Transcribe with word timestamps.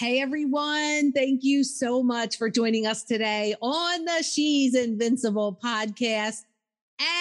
Hey 0.00 0.22
everyone, 0.22 1.12
thank 1.12 1.44
you 1.44 1.62
so 1.62 2.02
much 2.02 2.38
for 2.38 2.48
joining 2.48 2.86
us 2.86 3.04
today 3.04 3.54
on 3.60 4.06
the 4.06 4.22
She's 4.22 4.74
Invincible 4.74 5.60
podcast. 5.62 6.46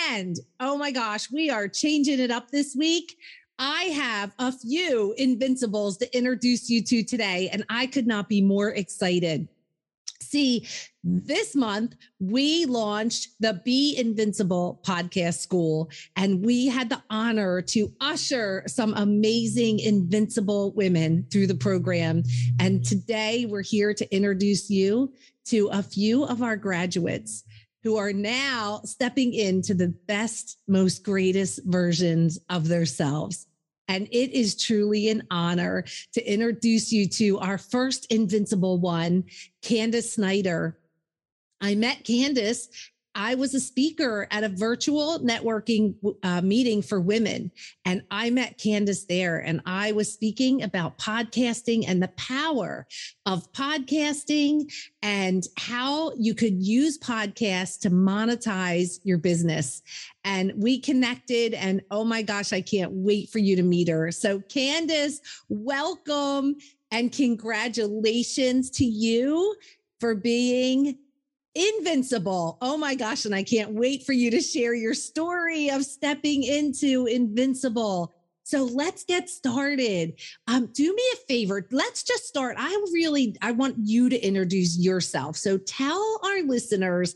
And 0.10 0.38
oh 0.62 0.78
my 0.78 0.90
gosh, 0.92 1.30
we 1.30 1.50
are 1.50 1.68
changing 1.68 2.22
it 2.22 2.32
up 2.32 2.52
this 2.52 2.78
week. 2.78 3.18
I 3.60 3.84
have 3.84 4.32
a 4.40 4.54
few 4.54 5.14
invincibles 5.18 5.98
to 5.98 6.18
introduce 6.18 6.70
you 6.70 6.82
to 6.84 7.04
today, 7.04 7.50
and 7.52 7.66
I 7.70 7.86
could 7.86 8.08
not 8.08 8.30
be 8.30 8.42
more 8.42 8.70
excited. 8.70 9.50
See, 10.30 10.68
this 11.04 11.56
month 11.56 11.96
we 12.20 12.66
launched 12.66 13.30
the 13.40 13.60
Be 13.66 13.98
Invincible 13.98 14.80
podcast 14.86 15.40
school, 15.40 15.90
and 16.16 16.46
we 16.46 16.68
had 16.68 16.90
the 16.90 17.02
honor 17.10 17.64
to 17.64 17.92
usher 18.00 18.62
some 18.68 18.94
amazing 18.94 19.80
invincible 19.80 20.72
women 20.74 21.26
through 21.32 21.48
the 21.48 21.56
program. 21.56 22.22
And 22.60 22.86
today 22.86 23.48
we're 23.50 23.64
here 23.64 23.92
to 23.96 24.16
introduce 24.16 24.70
you 24.70 25.12
to 25.46 25.70
a 25.70 25.82
few 25.82 26.26
of 26.26 26.44
our 26.44 26.58
graduates 26.58 27.44
who 27.82 27.98
are 27.98 28.14
now 28.14 28.82
stepping 28.86 29.34
into 29.34 29.74
the 29.74 29.96
best, 30.06 30.60
most 30.68 31.04
greatest 31.04 31.62
versions 31.66 32.38
of 32.50 32.68
themselves. 32.68 33.48
And 33.90 34.08
it 34.12 34.32
is 34.32 34.56
truly 34.56 35.10
an 35.10 35.24
honor 35.32 35.84
to 36.14 36.24
introduce 36.24 36.92
you 36.92 37.08
to 37.10 37.40
our 37.40 37.58
first 37.58 38.06
invincible 38.12 38.78
one, 38.78 39.24
Candace 39.64 40.14
Snyder. 40.14 40.78
I 41.60 41.74
met 41.74 42.06
Candace 42.06 42.70
I 43.16 43.36
was 43.36 43.54
a 43.54 43.60
speaker 43.60 44.28
at 44.32 44.44
a 44.44 44.50
virtual 44.50 45.20
networking 45.20 45.96
uh, 46.24 46.42
meeting 46.42 46.82
for 46.82 47.00
women, 47.00 47.52
and 47.86 48.04
I 48.12 48.30
met 48.30 48.58
Candace 48.58 49.06
there, 49.06 49.40
and 49.40 49.62
I 49.66 49.92
was 49.92 50.12
speaking 50.14 50.64
about 50.64 50.98
podcasting 50.98 51.86
and 51.88 52.02
the 52.02 52.10
power 52.10 52.88
of 53.26 53.52
podcasting 53.52 54.72
and 55.02 55.44
how 55.58 56.14
you 56.18 56.36
could 56.36 56.62
use 56.62 56.98
podcasts 56.98 57.80
to 57.82 57.90
monetize 57.90 59.00
your 59.04 59.18
business. 59.18 59.82
And 60.24 60.54
we 60.56 60.80
connected, 60.80 61.54
and 61.54 61.82
oh 61.92 62.04
my 62.04 62.22
gosh, 62.22 62.54
I 62.54 62.62
can't 62.62 62.92
wait 62.92 63.30
for 63.30 63.40
you 63.40 63.56
to 63.56 63.64
meet 63.64 63.88
her. 63.88 64.12
So, 64.12 64.40
Candace, 64.42 65.22
welcome 65.50 66.56
and 66.92 67.12
congratulations 67.12 68.70
to 68.72 68.86
you 68.86 69.56
for 70.00 70.16
being 70.16 70.98
Invincible. 71.56 72.58
Oh 72.62 72.78
my 72.78 72.96
gosh. 72.96 73.26
And 73.26 73.34
I 73.34 73.44
can't 73.44 73.72
wait 73.72 74.06
for 74.06 74.14
you 74.14 74.32
to 74.32 74.42
share 74.42 74.74
your 74.74 74.94
story 74.94 75.70
of 75.70 75.84
stepping 75.84 76.44
into 76.44 77.08
Invincible. 77.08 78.16
So 78.44 78.64
let's 78.64 79.04
get 79.04 79.30
started. 79.30 80.20
Um, 80.48 80.70
do 80.74 80.94
me 80.94 81.04
a 81.14 81.18
favor. 81.28 81.68
Let's 81.72 82.04
just 82.04 82.26
start. 82.26 82.56
I 82.58 82.70
really, 82.92 83.36
I 83.42 83.52
want 83.52 83.76
you 83.80 84.10
to 84.10 84.20
introduce 84.20 84.78
yourself. 84.78 85.38
So 85.38 85.58
tell 85.58 86.20
our 86.24 86.42
listeners 86.42 87.16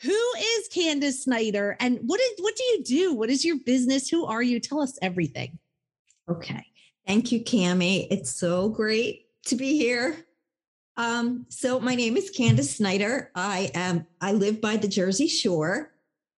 who 0.00 0.32
is 0.38 0.68
Candace 0.68 1.24
Snyder 1.24 1.76
and 1.80 1.98
what 2.02 2.20
is 2.20 2.30
what 2.38 2.54
do 2.54 2.62
you 2.62 2.84
do? 2.84 3.14
What 3.14 3.30
is 3.30 3.44
your 3.44 3.58
business? 3.64 4.08
Who 4.08 4.26
are 4.26 4.42
you? 4.42 4.60
Tell 4.60 4.80
us 4.80 4.96
everything. 5.02 5.58
Okay. 6.28 6.64
Thank 7.06 7.32
you, 7.32 7.42
Cami. 7.42 8.06
It's 8.10 8.30
so 8.30 8.68
great 8.68 9.26
to 9.46 9.56
be 9.56 9.76
here. 9.78 10.27
Um, 10.98 11.46
so 11.48 11.78
my 11.78 11.94
name 11.94 12.16
is 12.16 12.28
Candace 12.28 12.74
Snyder. 12.74 13.30
I 13.36 13.70
am 13.72 14.04
I 14.20 14.32
live 14.32 14.60
by 14.60 14.76
the 14.76 14.88
Jersey 14.88 15.28
Shore, 15.28 15.92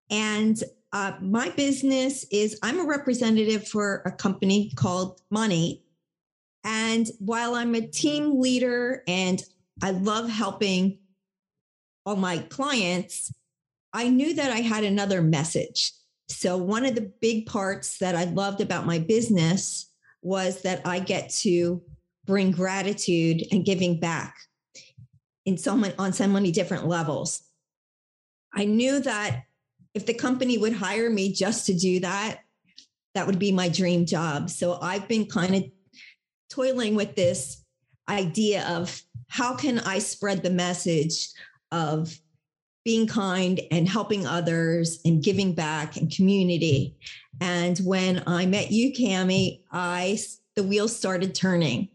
and 0.09 0.61
uh, 0.91 1.13
my 1.21 1.49
business 1.51 2.25
is 2.29 2.59
I'm 2.61 2.81
a 2.81 2.85
representative 2.85 3.69
for 3.69 4.01
a 4.05 4.11
company 4.11 4.73
called 4.75 5.21
Money. 5.31 5.85
And 6.65 7.07
while 7.19 7.55
I'm 7.55 7.73
a 7.73 7.87
team 7.87 8.41
leader 8.41 9.01
and 9.07 9.41
I 9.81 9.91
love 9.91 10.29
helping 10.29 10.99
all 12.05 12.17
my 12.17 12.39
clients, 12.39 13.31
I 13.93 14.09
knew 14.09 14.33
that 14.33 14.51
I 14.51 14.57
had 14.57 14.83
another 14.83 15.21
message. 15.21 15.93
So 16.27 16.57
one 16.57 16.85
of 16.85 16.95
the 16.95 17.13
big 17.21 17.45
parts 17.45 17.97
that 17.99 18.13
I 18.13 18.25
loved 18.25 18.59
about 18.59 18.85
my 18.85 18.99
business 18.99 19.89
was 20.21 20.63
that 20.63 20.85
I 20.85 20.99
get 20.99 21.29
to 21.43 21.81
bring 22.25 22.51
gratitude 22.51 23.43
and 23.53 23.63
giving 23.63 24.01
back 24.01 24.35
in 25.49 25.57
so 25.57 25.75
many 25.75 25.93
on 25.97 26.13
so 26.13 26.27
many 26.27 26.51
different 26.51 26.87
levels. 26.87 27.41
I 28.53 28.65
knew 28.65 28.99
that 28.99 29.43
if 29.95 30.05
the 30.05 30.13
company 30.13 30.57
would 30.57 30.73
hire 30.73 31.09
me 31.09 31.33
just 31.33 31.65
to 31.65 31.73
do 31.73 31.99
that, 32.01 32.41
that 33.15 33.25
would 33.25 33.39
be 33.39 33.51
my 33.51 33.67
dream 33.67 34.05
job. 34.05 34.51
So 34.51 34.79
I've 34.79 35.07
been 35.07 35.25
kind 35.25 35.55
of 35.55 35.63
toiling 36.51 36.93
with 36.93 37.15
this 37.15 37.63
idea 38.07 38.63
of 38.67 39.01
how 39.27 39.55
can 39.55 39.79
I 39.79 39.99
spread 39.99 40.43
the 40.43 40.51
message 40.51 41.29
of 41.71 42.15
being 42.85 43.07
kind 43.07 43.59
and 43.71 43.89
helping 43.89 44.27
others 44.27 44.99
and 45.03 45.23
giving 45.23 45.53
back 45.53 45.97
and 45.97 46.11
community. 46.11 46.95
And 47.41 47.77
when 47.79 48.23
I 48.27 48.45
met 48.45 48.71
you, 48.71 48.93
Cami, 48.93 49.61
I 49.71 50.19
the 50.55 50.63
wheels 50.63 50.95
started 50.95 51.33
turning. 51.33 51.89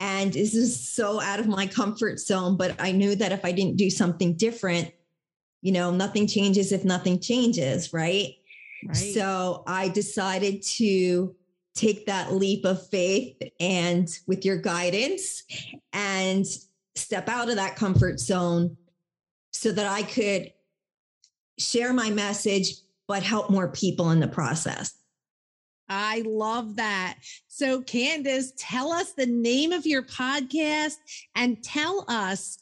And 0.00 0.32
this 0.32 0.54
is 0.54 0.88
so 0.88 1.20
out 1.20 1.40
of 1.40 1.46
my 1.46 1.66
comfort 1.66 2.18
zone, 2.18 2.56
but 2.56 2.74
I 2.80 2.90
knew 2.90 3.14
that 3.16 3.32
if 3.32 3.44
I 3.44 3.52
didn't 3.52 3.76
do 3.76 3.90
something 3.90 4.34
different, 4.34 4.90
you 5.60 5.72
know, 5.72 5.90
nothing 5.90 6.26
changes 6.26 6.72
if 6.72 6.84
nothing 6.84 7.20
changes, 7.20 7.92
right? 7.92 8.34
right. 8.86 8.96
So 8.96 9.62
I 9.66 9.88
decided 9.88 10.62
to 10.62 11.36
take 11.74 12.06
that 12.06 12.32
leap 12.32 12.64
of 12.64 12.88
faith 12.88 13.36
and 13.60 14.08
with 14.26 14.44
your 14.44 14.56
guidance 14.56 15.44
and 15.92 16.46
step 16.94 17.28
out 17.28 17.50
of 17.50 17.56
that 17.56 17.76
comfort 17.76 18.18
zone 18.18 18.76
so 19.52 19.70
that 19.70 19.86
I 19.86 20.02
could 20.02 20.52
share 21.58 21.92
my 21.92 22.10
message, 22.10 22.74
but 23.06 23.22
help 23.22 23.50
more 23.50 23.68
people 23.68 24.10
in 24.10 24.20
the 24.20 24.28
process. 24.28 24.94
I 25.90 26.22
love 26.24 26.76
that. 26.76 27.18
So, 27.48 27.82
Candace, 27.82 28.52
tell 28.56 28.92
us 28.92 29.12
the 29.12 29.26
name 29.26 29.72
of 29.72 29.84
your 29.84 30.02
podcast 30.02 30.94
and 31.34 31.62
tell 31.62 32.04
us 32.08 32.58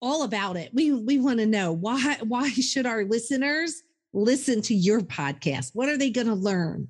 all 0.00 0.22
about 0.22 0.56
it. 0.56 0.70
We 0.72 0.92
we 0.92 1.18
want 1.18 1.38
to 1.40 1.46
know 1.46 1.72
why 1.72 2.16
why 2.22 2.48
should 2.48 2.86
our 2.86 3.04
listeners 3.04 3.82
listen 4.12 4.62
to 4.62 4.74
your 4.74 5.02
podcast? 5.02 5.70
What 5.74 5.88
are 5.88 5.98
they 5.98 6.10
going 6.10 6.26
to 6.26 6.34
learn? 6.34 6.88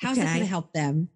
How's 0.00 0.18
okay. 0.18 0.26
it 0.26 0.30
going 0.30 0.40
to 0.40 0.46
help 0.46 0.72
them? 0.72 1.08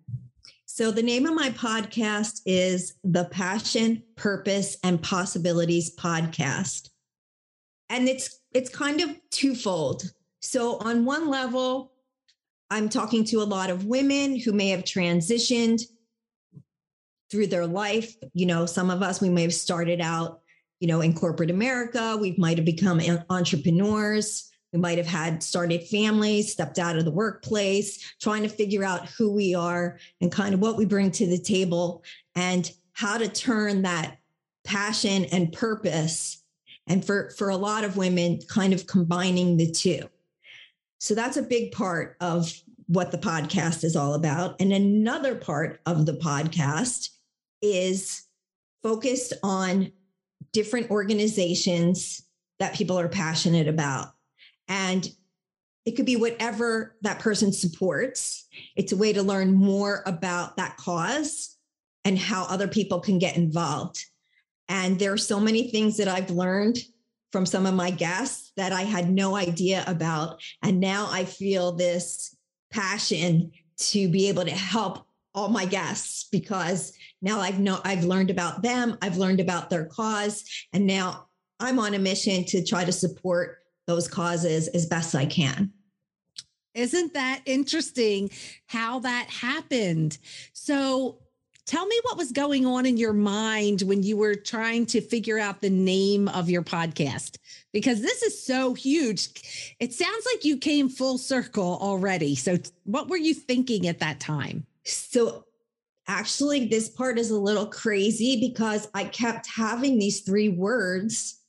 So 0.66 0.90
the 0.90 1.02
name 1.02 1.24
of 1.24 1.34
my 1.34 1.48
podcast 1.50 2.42
is 2.44 2.94
the 3.02 3.24
Passion, 3.24 4.02
Purpose 4.14 4.76
and 4.84 5.02
Possibilities 5.02 5.96
podcast. 5.96 6.90
And 7.88 8.08
it's 8.08 8.40
it's 8.52 8.68
kind 8.68 9.00
of 9.00 9.16
twofold. 9.30 10.12
So 10.40 10.76
on 10.78 11.06
one 11.06 11.28
level, 11.28 11.92
I'm 12.70 12.88
talking 12.88 13.24
to 13.26 13.42
a 13.42 13.44
lot 13.44 13.70
of 13.70 13.86
women 13.86 14.38
who 14.38 14.52
may 14.52 14.70
have 14.70 14.84
transitioned 14.84 15.82
through 17.30 17.46
their 17.46 17.66
life. 17.66 18.14
You 18.34 18.46
know, 18.46 18.66
some 18.66 18.90
of 18.90 19.02
us, 19.02 19.20
we 19.20 19.28
may 19.28 19.42
have 19.42 19.54
started 19.54 20.00
out, 20.00 20.40
you 20.80 20.88
know, 20.88 21.00
in 21.00 21.14
corporate 21.14 21.50
America. 21.50 22.16
We 22.20 22.34
might 22.38 22.58
have 22.58 22.64
become 22.64 23.00
entrepreneurs. 23.30 24.50
We 24.72 24.80
might 24.80 24.98
have 24.98 25.06
had 25.06 25.42
started 25.42 25.84
families, 25.84 26.52
stepped 26.52 26.78
out 26.78 26.96
of 26.96 27.04
the 27.04 27.10
workplace, 27.10 28.14
trying 28.20 28.42
to 28.42 28.48
figure 28.48 28.84
out 28.84 29.08
who 29.10 29.32
we 29.32 29.54
are 29.54 29.98
and 30.20 30.30
kind 30.30 30.52
of 30.52 30.60
what 30.60 30.76
we 30.76 30.84
bring 30.84 31.10
to 31.12 31.26
the 31.26 31.38
table 31.38 32.04
and 32.34 32.70
how 32.92 33.16
to 33.16 33.28
turn 33.28 33.82
that 33.82 34.18
passion 34.64 35.24
and 35.26 35.52
purpose 35.52 36.42
And 36.86 37.04
for, 37.04 37.30
for 37.30 37.48
a 37.48 37.56
lot 37.56 37.84
of 37.84 37.96
women, 37.96 38.38
kind 38.48 38.72
of 38.72 38.86
combining 38.86 39.56
the 39.56 39.70
two. 39.70 40.08
So 40.98 41.14
that's 41.14 41.36
a 41.36 41.42
big 41.42 41.72
part 41.72 42.16
of 42.20 42.52
what 42.86 43.10
the 43.10 43.18
podcast 43.18 43.84
is 43.84 43.96
all 43.96 44.14
about. 44.14 44.60
And 44.60 44.72
another 44.72 45.34
part 45.34 45.80
of 45.86 46.06
the 46.06 46.14
podcast 46.14 47.10
is 47.60 48.24
focused 48.82 49.32
on 49.42 49.92
different 50.52 50.90
organizations 50.90 52.22
that 52.58 52.74
people 52.74 52.98
are 52.98 53.08
passionate 53.08 53.68
about. 53.68 54.14
And 54.68 55.08
it 55.84 55.92
could 55.92 56.06
be 56.06 56.16
whatever 56.16 56.96
that 57.02 57.18
person 57.18 57.52
supports. 57.52 58.46
It's 58.74 58.92
a 58.92 58.96
way 58.96 59.12
to 59.12 59.22
learn 59.22 59.52
more 59.52 60.02
about 60.06 60.56
that 60.56 60.76
cause 60.76 61.56
and 62.04 62.18
how 62.18 62.44
other 62.44 62.68
people 62.68 63.00
can 63.00 63.18
get 63.18 63.36
involved. 63.36 64.04
And 64.68 64.98
there 64.98 65.12
are 65.12 65.18
so 65.18 65.38
many 65.38 65.70
things 65.70 65.96
that 65.98 66.08
I've 66.08 66.30
learned 66.30 66.78
from 67.32 67.46
some 67.46 67.66
of 67.66 67.74
my 67.74 67.90
guests 67.90 68.52
that 68.56 68.72
I 68.72 68.82
had 68.82 69.10
no 69.10 69.36
idea 69.36 69.84
about. 69.86 70.40
And 70.62 70.80
now 70.80 71.08
I 71.10 71.24
feel 71.24 71.72
this 71.72 72.36
passion 72.70 73.52
to 73.78 74.08
be 74.08 74.28
able 74.28 74.44
to 74.44 74.50
help 74.50 75.06
all 75.34 75.48
my 75.48 75.66
guests 75.66 76.28
because 76.32 76.92
now 77.20 77.40
I've 77.40 77.60
know 77.60 77.80
I've 77.84 78.04
learned 78.04 78.30
about 78.30 78.62
them, 78.62 78.96
I've 79.02 79.18
learned 79.18 79.40
about 79.40 79.68
their 79.68 79.84
cause, 79.84 80.44
and 80.72 80.86
now 80.86 81.28
I'm 81.60 81.78
on 81.78 81.94
a 81.94 81.98
mission 81.98 82.44
to 82.46 82.64
try 82.64 82.84
to 82.84 82.92
support 82.92 83.58
those 83.86 84.08
causes 84.08 84.68
as 84.68 84.86
best 84.86 85.14
I 85.14 85.26
can. 85.26 85.72
Isn't 86.74 87.14
that 87.14 87.40
interesting 87.46 88.30
how 88.66 89.00
that 89.00 89.28
happened? 89.30 90.18
So 90.52 91.20
tell 91.66 91.84
me 91.86 92.00
what 92.04 92.16
was 92.16 92.32
going 92.32 92.64
on 92.64 92.86
in 92.86 92.96
your 92.96 93.12
mind 93.12 93.82
when 93.82 94.02
you 94.02 94.16
were 94.16 94.36
trying 94.36 94.86
to 94.86 95.00
figure 95.00 95.38
out 95.38 95.60
the 95.60 95.70
name 95.70 96.28
of 96.28 96.48
your 96.48 96.62
podcast 96.62 97.38
because 97.72 98.00
this 98.00 98.22
is 98.22 98.40
so 98.42 98.72
huge. 98.72 99.74
It 99.80 99.92
sounds 99.92 100.26
like 100.32 100.44
you 100.44 100.56
came 100.56 100.88
full 100.88 101.18
circle 101.18 101.78
already. 101.80 102.34
So 102.36 102.56
what 102.84 103.08
were 103.08 103.16
you 103.16 103.34
thinking 103.34 103.88
at 103.88 103.98
that 103.98 104.20
time? 104.20 104.64
So 104.84 105.44
actually 106.06 106.68
this 106.68 106.88
part 106.88 107.18
is 107.18 107.30
a 107.30 107.38
little 107.38 107.66
crazy 107.66 108.40
because 108.40 108.88
I 108.94 109.04
kept 109.04 109.48
having 109.48 109.98
these 109.98 110.20
three 110.20 110.48
words 110.48 111.40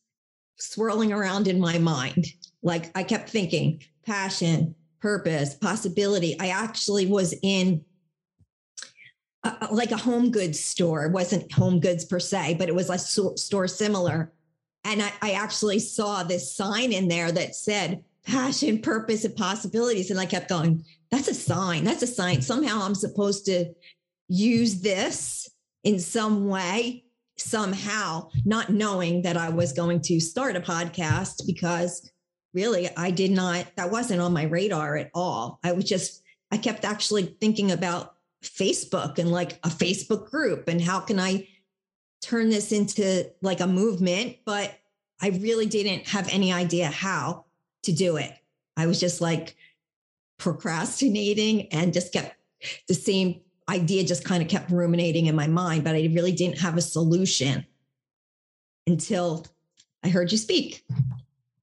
swirling 0.58 1.14
around 1.14 1.48
in 1.48 1.60
my 1.60 1.78
mind. 1.78 2.26
Like 2.64 2.92
I 2.98 3.04
kept 3.04 3.30
thinking 3.30 3.84
passion, 4.04 4.74
purpose, 5.00 5.54
possibility. 5.54 6.36
I 6.40 6.48
actually 6.48 7.06
was 7.06 7.36
in 7.44 7.86
like 9.72 9.92
a 9.92 9.98
home 9.98 10.32
goods 10.32 10.60
store. 10.60 11.06
It 11.06 11.12
wasn't 11.12 11.52
home 11.52 11.80
goods 11.80 12.06
per 12.06 12.20
se, 12.20 12.56
but 12.60 12.70
it 12.70 12.76
was 12.76 12.90
a 12.90 12.98
store 12.98 13.68
similar. 13.68 14.32
And 14.84 15.02
I, 15.02 15.12
I 15.22 15.32
actually 15.32 15.80
saw 15.80 16.24
this 16.24 16.56
sign 16.56 16.94
in 16.94 17.08
there 17.08 17.32
that 17.32 17.56
said 17.56 18.04
passion, 18.26 18.82
purpose, 18.82 19.26
and 19.26 19.36
possibilities. 19.36 20.12
And 20.12 20.20
I 20.20 20.26
kept 20.26 20.50
going, 20.50 20.84
that's 21.12 21.28
a 21.28 21.34
sign. 21.34 21.84
That's 21.84 22.04
a 22.04 22.08
sign. 22.08 22.42
Somehow 22.42 22.82
I'm 22.82 22.96
supposed 22.96 23.46
to 23.46 23.74
use 24.28 24.82
this 24.82 25.50
in 25.84 26.00
some 26.00 26.48
way, 26.48 27.06
somehow, 27.38 28.30
not 28.44 28.70
knowing 28.70 29.22
that 29.22 29.38
I 29.38 29.50
was 29.50 29.72
going 29.72 30.02
to 30.02 30.20
start 30.20 30.56
a 30.58 30.62
podcast 30.62 31.46
because 31.46 32.12
really 32.54 32.90
I 32.98 33.12
did 33.12 33.32
not, 33.32 33.68
that 33.78 33.92
wasn't 33.92 34.22
on 34.22 34.34
my 34.34 34.44
radar 34.44 34.98
at 34.98 35.12
all. 35.14 35.60
I 35.64 35.72
was 35.72 35.86
just, 35.86 36.24
I 36.52 36.58
kept 36.58 36.84
actually 36.84 37.38
thinking 37.40 37.72
about 37.72 38.17
Facebook 38.48 39.18
and 39.20 39.32
like 39.32 39.54
a 39.64 39.70
Facebook 39.70 40.30
group 40.30 40.68
and 40.68 40.82
how 40.82 41.00
can 41.00 41.20
I 41.20 41.48
turn 42.22 42.50
this 42.50 42.72
into 42.72 43.30
like 43.42 43.60
a 43.60 43.68
movement, 43.68 44.38
but 44.46 44.74
I 45.22 45.30
really 45.30 45.66
didn't 45.66 46.08
have 46.08 46.28
any 46.32 46.52
idea 46.52 46.88
how 46.88 47.46
to 47.84 47.92
do 47.92 48.18
it. 48.18 48.34
I 48.76 48.88
was 48.88 49.00
just 49.00 49.22
like 49.22 49.56
procrastinating 50.38 51.68
and 51.74 51.94
just 51.94 52.14
kept 52.14 52.36
the 52.88 52.94
same 52.94 53.42
idea 53.70 54.04
just 54.04 54.24
kind 54.24 54.42
of 54.42 54.50
kept 54.50 54.72
ruminating 54.72 55.26
in 55.26 55.36
my 55.36 55.48
mind, 55.48 55.84
but 55.84 55.96
I 55.96 56.10
really 56.14 56.32
didn't 56.32 56.60
have 56.60 56.78
a 56.78 56.82
solution 56.82 57.66
until 58.86 59.46
I 60.04 60.10
heard 60.10 60.32
you 60.32 60.38
speak. 60.38 60.86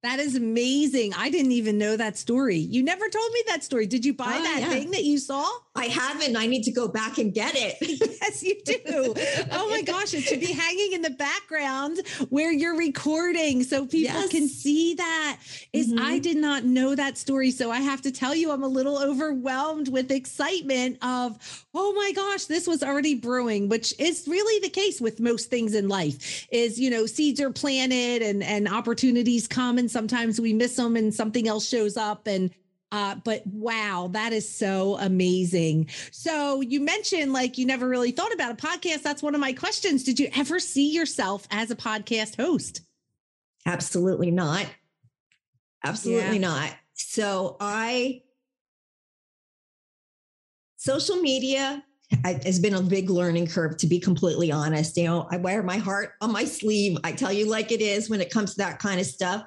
That 0.03 0.21
is 0.21 0.37
amazing. 0.37 1.15
I 1.15 1.31
didn't 1.31 1.53
even 1.53 1.79
know 1.79 1.97
that 1.97 2.19
story. 2.19 2.59
You 2.59 2.83
never 2.83 3.09
told 3.09 3.33
me 3.33 3.43
that 3.47 3.65
story. 3.65 3.87
Did 3.87 4.05
you 4.05 4.13
buy 4.13 4.37
oh, 4.39 4.43
that 4.43 4.61
yeah. 4.61 4.69
thing 4.69 4.91
that 4.91 5.05
you 5.05 5.17
saw? 5.19 5.49
I 5.77 5.87
haven't. 5.87 6.37
I 6.37 6.47
need 6.47 6.63
to 6.65 6.71
go 6.71 6.87
back 6.87 7.19
and 7.19 7.35
get 7.35 7.55
it. 7.57 7.77
yes, 7.81 8.43
you 8.45 8.55
do. 8.65 9.15
oh 9.51 9.69
my 9.69 9.83
gosh, 9.83 10.15
it 10.15 10.23
should 10.23 10.39
be 10.39 10.53
hanging 10.53 10.93
in 10.93 11.03
the 11.03 11.11
background 11.11 11.99
where 12.31 12.53
you're 12.53 12.77
recording 12.77 13.65
so 13.65 13.85
people 13.85 14.21
yes. 14.21 14.31
can 14.31 14.47
see 14.47 14.95
that. 14.95 15.39
Is 15.73 15.89
mm-hmm. 15.89 16.05
I 16.05 16.21
did 16.21 16.37
not 16.37 16.65
know 16.65 16.95
that 16.95 17.19
story. 17.19 17.51
So 17.51 17.73
I 17.73 17.81
have 17.81 18.03
to 18.03 18.13
tell 18.13 18.37
you, 18.37 18.53
I'm 18.53 18.63
a 18.63 18.69
little 18.69 18.99
overwhelmed 18.99 19.89
with 19.89 20.13
excitement 20.13 20.99
of, 21.03 21.67
oh 21.75 21.93
my 21.95 22.13
gosh, 22.13 22.45
this 22.45 22.69
was 22.69 22.85
already 22.85 23.17
brewing, 23.17 23.69
which 23.69 23.93
is 23.99 24.29
really 24.29 24.61
the 24.61 24.71
case 24.71 25.01
with 25.01 25.19
most 25.19 25.51
things 25.51 25.75
in 25.75 25.89
life. 25.89 26.47
Is, 26.53 26.79
you 26.79 26.89
know, 26.89 27.05
seeds 27.05 27.41
are 27.41 27.51
planted 27.51 28.23
and 28.23 28.45
and 28.45 28.69
opportunities 28.69 29.49
come 29.49 29.79
and 29.79 29.91
sometimes 29.91 30.41
we 30.41 30.53
miss 30.53 30.77
them 30.77 30.95
and 30.95 31.13
something 31.13 31.49
else 31.49 31.69
shows 31.69 31.97
up 31.97 32.29
and 32.29 32.51
uh, 32.95 33.17
but 33.25 33.45
wow, 33.49 34.09
that 34.13 34.33
is 34.33 34.49
so 34.49 34.97
amazing. 35.01 35.89
So 36.13 36.61
you 36.61 36.79
mentioned 36.79 37.33
like 37.33 37.59
you 37.59 37.67
never 37.67 37.89
really 37.89 38.13
thought 38.13 38.33
about 38.33 38.53
a 38.53 38.55
podcast. 38.55 39.03
That's 39.03 39.21
one 39.21 39.35
of 39.35 39.41
my 39.41 39.53
questions. 39.53 40.05
Did 40.05 40.21
you 40.21 40.29
ever 40.37 40.61
see 40.61 40.93
yourself 40.93 41.49
as 41.51 41.73
a 41.73 41.75
podcast 41.75 42.37
host? 42.37 42.83
Absolutely 43.67 44.31
not. 44.31 44.67
Absolutely 45.85 46.39
yeah. 46.39 46.49
not. 46.49 46.77
So 46.93 47.57
I, 47.59 48.23
social 50.77 51.17
media 51.17 51.83
has 52.23 52.61
been 52.61 52.75
a 52.75 52.81
big 52.81 53.11
learning 53.11 53.49
curve, 53.49 53.77
to 53.79 53.89
be 53.89 53.99
completely 53.99 54.53
honest. 54.53 54.97
You 54.97 55.07
know, 55.07 55.27
I 55.33 55.39
wear 55.39 55.65
my 55.65 55.79
heart 55.79 56.13
on 56.21 56.31
my 56.31 56.45
sleeve. 56.45 56.97
I 57.03 57.11
tell 57.11 57.33
you 57.33 57.51
like 57.51 57.73
it 57.73 57.81
is 57.81 58.09
when 58.09 58.21
it 58.21 58.31
comes 58.31 58.53
to 58.53 58.59
that 58.59 58.79
kind 58.79 59.01
of 59.01 59.07
stuff. 59.07 59.43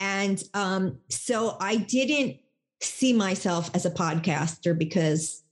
And 0.00 0.42
um, 0.52 0.98
so 1.08 1.56
I 1.62 1.76
didn't 1.76 2.40
see 2.84 3.12
myself 3.12 3.70
as 3.74 3.86
a 3.86 3.90
podcaster 3.90 4.76
because, 4.76 5.42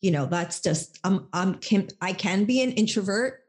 you 0.00 0.10
know, 0.10 0.26
that's 0.26 0.60
just 0.60 0.98
I'm 1.04 1.28
I'm 1.32 1.54
can, 1.54 1.88
I 2.00 2.12
can 2.12 2.44
be 2.44 2.62
an 2.62 2.72
introvert. 2.72 3.40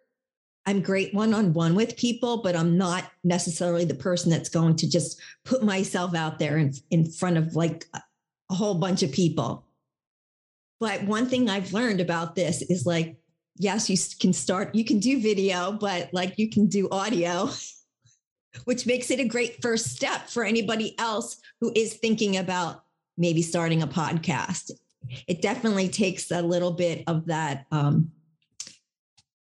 I'm 0.66 0.82
great 0.82 1.14
one 1.14 1.34
on 1.34 1.54
one 1.54 1.76
with 1.76 1.96
people, 1.96 2.42
but 2.42 2.56
I'm 2.56 2.78
not 2.78 3.04
necessarily 3.24 3.86
the 3.86 3.94
person 3.94 4.32
that's 4.32 4.50
going 4.50 4.76
to 4.78 4.90
just 4.90 5.20
put 5.44 5.64
myself 5.64 6.16
out 6.16 6.40
there 6.40 6.58
in, 6.58 6.74
in 6.90 7.12
front 7.12 7.38
of 7.38 7.56
like 7.56 7.86
a 7.94 8.54
whole 8.54 8.76
bunch 8.76 9.04
of 9.04 9.12
people. 9.12 9.66
But 10.80 11.04
one 11.04 11.28
thing 11.28 11.50
I've 11.50 11.74
learned 11.74 12.02
about 12.02 12.36
this 12.36 12.64
is 12.64 12.86
like, 12.86 13.18
yes, 13.58 13.90
you 13.90 13.98
can 14.20 14.34
start, 14.34 14.74
you 14.74 14.84
can 14.84 15.00
do 15.00 15.22
video, 15.22 15.72
but 15.72 16.10
like 16.14 16.40
you 16.40 16.50
can 16.50 16.66
do 16.66 16.90
audio 16.90 17.50
which 18.64 18.86
makes 18.86 19.12
it 19.12 19.20
a 19.20 19.28
great 19.28 19.62
first 19.62 19.88
step 19.88 20.30
for 20.30 20.44
anybody 20.44 20.98
else 20.98 21.38
who 21.60 21.72
is 21.76 21.96
thinking 21.96 22.38
about 22.38 22.85
maybe 23.18 23.42
starting 23.42 23.82
a 23.82 23.88
podcast. 23.88 24.72
It 25.28 25.42
definitely 25.42 25.90
takes 25.90 26.32
a 26.32 26.42
little 26.42 26.72
bit 26.72 27.04
of 27.08 27.28
that, 27.28 27.66
um, 27.72 28.12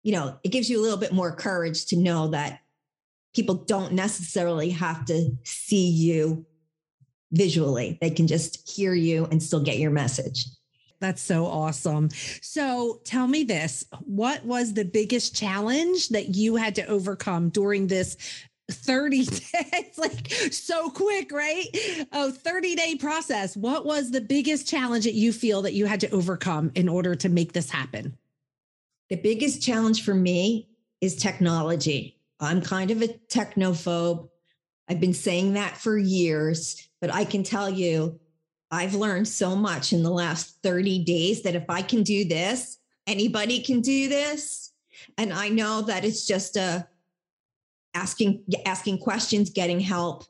you 0.03 0.11
know, 0.11 0.37
it 0.43 0.49
gives 0.49 0.69
you 0.69 0.79
a 0.79 0.83
little 0.83 0.97
bit 0.97 1.11
more 1.11 1.35
courage 1.35 1.87
to 1.87 1.97
know 1.97 2.29
that 2.29 2.61
people 3.35 3.55
don't 3.55 3.93
necessarily 3.93 4.69
have 4.69 5.05
to 5.05 5.31
see 5.43 5.89
you 5.89 6.45
visually, 7.31 7.97
they 8.01 8.09
can 8.09 8.27
just 8.27 8.69
hear 8.69 8.93
you 8.93 9.25
and 9.25 9.41
still 9.41 9.61
get 9.61 9.77
your 9.77 9.91
message. 9.91 10.45
That's 10.99 11.21
so 11.21 11.45
awesome. 11.45 12.09
So 12.41 12.99
tell 13.05 13.27
me 13.27 13.43
this 13.43 13.85
what 14.01 14.43
was 14.43 14.73
the 14.73 14.83
biggest 14.83 15.35
challenge 15.35 16.09
that 16.09 16.35
you 16.35 16.57
had 16.57 16.75
to 16.75 16.85
overcome 16.87 17.49
during 17.49 17.87
this 17.87 18.17
30 18.69 19.25
days 19.25 19.97
like 19.97 20.31
so 20.51 20.89
quick 20.89 21.31
right? 21.31 21.65
Oh 22.13 22.31
30 22.31 22.75
day 22.75 22.95
process. 22.95 23.57
What 23.57 23.85
was 23.85 24.11
the 24.11 24.21
biggest 24.21 24.67
challenge 24.67 25.05
that 25.05 25.13
you 25.13 25.33
feel 25.33 25.61
that 25.63 25.73
you 25.73 25.85
had 25.85 25.99
to 26.01 26.09
overcome 26.11 26.71
in 26.75 26.89
order 26.89 27.15
to 27.15 27.29
make 27.29 27.53
this 27.53 27.69
happen? 27.69 28.17
The 29.09 29.17
biggest 29.17 29.61
challenge 29.61 30.03
for 30.03 30.13
me 30.13 30.69
is 31.01 31.15
technology. 31.15 32.19
I'm 32.39 32.61
kind 32.61 32.91
of 32.91 33.01
a 33.01 33.07
technophobe. 33.07 34.29
I've 34.87 34.99
been 34.99 35.13
saying 35.13 35.53
that 35.53 35.77
for 35.77 35.97
years 35.97 36.89
but 37.01 37.13
i 37.13 37.25
can 37.25 37.43
tell 37.43 37.69
you 37.69 38.19
i've 38.71 38.95
learned 38.95 39.27
so 39.27 39.55
much 39.55 39.93
in 39.93 40.03
the 40.03 40.09
last 40.09 40.57
30 40.63 41.03
days 41.03 41.41
that 41.43 41.55
if 41.55 41.65
i 41.69 41.81
can 41.81 42.03
do 42.03 42.25
this 42.25 42.77
anybody 43.07 43.59
can 43.61 43.81
do 43.81 44.07
this. 44.07 44.71
And 45.17 45.33
i 45.33 45.49
know 45.49 45.81
that 45.83 46.05
it's 46.05 46.27
just 46.27 46.55
a 46.57 46.87
asking 47.93 48.43
asking 48.65 48.99
questions, 48.99 49.49
getting 49.49 49.79
help, 49.79 50.25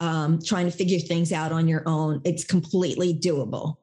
um, 0.00 0.40
trying 0.42 0.66
to 0.66 0.72
figure 0.72 0.98
things 0.98 1.32
out 1.32 1.52
on 1.52 1.68
your 1.68 1.82
own. 1.86 2.20
It's 2.24 2.44
completely 2.44 3.14
doable. 3.14 3.76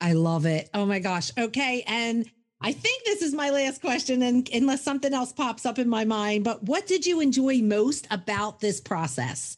I 0.00 0.12
love 0.12 0.46
it. 0.46 0.70
Oh 0.74 0.86
my 0.86 1.00
gosh. 1.00 1.32
Okay. 1.36 1.82
And 1.86 2.30
I 2.60 2.72
think 2.72 3.04
this 3.04 3.22
is 3.22 3.34
my 3.34 3.50
last 3.50 3.80
question, 3.80 4.22
and 4.22 4.48
unless 4.52 4.82
something 4.82 5.14
else 5.14 5.32
pops 5.32 5.64
up 5.64 5.78
in 5.78 5.88
my 5.88 6.04
mind, 6.04 6.42
but 6.42 6.62
what 6.64 6.86
did 6.88 7.06
you 7.06 7.20
enjoy 7.20 7.58
most 7.58 8.08
about 8.10 8.58
this 8.58 8.80
process? 8.80 9.56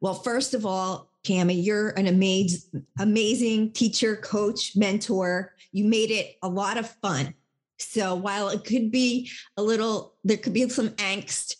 Well, 0.00 0.14
first 0.14 0.52
of 0.52 0.66
all, 0.66 1.10
Cami, 1.24 1.64
you're 1.64 1.90
an 1.90 2.06
amazing, 2.06 2.84
amazing 2.98 3.72
teacher, 3.72 4.16
coach, 4.16 4.76
mentor. 4.76 5.54
You 5.72 5.86
made 5.86 6.10
it 6.10 6.36
a 6.42 6.48
lot 6.48 6.76
of 6.76 6.90
fun. 7.00 7.34
So 7.78 8.14
while 8.14 8.48
it 8.48 8.64
could 8.64 8.90
be 8.90 9.30
a 9.56 9.62
little, 9.62 10.14
there 10.24 10.36
could 10.36 10.52
be 10.52 10.68
some 10.68 10.90
angst 10.90 11.56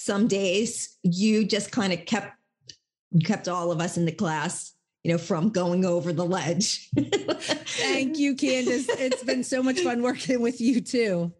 some 0.00 0.28
days, 0.28 0.96
you 1.02 1.44
just 1.44 1.70
kind 1.72 1.92
of 1.92 2.06
kept 2.06 2.32
kept 3.22 3.48
all 3.48 3.70
of 3.70 3.80
us 3.80 3.98
in 3.98 4.06
the 4.06 4.12
class, 4.12 4.72
you 5.02 5.12
know, 5.12 5.18
from 5.18 5.50
going 5.50 5.84
over 5.84 6.10
the 6.10 6.24
ledge. 6.24 6.88
Thank 6.96 8.18
you, 8.18 8.34
Candace. 8.34 8.88
It's 8.88 9.22
been 9.22 9.44
so 9.44 9.62
much 9.62 9.80
fun 9.80 10.00
working 10.00 10.40
with 10.40 10.58
you 10.58 10.80
too. 10.80 11.32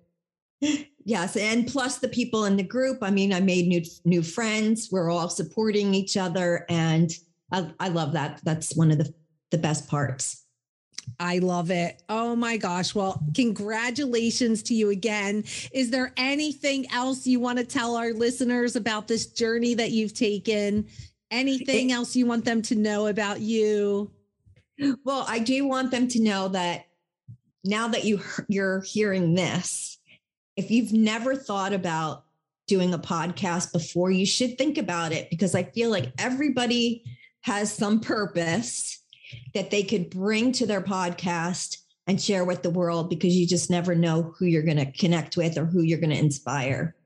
Yes, 1.06 1.36
and 1.36 1.66
plus 1.66 1.98
the 1.98 2.08
people 2.08 2.44
in 2.44 2.56
the 2.56 2.62
group. 2.62 2.98
I 3.00 3.10
mean, 3.10 3.32
I 3.32 3.40
made 3.40 3.66
new 3.66 3.82
new 4.04 4.22
friends. 4.22 4.90
We're 4.92 5.10
all 5.10 5.30
supporting 5.30 5.94
each 5.94 6.18
other, 6.18 6.66
and 6.68 7.10
I, 7.50 7.72
I 7.80 7.88
love 7.88 8.12
that. 8.12 8.40
That's 8.44 8.76
one 8.76 8.90
of 8.90 8.98
the 8.98 9.14
the 9.50 9.58
best 9.58 9.88
parts. 9.88 10.39
I 11.19 11.38
love 11.38 11.71
it. 11.71 12.02
Oh 12.09 12.35
my 12.35 12.57
gosh. 12.57 12.95
Well, 12.95 13.23
congratulations 13.35 14.62
to 14.64 14.75
you 14.75 14.90
again. 14.90 15.45
Is 15.73 15.90
there 15.90 16.12
anything 16.16 16.90
else 16.92 17.26
you 17.26 17.40
want 17.40 17.59
to 17.59 17.64
tell 17.64 17.97
our 17.97 18.12
listeners 18.12 18.76
about 18.76 19.07
this 19.07 19.26
journey 19.26 19.75
that 19.75 19.90
you've 19.90 20.14
taken? 20.14 20.87
Anything 21.30 21.92
else 21.92 22.16
you 22.16 22.26
want 22.26 22.45
them 22.45 22.62
to 22.62 22.75
know 22.75 23.07
about 23.07 23.40
you? 23.40 24.11
Well, 25.04 25.26
I 25.28 25.38
do 25.40 25.66
want 25.66 25.90
them 25.90 26.09
to 26.09 26.23
know 26.23 26.49
that 26.49 26.87
now 27.64 27.88
that 27.88 28.04
you 28.04 28.21
you're 28.49 28.80
hearing 28.80 29.35
this, 29.35 29.99
if 30.57 30.71
you've 30.71 30.92
never 30.92 31.37
thought 31.37 31.73
about 31.73 32.25
doing 32.66 32.95
a 32.95 32.99
podcast 32.99 33.73
before, 33.73 34.11
you 34.11 34.25
should 34.25 34.57
think 34.57 34.78
about 34.78 35.12
it 35.12 35.28
because 35.28 35.54
I 35.54 35.64
feel 35.64 35.90
like 35.90 36.12
everybody 36.19 37.04
has 37.42 37.73
some 37.73 38.00
purpose 38.00 39.00
that 39.54 39.70
they 39.70 39.82
could 39.82 40.10
bring 40.10 40.52
to 40.52 40.66
their 40.66 40.82
podcast 40.82 41.78
and 42.06 42.20
share 42.20 42.44
with 42.44 42.62
the 42.62 42.70
world 42.70 43.08
because 43.08 43.37
you 43.37 43.46
just 43.46 43.70
never 43.70 43.94
know 43.94 44.34
who 44.38 44.46
you're 44.46 44.62
going 44.62 44.76
to 44.76 44.90
connect 44.92 45.37
with 45.37 45.56
or 45.56 45.64
who 45.64 45.82
you're 45.82 46.00
going 46.00 46.10
to 46.10 46.18
inspire. 46.18 46.96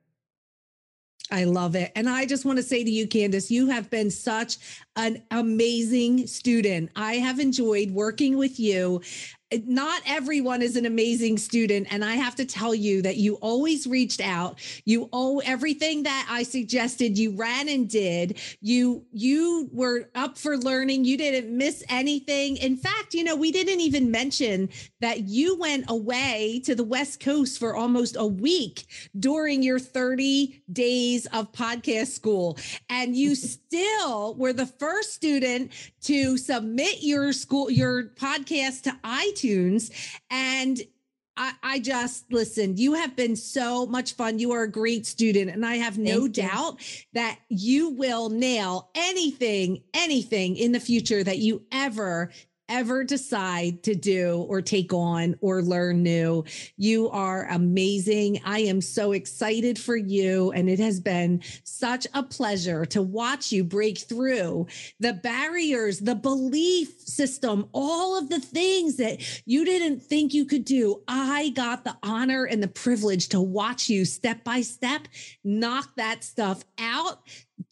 I 1.31 1.45
love 1.45 1.75
it. 1.75 1.90
And 1.97 2.09
I 2.09 2.26
just 2.26 2.45
want 2.45 2.59
to 2.59 2.62
say 2.62 2.85
to 2.85 2.90
you, 2.90 3.09
Candace, 3.09 3.50
you 3.50 3.69
have 3.69 3.90
been 3.90 4.11
such 4.11 4.59
an 4.97 5.23
amazing 5.31 6.26
student. 6.26 6.90
I 6.97 7.14
have 7.14 7.40
enjoyed 7.40 7.90
working 7.90 8.37
with 8.37 8.61
you 8.61 9.00
not 9.67 10.03
everyone 10.07 10.63
is 10.63 10.77
an 10.77 10.87
amazing 10.87 11.39
student 11.39 11.87
and 11.91 12.05
i 12.05 12.15
have 12.15 12.35
to 12.35 12.45
tell 12.45 12.75
you 12.75 13.03
that 13.03 13.17
you 13.17 13.35
always 13.37 13.87
reached 13.87 14.21
out. 14.21 14.59
You 14.85 15.09
owe 15.13 15.41
everything 15.41 16.03
that 16.05 16.27
i 16.31 16.43
suggested 16.43 17.19
you 17.19 17.37
ran 17.37 17.69
and 17.69 17.89
did. 17.89 18.41
You 18.61 19.05
you 19.13 19.69
were 19.73 20.09
up 20.15 20.37
for 20.39 20.57
learning. 20.57 21.05
You 21.05 21.17
didn't 21.17 21.57
miss 21.57 21.85
anything. 21.89 22.57
In 22.57 22.77
fact 22.77 23.15
you 23.15 23.25
know 23.25 23.37
we 23.37 23.53
didn't 23.53 23.81
even 23.81 24.11
mention 24.11 24.69
that 25.01 25.29
you 25.29 25.59
went 25.59 25.85
away 25.89 26.61
to 26.65 26.75
the 26.75 26.85
west 26.85 27.21
coast 27.21 27.59
for 27.59 27.77
almost 27.77 28.17
a 28.17 28.27
week 28.27 28.87
during 29.19 29.63
your 29.63 29.79
30 29.79 30.63
days 30.73 31.27
of 31.27 31.53
podcast 31.53 32.09
school 32.09 32.59
and 32.89 33.17
you 33.17 33.35
still 33.75 34.35
were 34.35 34.52
the 34.52 34.66
first 34.66 35.14
student 35.14 35.73
to 36.02 36.37
submit 36.37 37.02
your 37.02 37.33
school 37.33 37.71
your 37.71 38.04
podcast 38.04 38.83
to 38.83 38.90
iTunes. 39.02 39.90
And 40.31 40.81
I, 41.37 41.52
I, 41.64 41.78
just 41.81 42.33
listened. 42.33 42.78
you 42.78 42.95
have 42.95 43.16
been 43.16 43.35
so 43.35 43.87
much 43.87 44.12
fun. 44.12 44.38
You 44.38 44.52
are 44.52 44.62
a 44.62 44.71
great 44.71 45.04
student. 45.04 45.50
And 45.50 45.66
I 45.66 45.76
have 45.76 45.99
no 45.99 46.23
Thank 46.23 46.35
doubt 46.35 46.76
you. 46.78 47.02
that 47.14 47.40
you 47.49 47.90
will 47.90 48.31
nail 48.31 48.90
anything, 48.95 49.83
anything 49.95 50.57
in 50.57 50.71
the 50.71 50.78
future 50.78 51.25
that 51.25 51.38
you 51.38 51.64
ever 51.73 52.31
ever 52.75 53.04
decide 53.04 53.85
to 53.85 53.95
do 53.95 54.45
or 54.49 54.61
take 54.61 54.93
on 54.93 55.37
or 55.40 55.62
learn 55.62 56.02
new. 56.02 56.45
You 56.76 57.09
are 57.11 57.47
amazing. 57.50 58.40
I 58.45 58.61
am 58.61 58.81
so 58.81 59.12
excited 59.12 59.78
for 59.78 59.97
you. 59.97 60.50
And 60.50 60.69
it 60.69 60.81
has 60.81 60.99
been 60.99 61.40
such 61.62 62.04
a 62.14 62.25
pleasure 62.25 62.85
to 62.87 63.00
watch 63.00 63.52
you 63.52 63.62
break 63.62 63.99
through 63.99 64.66
the 64.99 65.12
barriers, 65.12 66.00
the 66.00 66.16
belief 66.16 66.99
system, 66.99 67.69
all 67.73 68.19
of 68.19 68.28
the 68.28 68.40
things 68.40 68.97
that 68.97 69.23
you 69.47 69.64
didn't 69.64 70.00
think 70.00 70.35
you 70.35 70.45
could 70.45 70.64
do. 70.64 71.00
I 71.07 71.50
got 71.50 71.85
the 71.85 71.97
honor 72.02 72.45
and 72.45 72.61
the 72.61 72.66
privilege 72.66 73.28
to 73.28 73.40
watch 73.40 73.88
you 73.88 74.04
step 74.04 74.43
by 74.43 74.62
step 74.62 75.07
knock 75.45 75.95
that 75.95 76.25
stuff 76.25 76.64
out 76.81 77.21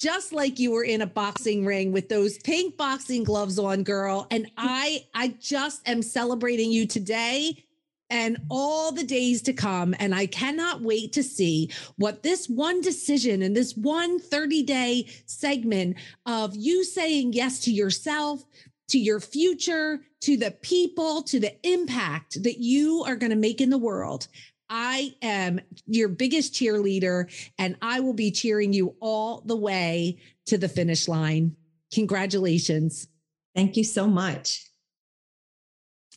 just 0.03 0.33
like 0.33 0.59
you 0.59 0.73
were 0.73 0.83
in 0.83 1.01
a 1.01 1.07
boxing 1.07 1.65
ring 1.65 1.93
with 1.93 2.09
those 2.09 2.37
pink 2.39 2.77
boxing 2.77 3.23
gloves 3.23 3.57
on 3.57 3.85
girl. 3.85 4.27
And 4.33 4.51
i 4.57 5.07
i 5.15 5.29
just 5.39 5.89
am 5.89 6.03
celebrating 6.03 6.73
you 6.73 6.87
today 6.87 7.65
and 8.11 8.37
all 8.51 8.93
the 8.93 9.05
days 9.05 9.43
to 9.43 9.53
come. 9.53 9.95
And 10.01 10.13
i 10.13 10.27
cannot 10.27 10.83
wait 10.83 11.13
to 11.13 11.23
see 11.23 11.71
what 11.97 12.25
this 12.25 12.49
one 12.49 12.81
decision 12.81 13.43
and 13.43 13.57
this 13.57 13.77
one 13.77 14.19
30 14.19 14.65
day 14.65 15.07
segment 15.27 15.97
of 16.27 16.57
you 16.57 16.83
saying 16.83 17.33
yes 17.33 17.61
to 17.61 17.71
yourself 17.71 18.45
to 18.89 18.99
your 18.99 19.21
future 19.21 20.01
to 20.21 20.37
the 20.37 20.51
people 20.51 21.23
to 21.23 21.39
the 21.39 21.55
impact 21.67 22.43
that 22.43 22.59
you 22.59 23.05
are 23.07 23.17
going 23.17 23.31
to 23.31 23.37
make 23.37 23.61
in 23.61 23.71
the 23.71 23.79
world 23.79 24.27
I 24.75 25.15
am 25.21 25.61
your 25.87 26.09
biggest 26.09 26.55
cheerleader 26.55 27.31
and 27.59 27.77
I 27.83 28.01
will 28.01 28.15
be 28.15 28.31
cheering 28.31 28.73
you 28.73 28.97
all 29.01 29.43
the 29.45 29.55
way 29.55 30.17
to 30.47 30.57
the 30.57 30.69
finish 30.69 31.09
line. 31.09 31.55
Congratulations. 31.93 33.07
Thank 33.55 33.77
you 33.77 33.85
so 33.85 34.07
much. 34.07 34.72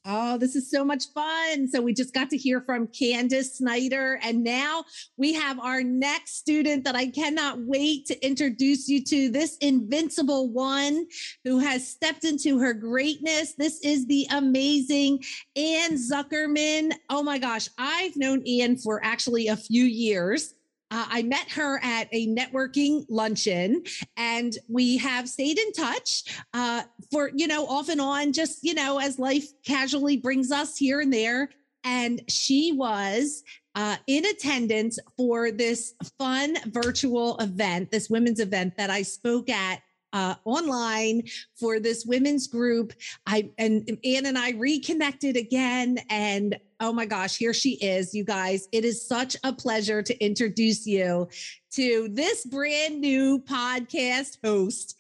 Oh, 0.07 0.37
this 0.37 0.55
is 0.55 0.69
so 0.69 0.85
much 0.85 1.05
fun. 1.15 1.67
So 1.67 1.81
we 1.81 1.91
just 1.91 2.13
got 2.13 2.29
to 2.29 2.37
hear 2.37 2.61
from 2.61 2.87
Candace 2.87 3.57
Snyder. 3.57 4.19
And 4.21 4.43
now 4.43 4.83
we 5.17 5.33
have 5.33 5.59
our 5.59 5.81
next 5.81 6.37
student 6.37 6.83
that 6.83 6.95
I 6.95 7.07
cannot 7.07 7.57
wait 7.61 8.05
to 8.07 8.25
introduce 8.25 8.87
you 8.87 9.03
to 9.05 9.29
this 9.29 9.57
invincible 9.61 10.51
one 10.51 11.07
who 11.43 11.57
has 11.57 11.87
stepped 11.87 12.23
into 12.23 12.59
her 12.59 12.75
greatness. 12.75 13.55
This 13.55 13.79
is 13.81 14.05
the 14.05 14.27
amazing 14.29 15.23
Ann 15.55 15.93
Zuckerman. 15.93 16.93
Oh 17.09 17.23
my 17.23 17.39
gosh, 17.39 17.67
I've 17.79 18.15
known 18.15 18.43
Ann 18.47 18.77
for 18.77 19.03
actually 19.03 19.47
a 19.47 19.57
few 19.57 19.85
years. 19.85 20.53
Uh, 20.91 21.05
I 21.09 21.23
met 21.23 21.49
her 21.51 21.79
at 21.83 22.07
a 22.11 22.27
networking 22.27 23.05
luncheon 23.09 23.83
and 24.17 24.55
we 24.69 24.97
have 24.97 25.27
stayed 25.27 25.57
in 25.57 25.71
touch 25.73 26.23
uh, 26.53 26.83
for, 27.11 27.31
you 27.35 27.47
know, 27.47 27.65
off 27.65 27.89
and 27.89 27.99
on, 27.99 28.33
just, 28.33 28.63
you 28.63 28.73
know, 28.73 28.99
as 28.99 29.17
life 29.17 29.45
casually 29.65 30.17
brings 30.17 30.51
us 30.51 30.77
here 30.77 31.01
and 31.01 31.11
there. 31.11 31.49
And 31.83 32.21
she 32.29 32.71
was 32.71 33.43
uh, 33.75 33.97
in 34.07 34.25
attendance 34.25 34.97
for 35.17 35.51
this 35.51 35.93
fun 36.17 36.55
virtual 36.67 37.37
event, 37.37 37.91
this 37.91 38.09
women's 38.09 38.39
event 38.39 38.77
that 38.77 38.89
I 38.89 39.01
spoke 39.01 39.49
at 39.49 39.81
uh, 40.13 40.35
online 40.45 41.23
for 41.59 41.79
this 41.79 42.05
women's 42.05 42.47
group. 42.47 42.93
I 43.27 43.51
and 43.57 43.85
Ann 44.05 44.25
and 44.25 44.37
I 44.37 44.51
reconnected 44.51 45.35
again, 45.35 45.99
and 46.09 46.57
oh 46.85 46.93
my 46.93 47.05
gosh, 47.07 47.35
here 47.35 47.53
she 47.53 47.71
is, 47.77 48.13
you 48.13 48.23
guys. 48.23 48.67
It 48.71 48.85
is 48.85 49.07
such 49.07 49.35
a 49.43 49.51
pleasure 49.51 50.03
to 50.03 50.23
introduce 50.23 50.85
you 50.85 51.27
to 51.71 52.09
this 52.11 52.45
brand 52.45 53.01
new 53.01 53.39
podcast 53.39 54.37
host. 54.43 54.95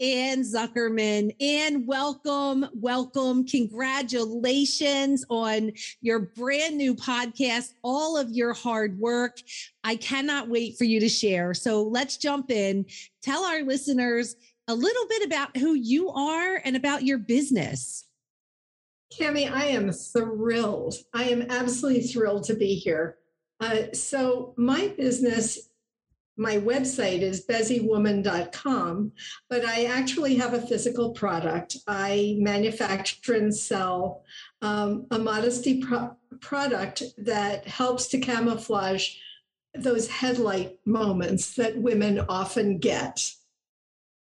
Ann 0.00 0.42
Zuckerman. 0.42 1.34
Ann, 1.40 1.86
welcome, 1.86 2.66
welcome. 2.74 3.46
Congratulations 3.46 5.24
on 5.30 5.72
your 6.02 6.18
brand 6.18 6.76
new 6.76 6.94
podcast, 6.94 7.72
all 7.82 8.18
of 8.18 8.30
your 8.30 8.52
hard 8.52 8.98
work. 8.98 9.38
I 9.82 9.96
cannot 9.96 10.48
wait 10.48 10.76
for 10.76 10.84
you 10.84 11.00
to 11.00 11.08
share. 11.08 11.54
So 11.54 11.84
let's 11.84 12.18
jump 12.18 12.50
in. 12.50 12.84
Tell 13.22 13.44
our 13.44 13.62
listeners 13.62 14.36
a 14.68 14.74
little 14.74 15.06
bit 15.08 15.24
about 15.24 15.56
who 15.56 15.72
you 15.72 16.10
are 16.10 16.60
and 16.64 16.76
about 16.76 17.02
your 17.02 17.18
business. 17.18 18.04
Cami, 19.12 19.50
I 19.50 19.66
am 19.66 19.90
thrilled. 19.90 20.94
I 21.12 21.24
am 21.24 21.42
absolutely 21.50 22.02
thrilled 22.02 22.44
to 22.44 22.54
be 22.54 22.74
here. 22.74 23.16
Uh, 23.58 23.92
so, 23.92 24.54
my 24.56 24.88
business, 24.96 25.70
my 26.36 26.56
website 26.56 27.20
is 27.20 27.46
bezywoman.com, 27.46 29.12
but 29.50 29.64
I 29.64 29.84
actually 29.84 30.36
have 30.36 30.54
a 30.54 30.66
physical 30.66 31.10
product. 31.10 31.76
I 31.86 32.36
manufacture 32.38 33.34
and 33.34 33.54
sell 33.54 34.22
um, 34.62 35.06
a 35.10 35.18
modesty 35.18 35.82
pro- 35.82 36.16
product 36.40 37.02
that 37.18 37.66
helps 37.66 38.06
to 38.08 38.18
camouflage 38.18 39.16
those 39.74 40.08
headlight 40.08 40.78
moments 40.86 41.54
that 41.56 41.76
women 41.76 42.20
often 42.28 42.78
get. 42.78 43.32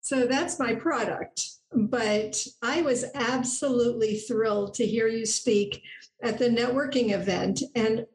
So 0.01 0.25
that's 0.25 0.59
my 0.59 0.75
product. 0.75 1.58
But 1.73 2.45
I 2.61 2.81
was 2.81 3.05
absolutely 3.13 4.17
thrilled 4.17 4.73
to 4.75 4.85
hear 4.85 5.07
you 5.07 5.25
speak 5.25 5.83
at 6.21 6.37
the 6.37 6.49
networking 6.49 7.11
event. 7.11 7.61
And 7.75 8.05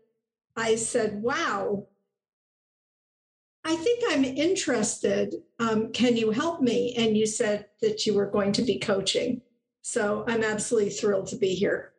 I 0.57 0.75
said, 0.75 1.23
wow, 1.23 1.87
I 3.65 3.77
think 3.77 4.05
I'm 4.09 4.25
interested. 4.25 5.35
Um, 5.59 5.93
can 5.93 6.17
you 6.17 6.31
help 6.31 6.61
me? 6.61 6.95
And 6.97 7.17
you 7.17 7.27
said 7.27 7.67
that 7.81 8.05
you 8.05 8.15
were 8.15 8.31
going 8.31 8.53
to 8.53 8.63
be 8.63 8.79
coaching. 8.79 9.41
So 9.83 10.25
I'm 10.27 10.43
absolutely 10.43 10.91
thrilled 10.91 11.29
to 11.29 11.37
be 11.37 11.55
here. 11.55 11.94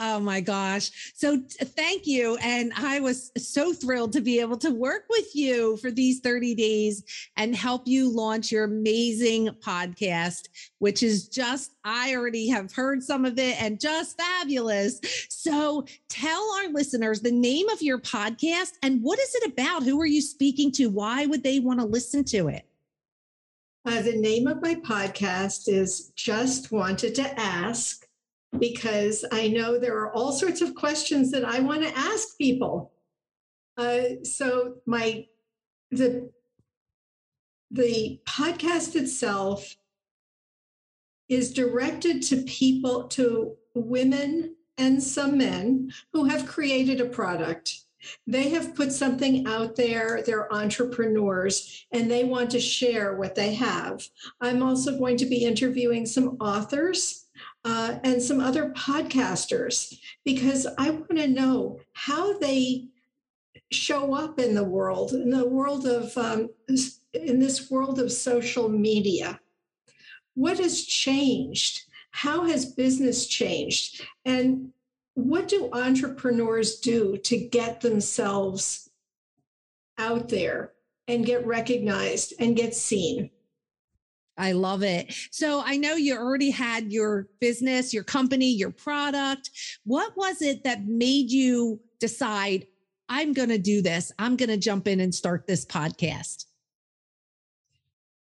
Oh 0.00 0.20
my 0.20 0.40
gosh. 0.40 1.12
So 1.14 1.42
thank 1.48 2.06
you. 2.06 2.36
And 2.40 2.72
I 2.76 3.00
was 3.00 3.32
so 3.36 3.72
thrilled 3.72 4.12
to 4.12 4.20
be 4.20 4.38
able 4.38 4.56
to 4.58 4.70
work 4.70 5.06
with 5.10 5.34
you 5.34 5.76
for 5.78 5.90
these 5.90 6.20
30 6.20 6.54
days 6.54 7.02
and 7.36 7.54
help 7.54 7.88
you 7.88 8.08
launch 8.08 8.52
your 8.52 8.64
amazing 8.64 9.48
podcast, 9.60 10.48
which 10.78 11.02
is 11.02 11.26
just, 11.26 11.74
I 11.82 12.14
already 12.14 12.48
have 12.48 12.72
heard 12.72 13.02
some 13.02 13.24
of 13.24 13.40
it 13.40 13.60
and 13.60 13.80
just 13.80 14.16
fabulous. 14.16 15.00
So 15.30 15.84
tell 16.08 16.48
our 16.60 16.68
listeners 16.68 17.20
the 17.20 17.32
name 17.32 17.68
of 17.68 17.82
your 17.82 17.98
podcast 17.98 18.74
and 18.84 19.02
what 19.02 19.18
is 19.18 19.34
it 19.34 19.52
about? 19.52 19.82
Who 19.82 20.00
are 20.00 20.06
you 20.06 20.22
speaking 20.22 20.70
to? 20.72 20.90
Why 20.90 21.26
would 21.26 21.42
they 21.42 21.58
want 21.58 21.80
to 21.80 21.86
listen 21.86 22.22
to 22.26 22.46
it? 22.46 22.64
Uh, 23.84 24.02
the 24.02 24.16
name 24.16 24.46
of 24.46 24.62
my 24.62 24.76
podcast 24.76 25.68
is 25.68 26.12
Just 26.14 26.70
Wanted 26.70 27.16
to 27.16 27.40
Ask 27.40 28.07
because 28.58 29.24
I 29.30 29.48
know 29.48 29.78
there 29.78 29.98
are 29.98 30.12
all 30.12 30.32
sorts 30.32 30.60
of 30.60 30.74
questions 30.74 31.30
that 31.32 31.44
I 31.44 31.60
want 31.60 31.82
to 31.82 31.98
ask 31.98 32.36
people. 32.38 32.92
Uh, 33.76 34.22
so 34.24 34.76
my 34.86 35.26
the 35.90 36.30
the 37.70 38.20
podcast 38.26 38.96
itself 38.96 39.76
is 41.28 41.52
directed 41.52 42.22
to 42.22 42.42
people 42.42 43.04
to 43.08 43.54
women 43.74 44.56
and 44.78 45.02
some 45.02 45.36
men 45.38 45.90
who 46.12 46.24
have 46.24 46.46
created 46.46 47.00
a 47.00 47.04
product 47.04 47.82
they 48.26 48.48
have 48.48 48.74
put 48.74 48.92
something 48.92 49.46
out 49.46 49.76
there 49.76 50.22
they're 50.24 50.52
entrepreneurs 50.52 51.86
and 51.92 52.10
they 52.10 52.24
want 52.24 52.50
to 52.50 52.60
share 52.60 53.16
what 53.16 53.34
they 53.34 53.54
have 53.54 54.02
i'm 54.40 54.62
also 54.62 54.98
going 54.98 55.16
to 55.16 55.26
be 55.26 55.44
interviewing 55.44 56.06
some 56.06 56.36
authors 56.40 57.27
uh, 57.68 57.98
and 58.02 58.22
some 58.22 58.40
other 58.40 58.70
podcasters 58.70 59.98
because 60.24 60.66
I 60.78 60.88
want 60.88 61.18
to 61.18 61.28
know 61.28 61.80
how 61.92 62.38
they 62.38 62.86
show 63.70 64.14
up 64.14 64.40
in 64.40 64.54
the 64.54 64.64
world, 64.64 65.12
in 65.12 65.28
the 65.28 65.46
world 65.46 65.84
of, 65.86 66.16
um, 66.16 66.48
in 67.12 67.38
this 67.38 67.70
world 67.70 67.98
of 67.98 68.10
social 68.10 68.70
media. 68.70 69.38
What 70.34 70.58
has 70.58 70.82
changed? 70.82 71.82
How 72.10 72.46
has 72.46 72.72
business 72.72 73.26
changed? 73.26 74.02
And 74.24 74.70
what 75.12 75.48
do 75.48 75.68
entrepreneurs 75.70 76.80
do 76.80 77.18
to 77.18 77.36
get 77.36 77.82
themselves 77.82 78.88
out 79.98 80.30
there 80.30 80.72
and 81.06 81.26
get 81.26 81.46
recognized 81.46 82.32
and 82.38 82.56
get 82.56 82.74
seen? 82.74 83.30
I 84.38 84.52
love 84.52 84.82
it. 84.82 85.14
So 85.30 85.62
I 85.64 85.76
know 85.76 85.94
you 85.94 86.16
already 86.16 86.50
had 86.50 86.92
your 86.92 87.26
business, 87.40 87.92
your 87.92 88.04
company, 88.04 88.50
your 88.50 88.70
product. 88.70 89.50
What 89.84 90.16
was 90.16 90.40
it 90.42 90.64
that 90.64 90.86
made 90.86 91.30
you 91.30 91.80
decide, 92.00 92.66
I'm 93.08 93.32
going 93.32 93.48
to 93.48 93.58
do 93.58 93.82
this? 93.82 94.12
I'm 94.18 94.36
going 94.36 94.50
to 94.50 94.56
jump 94.56 94.86
in 94.86 95.00
and 95.00 95.14
start 95.14 95.46
this 95.46 95.66
podcast? 95.66 96.44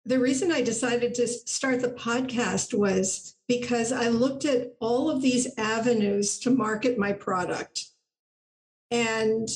The 0.06 0.20
reason 0.20 0.54
I 0.54 0.62
decided 0.62 1.14
to 1.16 1.28
start 1.28 1.82
the 1.82 1.90
podcast 1.90 2.74
was 2.74 3.36
because 3.50 3.92
I 3.92 4.08
looked 4.08 4.46
at 4.46 4.74
all 4.80 5.10
of 5.10 5.22
these 5.22 5.54
avenues 5.58 6.40
to 6.40 6.50
market 6.50 6.98
my 6.98 7.12
product. 7.12 7.88
And 8.90 9.50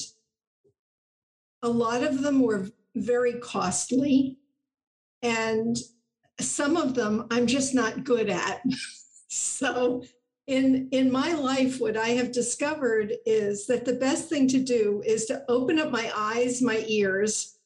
a 1.64 1.70
lot 1.70 2.04
of 2.04 2.22
them 2.22 2.42
were 2.42 2.68
very 2.96 3.36
costly. 3.36 4.40
And 5.22 5.78
some 6.42 6.78
of 6.78 6.94
them 6.94 7.28
I'm 7.32 7.48
just 7.48 7.74
not 7.74 8.04
good 8.04 8.30
at. 8.30 8.62
so 9.28 10.04
in 10.48 10.90
in 10.92 11.12
my 11.12 11.34
life 11.34 11.80
what 11.80 11.96
I 11.96 12.10
have 12.10 12.32
discovered 12.32 13.14
is 13.26 13.68
that 13.68 13.86
the 13.86 13.94
best 13.94 14.28
thing 14.28 14.48
to 14.50 14.60
do 14.60 15.02
is 15.06 15.26
to 15.26 15.44
open 15.48 15.80
up 15.80 15.92
my 15.92 16.12
eyes, 16.16 16.62
my 16.62 16.84
ears, 16.88 17.60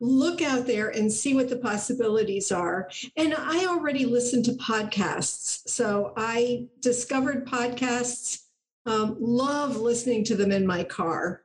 look 0.00 0.40
out 0.40 0.66
there 0.66 0.88
and 0.88 1.12
see 1.12 1.34
what 1.34 1.48
the 1.48 1.56
possibilities 1.56 2.50
are. 2.50 2.90
And 3.16 3.34
I 3.34 3.66
already 3.66 4.06
listen 4.06 4.42
to 4.44 4.52
podcasts. 4.52 5.68
So 5.68 6.14
I 6.16 6.68
discovered 6.80 7.46
podcasts, 7.46 8.44
um, 8.86 9.16
love 9.20 9.76
listening 9.76 10.24
to 10.24 10.34
them 10.34 10.52
in 10.52 10.66
my 10.66 10.84
car. 10.84 11.42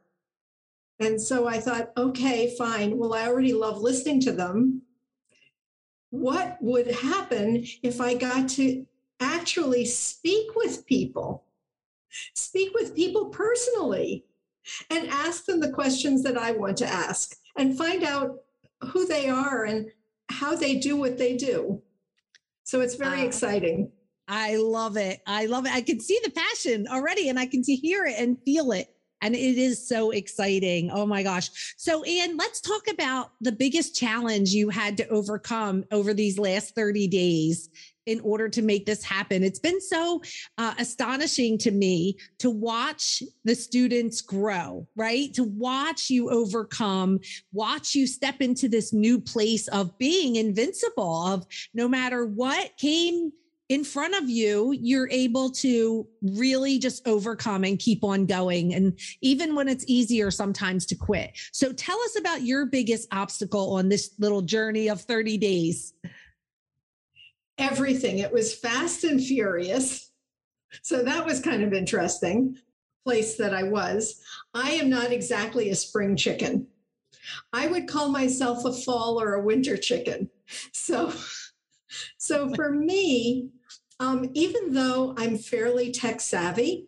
And 1.00 1.20
so 1.20 1.48
I 1.48 1.60
thought, 1.60 1.92
okay, 1.98 2.56
fine. 2.58 2.98
Well, 2.98 3.14
I 3.14 3.28
already 3.28 3.52
love 3.52 3.82
listening 3.82 4.22
to 4.22 4.32
them 4.32 4.82
what 6.20 6.58
would 6.62 6.88
happen 6.88 7.66
if 7.84 8.00
I 8.00 8.16
got 8.16 8.50
to 8.50 8.86
actually 9.20 9.86
speak 9.86 10.56
with 10.56 10.86
people, 10.86 11.44
speak 12.34 12.74
with 12.74 12.96
people 12.96 13.26
personally, 13.26 14.26
and 14.90 15.10
ask 15.10 15.46
them 15.46 15.60
the 15.60 15.72
questions 15.72 16.24
that 16.24 16.38
I 16.38 16.52
want 16.52 16.78
to 16.78 16.88
ask 16.88 17.36
and 17.58 17.78
find 17.78 18.04
out 18.04 18.38
who 18.92 19.06
they 19.06 19.30
are 19.30 19.66
and 19.66 19.90
how 20.30 20.56
they 20.56 20.76
do 20.76 20.98
what 20.98 21.18
they 21.18 21.36
do. 21.36 21.82
So 22.64 22.82
it's 22.82 22.96
very 22.96 23.22
uh, 23.22 23.26
exciting. 23.26 23.92
I 24.28 24.56
love 24.56 24.98
it. 24.98 25.22
I 25.28 25.46
love 25.46 25.66
it. 25.66 25.74
I 25.74 25.82
can 25.82 26.00
see 26.00 26.20
the 26.24 26.32
passion 26.32 26.88
already 26.88 27.30
and 27.30 27.38
I 27.38 27.46
can 27.46 27.62
hear 27.64 28.06
it 28.06 28.16
and 28.18 28.42
feel 28.44 28.72
it. 28.72 28.95
And 29.22 29.36
it 29.36 29.58
is 29.58 29.88
so 29.88 30.12
exciting. 30.12 30.92
Oh 30.92 31.06
my 31.06 31.24
gosh. 31.24 31.74
So, 31.78 32.04
Ann, 32.04 32.38
let's 32.38 32.62
talk 32.62 32.84
about 32.90 33.32
the 33.42 33.52
biggest 33.52 33.96
challenge 33.96 34.50
you 34.50 34.70
had 34.70 34.98
to 34.98 35.08
overcome 35.08 35.84
over 35.92 36.14
these 36.14 36.38
last 36.38 36.76
30 36.76 37.08
days 37.08 37.70
in 38.06 38.20
order 38.22 38.48
to 38.50 38.62
make 38.62 38.86
this 38.86 39.04
happen. 39.04 39.44
It's 39.44 39.60
been 39.60 39.82
so 39.82 40.22
uh, 40.58 40.76
astonishing 40.78 41.58
to 41.60 41.72
me 41.72 42.18
to 42.40 42.50
watch 42.50 43.24
the 43.44 43.56
students 43.56 44.22
grow, 44.22 44.88
right? 44.96 45.34
To 45.34 45.44
watch 45.44 46.10
you 46.10 46.30
overcome, 46.30 47.20
watch 47.52 47.96
you 47.96 48.06
step 48.08 48.42
into 48.42 48.70
this 48.70 48.94
new 48.94 49.20
place 49.20 49.68
of 49.70 49.98
being 49.98 50.36
invincible, 50.36 51.26
of 51.26 51.46
no 51.74 51.88
matter 51.88 52.26
what 52.26 52.78
came 52.78 53.32
in 53.70 53.84
front 53.84 54.16
of 54.16 54.30
you, 54.30 54.74
you're 54.74 55.10
able 55.10 55.50
to 55.50 56.08
really 56.22 56.78
just 56.78 57.08
overcome 57.08 57.64
and 57.64 57.80
keep 57.80 58.04
on 58.04 58.26
going. 58.26 58.74
And 58.76 58.98
even 59.22 59.56
when 59.56 59.68
it's 59.68 59.86
easier 59.88 60.30
sometimes 60.30 60.86
to 60.88 60.96
quit. 60.96 61.32
So 61.52 61.74
tell 61.74 62.00
us 62.02 62.18
about 62.18 62.44
your 62.44 62.68
biggest 62.68 63.08
obstacle 63.12 63.74
on 63.74 63.90
this 63.90 64.12
little 64.20 64.44
journey 64.44 64.88
of 64.88 65.02
30 65.02 65.38
days. 65.38 65.94
Everything. 67.58 68.20
It 68.20 68.32
was 68.32 68.54
fast 68.54 69.04
and 69.04 69.22
furious. 69.22 70.12
So 70.84 71.04
that 71.04 71.26
was 71.26 71.40
kind 71.40 71.64
of 71.64 71.74
interesting 71.74 72.58
place 73.04 73.38
that 73.38 73.54
I 73.54 73.64
was. 73.64 74.22
I 74.54 74.72
am 74.72 74.90
not 74.90 75.12
exactly 75.12 75.70
a 75.70 75.76
spring 75.76 76.16
chicken. 76.16 76.68
I 77.54 77.68
would 77.68 77.88
call 77.88 78.10
myself 78.10 78.66
a 78.66 78.74
fall 78.74 79.20
or 79.20 79.34
a 79.34 79.44
winter 79.44 79.78
chicken. 79.78 80.30
So 80.74 81.12
so 82.18 82.54
for 82.56 82.72
me, 82.72 83.50
um, 84.00 84.30
even 84.34 84.74
though 84.74 85.14
I'm 85.18 85.38
fairly 85.38 85.92
tech 85.92 86.22
savvy, 86.22 86.88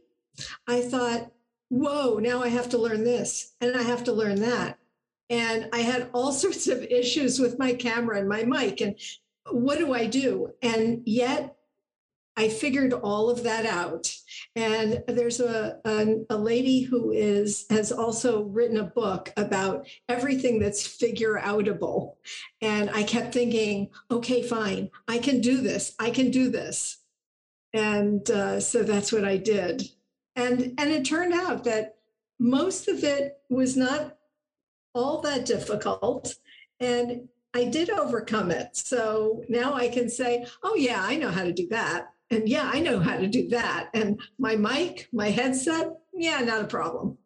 I 0.67 0.81
thought, 0.81 1.31
whoa, 1.69 2.19
now 2.19 2.41
I 2.41 2.49
have 2.49 2.69
to 2.69 2.77
learn 2.77 3.03
this 3.03 3.53
and 3.61 3.75
I 3.75 3.83
have 3.83 4.03
to 4.05 4.13
learn 4.13 4.41
that. 4.41 4.77
And 5.29 5.69
I 5.73 5.79
had 5.79 6.09
all 6.13 6.31
sorts 6.43 6.67
of 6.67 6.83
issues 6.83 7.39
with 7.39 7.59
my 7.59 7.73
camera 7.73 8.19
and 8.19 8.29
my 8.29 8.43
mic. 8.43 8.81
And 8.81 8.95
what 9.51 9.77
do 9.77 9.93
I 9.93 10.05
do? 10.05 10.53
And 10.61 11.01
yet 11.05 11.57
I 12.37 12.49
figured 12.49 12.93
all 12.93 13.31
of 13.31 13.43
that 13.43 13.65
out. 13.65 14.13
And 14.55 15.03
there's 15.07 15.39
a, 15.39 15.79
a, 15.83 16.17
a, 16.29 16.37
lady 16.37 16.81
who 16.81 17.11
is 17.11 17.65
has 17.71 17.91
also 17.91 18.43
written 18.43 18.77
a 18.77 18.83
book 18.83 19.33
about 19.37 19.87
everything 20.07 20.59
that's 20.59 20.85
figure 20.85 21.39
outable. 21.43 22.15
And 22.61 22.91
I 22.91 23.01
kept 23.03 23.33
thinking, 23.33 23.89
okay, 24.11 24.43
fine, 24.43 24.91
I 25.07 25.17
can 25.17 25.41
do 25.41 25.61
this. 25.61 25.95
I 25.99 26.11
can 26.11 26.29
do 26.29 26.51
this. 26.51 26.96
And 27.77 28.29
uh, 28.29 28.59
so 28.59 28.83
that's 28.83 29.11
what 29.11 29.23
I 29.23 29.37
did. 29.37 29.83
And 30.35 30.73
and 30.77 30.91
it 30.91 31.05
turned 31.05 31.33
out 31.33 31.63
that 31.63 31.95
most 32.39 32.87
of 32.87 33.03
it 33.03 33.37
was 33.49 33.77
not 33.77 34.17
all 34.93 35.21
that 35.21 35.45
difficult. 35.45 36.35
And 36.79 37.27
I 37.53 37.65
did 37.65 37.89
overcome 37.89 38.51
it. 38.51 38.75
So 38.77 39.43
now 39.49 39.73
I 39.73 39.87
can 39.87 40.09
say, 40.09 40.45
oh, 40.63 40.75
yeah, 40.75 41.01
I 41.03 41.15
know 41.15 41.31
how 41.31 41.43
to 41.43 41.53
do 41.53 41.67
that 41.69 42.13
and 42.29 42.47
yeah, 42.47 42.69
I 42.71 42.79
know 42.79 42.99
how 42.99 43.17
to 43.17 43.27
do 43.27 43.47
that. 43.49 43.89
And 43.93 44.19
my 44.37 44.55
mic, 44.55 45.07
my 45.13 45.29
headset, 45.29 45.93
yeah, 46.13 46.39
not 46.41 46.63
a 46.63 46.67
problem. 46.67 47.17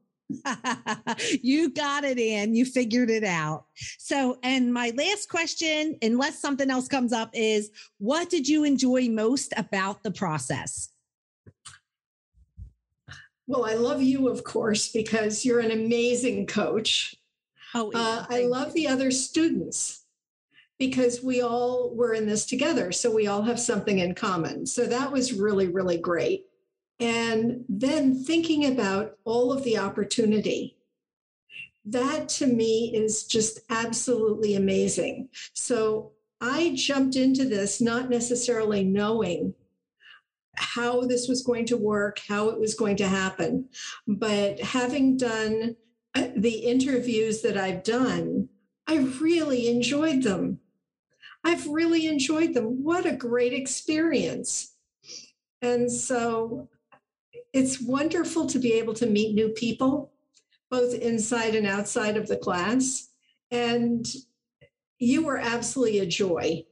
you 1.42 1.72
got 1.72 2.04
it, 2.04 2.20
Ann. 2.20 2.56
You 2.56 2.66
figured 2.66 3.10
it 3.10 3.24
out. 3.24 3.66
So, 3.98 4.38
and 4.44 4.74
my 4.74 4.92
last 4.96 5.30
question, 5.30 5.98
unless 6.02 6.40
something 6.40 6.70
else 6.70 6.88
comes 6.88 7.14
up, 7.14 7.30
is 7.34 7.72
what 7.98 8.30
did 8.30 8.48
you 8.48 8.64
enjoy 8.64 9.10
most 9.10 9.54
about 9.58 10.04
the 10.04 10.12
process? 10.12 10.90
Well, 13.48 13.66
I 13.66 13.74
love 13.74 14.02
you, 14.02 14.30
of 14.30 14.44
course, 14.44 14.92
because 14.92 15.44
you're 15.44 15.60
an 15.60 15.72
amazing 15.72 16.48
coach. 16.48 17.16
Oh, 17.74 17.92
uh, 17.94 18.26
I 18.30 18.44
love 18.44 18.74
the 18.74 18.88
other 18.88 19.12
students 19.12 20.06
because 20.80 21.22
we 21.22 21.42
all 21.42 21.94
were 21.94 22.14
in 22.14 22.26
this 22.26 22.46
together. 22.46 22.92
So 22.92 23.14
we 23.14 23.28
all 23.28 23.42
have 23.44 23.60
something 23.60 24.00
in 24.00 24.16
common. 24.16 24.66
So 24.66 24.86
that 24.86 25.12
was 25.12 25.34
really, 25.34 25.68
really 25.68 25.98
great. 25.98 26.46
And 27.02 27.66
then 27.68 28.24
thinking 28.24 28.68
about 28.72 29.18
all 29.26 29.52
of 29.52 29.64
the 29.64 29.80
opportunity, 29.80 30.78
that 31.84 32.30
to 32.30 32.46
me 32.46 32.92
is 32.96 33.24
just 33.24 33.60
absolutely 33.72 34.56
amazing. 34.56 35.30
So 35.54 36.12
I 36.40 36.74
jumped 36.76 37.16
into 37.16 37.46
this 37.46 37.82
not 37.82 38.10
necessarily 38.10 38.84
knowing 38.84 39.56
how 40.56 41.02
this 41.02 41.28
was 41.28 41.42
going 41.42 41.66
to 41.66 41.78
work, 41.78 42.20
how 42.28 42.50
it 42.50 42.60
was 42.60 42.76
going 42.76 42.98
to 42.98 43.08
happen, 43.08 43.70
but 44.08 44.60
having 44.60 45.18
done 45.18 45.76
uh, 46.14 46.28
the 46.36 46.60
interviews 46.60 47.42
that 47.42 47.58
I've 47.58 47.84
done, 47.84 48.50
I 48.86 48.98
really 49.20 49.70
enjoyed 49.70 50.22
them. 50.22 50.60
I've 51.44 51.66
really 51.68 52.06
enjoyed 52.06 52.54
them. 52.54 52.84
What 52.84 53.08
a 53.08 53.16
great 53.16 53.54
experience. 53.54 54.76
And 55.64 55.92
so 55.92 56.70
it's 57.54 57.82
wonderful 57.82 58.46
to 58.48 58.60
be 58.60 58.74
able 58.74 58.94
to 58.96 59.06
meet 59.06 59.34
new 59.34 59.50
people, 59.50 60.12
both 60.70 60.94
inside 60.94 61.56
and 61.56 61.68
outside 61.68 62.18
of 62.18 62.28
the 62.28 62.38
class. 62.38 63.10
And 63.52 64.06
you 65.00 65.26
were 65.26 65.38
absolutely 65.38 66.00
a 66.00 66.06
joy. 66.06 66.66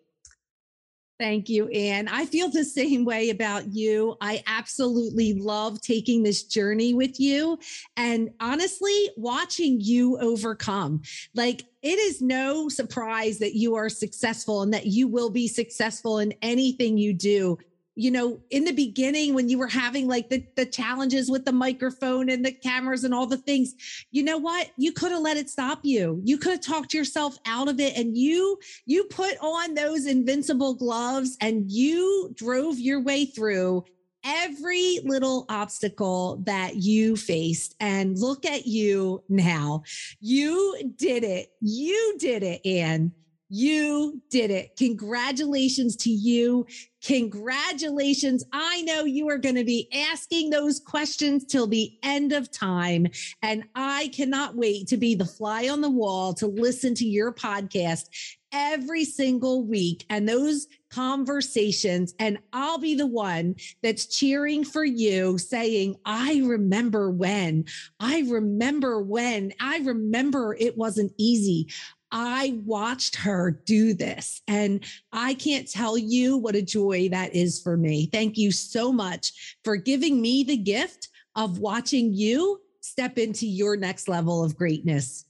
Thank 1.19 1.49
you, 1.49 1.67
Ann. 1.67 2.07
I 2.07 2.25
feel 2.25 2.49
the 2.49 2.63
same 2.63 3.03
way 3.03 3.29
about 3.29 3.73
you. 3.73 4.15
I 4.21 4.41
absolutely 4.47 5.33
love 5.33 5.81
taking 5.81 6.23
this 6.23 6.43
journey 6.43 6.93
with 6.93 7.19
you 7.19 7.59
and 7.97 8.29
honestly, 8.39 9.09
watching 9.17 9.81
you 9.81 10.17
overcome. 10.19 11.01
Like, 11.35 11.65
it 11.81 11.99
is 11.99 12.21
no 12.21 12.69
surprise 12.69 13.37
that 13.39 13.53
you 13.53 13.75
are 13.75 13.89
successful 13.89 14.61
and 14.61 14.73
that 14.73 14.85
you 14.85 15.09
will 15.09 15.29
be 15.29 15.49
successful 15.49 16.19
in 16.19 16.33
anything 16.41 16.97
you 16.97 17.13
do 17.13 17.57
you 17.99 18.11
know, 18.11 18.39
in 18.49 18.63
the 18.63 18.71
beginning 18.71 19.33
when 19.33 19.49
you 19.49 19.59
were 19.59 19.67
having 19.67 20.07
like 20.07 20.29
the, 20.29 20.41
the 20.55 20.65
challenges 20.65 21.29
with 21.29 21.43
the 21.43 21.51
microphone 21.51 22.29
and 22.29 22.45
the 22.45 22.51
cameras 22.51 23.03
and 23.03 23.13
all 23.13 23.27
the 23.27 23.37
things, 23.37 23.75
you 24.11 24.23
know 24.23 24.37
what? 24.37 24.71
You 24.77 24.93
could 24.93 25.11
have 25.11 25.21
let 25.21 25.35
it 25.35 25.49
stop 25.49 25.79
you. 25.83 26.21
You 26.23 26.37
could 26.37 26.53
have 26.53 26.61
talked 26.61 26.93
yourself 26.93 27.37
out 27.45 27.67
of 27.67 27.81
it 27.81 27.97
and 27.97 28.17
you 28.17 28.57
you 28.85 29.03
put 29.03 29.35
on 29.41 29.73
those 29.73 30.05
invincible 30.05 30.75
gloves 30.75 31.35
and 31.41 31.69
you 31.69 32.33
drove 32.35 32.79
your 32.79 33.01
way 33.01 33.25
through 33.25 33.83
every 34.23 34.99
little 35.03 35.45
obstacle 35.49 36.41
that 36.45 36.77
you 36.77 37.17
faced 37.17 37.75
and 37.81 38.17
look 38.17 38.45
at 38.45 38.65
you 38.65 39.21
now. 39.27 39.83
You 40.21 40.93
did 40.95 41.25
it. 41.25 41.49
You 41.59 42.15
did 42.17 42.43
it, 42.43 42.65
Ann. 42.65 43.11
You 43.49 44.21
did 44.29 44.51
it. 44.51 44.75
Congratulations 44.77 45.95
to 45.97 46.11
you. 46.11 46.67
Congratulations. 47.03 48.43
I 48.53 48.81
know 48.83 49.05
you 49.05 49.27
are 49.29 49.37
going 49.39 49.55
to 49.55 49.63
be 49.63 49.89
asking 50.11 50.51
those 50.51 50.79
questions 50.79 51.45
till 51.45 51.65
the 51.65 51.97
end 52.03 52.31
of 52.31 52.51
time. 52.51 53.07
And 53.41 53.63
I 53.73 54.09
cannot 54.09 54.55
wait 54.55 54.87
to 54.89 54.97
be 54.97 55.15
the 55.15 55.25
fly 55.25 55.67
on 55.67 55.81
the 55.81 55.89
wall 55.89 56.33
to 56.35 56.45
listen 56.47 56.93
to 56.95 57.05
your 57.05 57.33
podcast 57.33 58.09
every 58.51 59.05
single 59.05 59.65
week 59.65 60.05
and 60.09 60.27
those 60.27 60.67
conversations. 60.89 62.13
And 62.19 62.39
I'll 62.51 62.79
be 62.79 62.95
the 62.95 63.07
one 63.07 63.55
that's 63.81 64.05
cheering 64.05 64.63
for 64.63 64.83
you, 64.83 65.37
saying, 65.37 65.95
I 66.05 66.41
remember 66.43 67.11
when, 67.11 67.65
I 67.99 68.25
remember 68.27 69.01
when, 69.01 69.53
I 69.59 69.79
remember 69.79 70.55
it 70.59 70.77
wasn't 70.77 71.13
easy. 71.17 71.67
I 72.11 72.59
watched 72.65 73.15
her 73.17 73.51
do 73.65 73.93
this 73.93 74.41
and 74.47 74.83
I 75.11 75.35
can't 75.35 75.69
tell 75.69 75.97
you 75.97 76.37
what 76.37 76.55
a 76.55 76.61
joy 76.61 77.09
that 77.09 77.35
is 77.35 77.61
for 77.61 77.77
me. 77.77 78.09
Thank 78.11 78.37
you 78.37 78.51
so 78.51 78.91
much 78.91 79.57
for 79.63 79.75
giving 79.75 80.21
me 80.21 80.43
the 80.43 80.57
gift 80.57 81.09
of 81.35 81.59
watching 81.59 82.13
you 82.13 82.61
step 82.81 83.17
into 83.17 83.47
your 83.47 83.77
next 83.77 84.07
level 84.07 84.43
of 84.43 84.57
greatness. 84.57 85.25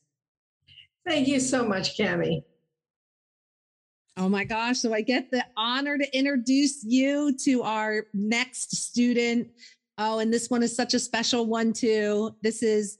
Thank 1.05 1.27
you 1.27 1.39
so 1.39 1.65
much, 1.65 1.97
Cami. 1.97 2.43
Oh 4.15 4.29
my 4.29 4.43
gosh. 4.43 4.79
So 4.79 4.93
I 4.93 5.01
get 5.01 5.31
the 5.31 5.45
honor 5.55 5.97
to 5.97 6.17
introduce 6.17 6.83
you 6.83 7.35
to 7.43 7.63
our 7.63 8.05
next 8.13 8.75
student. 8.75 9.49
Oh, 9.97 10.19
and 10.19 10.31
this 10.31 10.49
one 10.49 10.61
is 10.61 10.75
such 10.75 10.93
a 10.93 10.99
special 10.99 11.45
one, 11.45 11.73
too. 11.73 12.35
This 12.41 12.61
is 12.61 12.97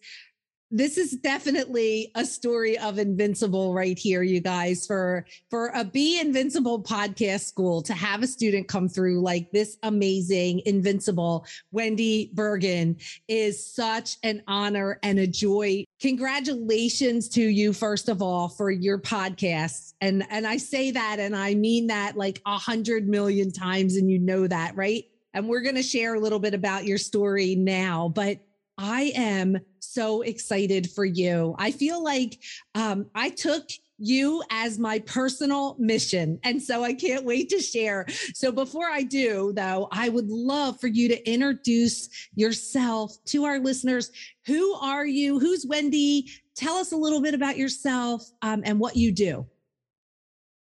this 0.71 0.97
is 0.97 1.12
definitely 1.12 2.12
a 2.15 2.23
story 2.23 2.77
of 2.77 2.99
invincible 2.99 3.73
right 3.73 3.97
here 3.97 4.21
you 4.21 4.39
guys 4.39 4.86
for 4.86 5.25
for 5.49 5.71
a 5.73 5.84
be 5.84 6.19
invincible 6.19 6.82
podcast 6.82 7.45
school 7.45 7.82
to 7.82 7.93
have 7.93 8.21
a 8.21 8.27
student 8.27 8.67
come 8.67 8.88
through 8.88 9.21
like 9.21 9.51
this 9.51 9.77
amazing 9.84 10.62
invincible. 10.65 11.45
Wendy 11.71 12.29
bergen 12.34 12.97
is 13.27 13.65
such 13.65 14.17
an 14.23 14.43
honor 14.47 14.99
and 15.01 15.17
a 15.17 15.27
joy. 15.27 15.84
Congratulations 16.01 17.29
to 17.29 17.41
you 17.41 17.73
first 17.73 18.08
of 18.08 18.21
all 18.21 18.47
for 18.47 18.69
your 18.69 18.99
podcast 18.99 19.93
and 20.01 20.23
and 20.29 20.45
i 20.45 20.58
say 20.58 20.91
that 20.91 21.19
and 21.19 21.36
i 21.36 21.55
mean 21.55 21.88
that 21.88 22.15
like 22.15 22.41
a 22.45 22.58
hundred 22.58 23.08
million 23.08 23.51
times 23.51 23.95
and 23.95 24.10
you 24.10 24.19
know 24.19 24.45
that 24.47 24.75
right? 24.75 25.05
And 25.34 25.47
we're 25.47 25.62
going 25.62 25.75
to 25.75 25.84
share 25.84 26.15
a 26.15 26.19
little 26.19 26.39
bit 26.39 26.53
about 26.53 26.86
your 26.86 26.97
story 26.97 27.55
now 27.55 28.10
but 28.10 28.39
I 28.79 29.11
am 29.13 29.57
so 29.79 30.21
excited 30.21 30.89
for 30.89 31.03
you. 31.03 31.53
I 31.59 31.71
feel 31.71 32.01
like 32.01 32.39
um, 32.75 33.07
I 33.13 33.29
took 33.29 33.67
you 33.97 34.41
as 34.49 34.79
my 34.79 34.99
personal 34.99 35.75
mission. 35.77 36.39
And 36.45 36.63
so 36.63 36.81
I 36.81 36.93
can't 36.93 37.25
wait 37.25 37.49
to 37.49 37.59
share. 37.59 38.05
So 38.33 38.53
before 38.53 38.87
I 38.89 39.03
do, 39.03 39.51
though, 39.53 39.89
I 39.91 40.07
would 40.07 40.29
love 40.29 40.79
for 40.79 40.87
you 40.87 41.09
to 41.09 41.29
introduce 41.29 42.07
yourself 42.35 43.17
to 43.25 43.43
our 43.43 43.59
listeners. 43.59 44.11
Who 44.45 44.73
are 44.75 45.05
you? 45.05 45.39
Who's 45.39 45.65
Wendy? 45.65 46.29
Tell 46.55 46.75
us 46.75 46.93
a 46.93 46.97
little 46.97 47.21
bit 47.21 47.33
about 47.33 47.57
yourself 47.57 48.23
um, 48.41 48.61
and 48.63 48.79
what 48.79 48.95
you 48.95 49.11
do. 49.11 49.45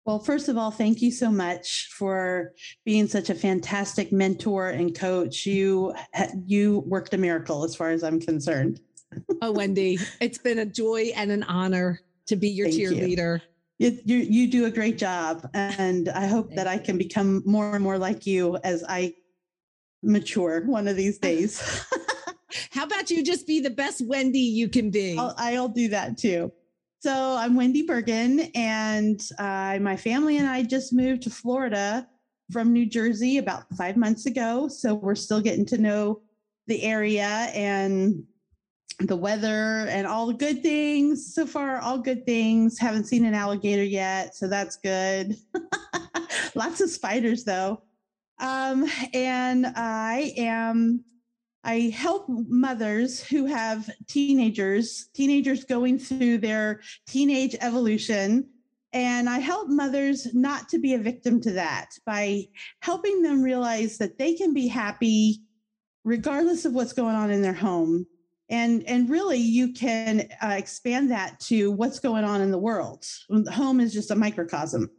Well, 0.04 0.18
first 0.18 0.48
of 0.48 0.58
all, 0.58 0.70
thank 0.70 1.00
you 1.00 1.10
so 1.10 1.30
much 1.30 1.88
for 1.90 2.52
being 2.84 3.06
such 3.06 3.30
a 3.30 3.34
fantastic 3.34 4.12
mentor 4.12 4.68
and 4.68 4.94
coach. 4.94 5.46
You 5.46 5.94
you 6.46 6.80
worked 6.86 7.14
a 7.14 7.18
miracle 7.18 7.64
as 7.64 7.74
far 7.74 7.90
as 7.90 8.04
I'm 8.04 8.20
concerned. 8.20 8.80
oh, 9.40 9.52
Wendy, 9.52 9.98
it's 10.20 10.38
been 10.38 10.58
a 10.58 10.66
joy 10.66 11.12
and 11.16 11.30
an 11.30 11.42
honor 11.44 12.00
to 12.26 12.36
be 12.36 12.48
your 12.48 12.68
thank 12.68 12.80
cheerleader. 12.80 13.40
You. 13.40 13.48
You, 13.76 13.98
you, 14.04 14.16
you 14.18 14.50
do 14.50 14.66
a 14.66 14.70
great 14.70 14.98
job, 14.98 15.48
and 15.52 16.08
I 16.08 16.26
hope 16.26 16.46
thank 16.46 16.56
that 16.58 16.68
I 16.68 16.78
can 16.78 16.96
become 16.96 17.42
more 17.44 17.74
and 17.74 17.82
more 17.82 17.98
like 17.98 18.24
you 18.24 18.56
as 18.58 18.84
I 18.88 19.14
mature 20.02 20.64
one 20.66 20.86
of 20.86 20.96
these 20.96 21.18
days. 21.30 21.84
How 22.70 22.84
about 22.84 23.10
you 23.10 23.24
just 23.24 23.46
be 23.46 23.60
the 23.60 23.70
best 23.70 24.06
Wendy 24.06 24.38
you 24.38 24.68
can 24.68 24.90
be? 24.90 25.16
I'll, 25.18 25.34
I'll 25.36 25.68
do 25.68 25.88
that 25.88 26.18
too. 26.18 26.52
So 27.04 27.36
I'm 27.36 27.54
Wendy 27.54 27.82
Bergen, 27.82 28.40
and 28.54 29.20
uh, 29.38 29.78
my 29.78 29.94
family 29.94 30.38
and 30.38 30.48
I 30.48 30.62
just 30.62 30.90
moved 30.94 31.20
to 31.24 31.30
Florida 31.30 32.08
from 32.50 32.72
New 32.72 32.86
Jersey 32.86 33.36
about 33.36 33.64
five 33.76 33.98
months 33.98 34.24
ago. 34.24 34.68
So 34.68 34.94
we're 34.94 35.14
still 35.14 35.42
getting 35.42 35.66
to 35.66 35.76
know 35.76 36.22
the 36.66 36.82
area 36.82 37.26
and 37.52 38.24
the 39.00 39.16
weather 39.16 39.86
and 39.90 40.06
all 40.06 40.28
the 40.28 40.32
good 40.32 40.62
things. 40.62 41.34
So 41.34 41.44
far, 41.44 41.78
all 41.78 41.98
good 41.98 42.24
things. 42.24 42.78
Haven't 42.78 43.04
seen 43.04 43.26
an 43.26 43.34
alligator 43.34 43.84
yet, 43.84 44.34
so 44.34 44.48
that's 44.48 44.76
good. 44.76 45.36
Lots 46.54 46.80
of 46.80 46.88
spiders, 46.88 47.44
though. 47.44 47.82
Um, 48.38 48.90
and 49.12 49.66
I 49.76 50.32
am 50.38 51.04
I 51.64 51.92
help 51.94 52.26
mothers 52.28 53.22
who 53.22 53.46
have 53.46 53.88
teenagers, 54.06 55.08
teenagers 55.14 55.64
going 55.64 55.98
through 55.98 56.38
their 56.38 56.82
teenage 57.06 57.56
evolution. 57.60 58.48
And 58.92 59.28
I 59.28 59.38
help 59.38 59.68
mothers 59.68 60.32
not 60.34 60.68
to 60.68 60.78
be 60.78 60.94
a 60.94 60.98
victim 60.98 61.40
to 61.40 61.52
that 61.52 61.90
by 62.06 62.44
helping 62.80 63.22
them 63.22 63.42
realize 63.42 63.98
that 63.98 64.18
they 64.18 64.34
can 64.34 64.52
be 64.54 64.68
happy 64.68 65.40
regardless 66.04 66.64
of 66.64 66.74
what's 66.74 66.92
going 66.92 67.16
on 67.16 67.30
in 67.30 67.42
their 67.42 67.54
home. 67.54 68.06
And, 68.50 68.84
and 68.86 69.08
really, 69.08 69.38
you 69.38 69.72
can 69.72 70.28
uh, 70.42 70.48
expand 70.48 71.10
that 71.10 71.40
to 71.40 71.72
what's 71.72 71.98
going 71.98 72.24
on 72.24 72.42
in 72.42 72.50
the 72.50 72.58
world. 72.58 73.06
Home 73.52 73.80
is 73.80 73.92
just 73.92 74.10
a 74.10 74.14
microcosm. 74.14 74.90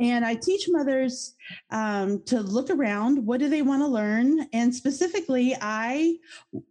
And 0.00 0.24
I 0.24 0.34
teach 0.34 0.66
mothers 0.70 1.34
um, 1.70 2.22
to 2.24 2.40
look 2.40 2.70
around. 2.70 3.24
What 3.24 3.38
do 3.38 3.50
they 3.50 3.60
want 3.60 3.82
to 3.82 3.86
learn? 3.86 4.48
And 4.54 4.74
specifically, 4.74 5.54
I 5.60 6.16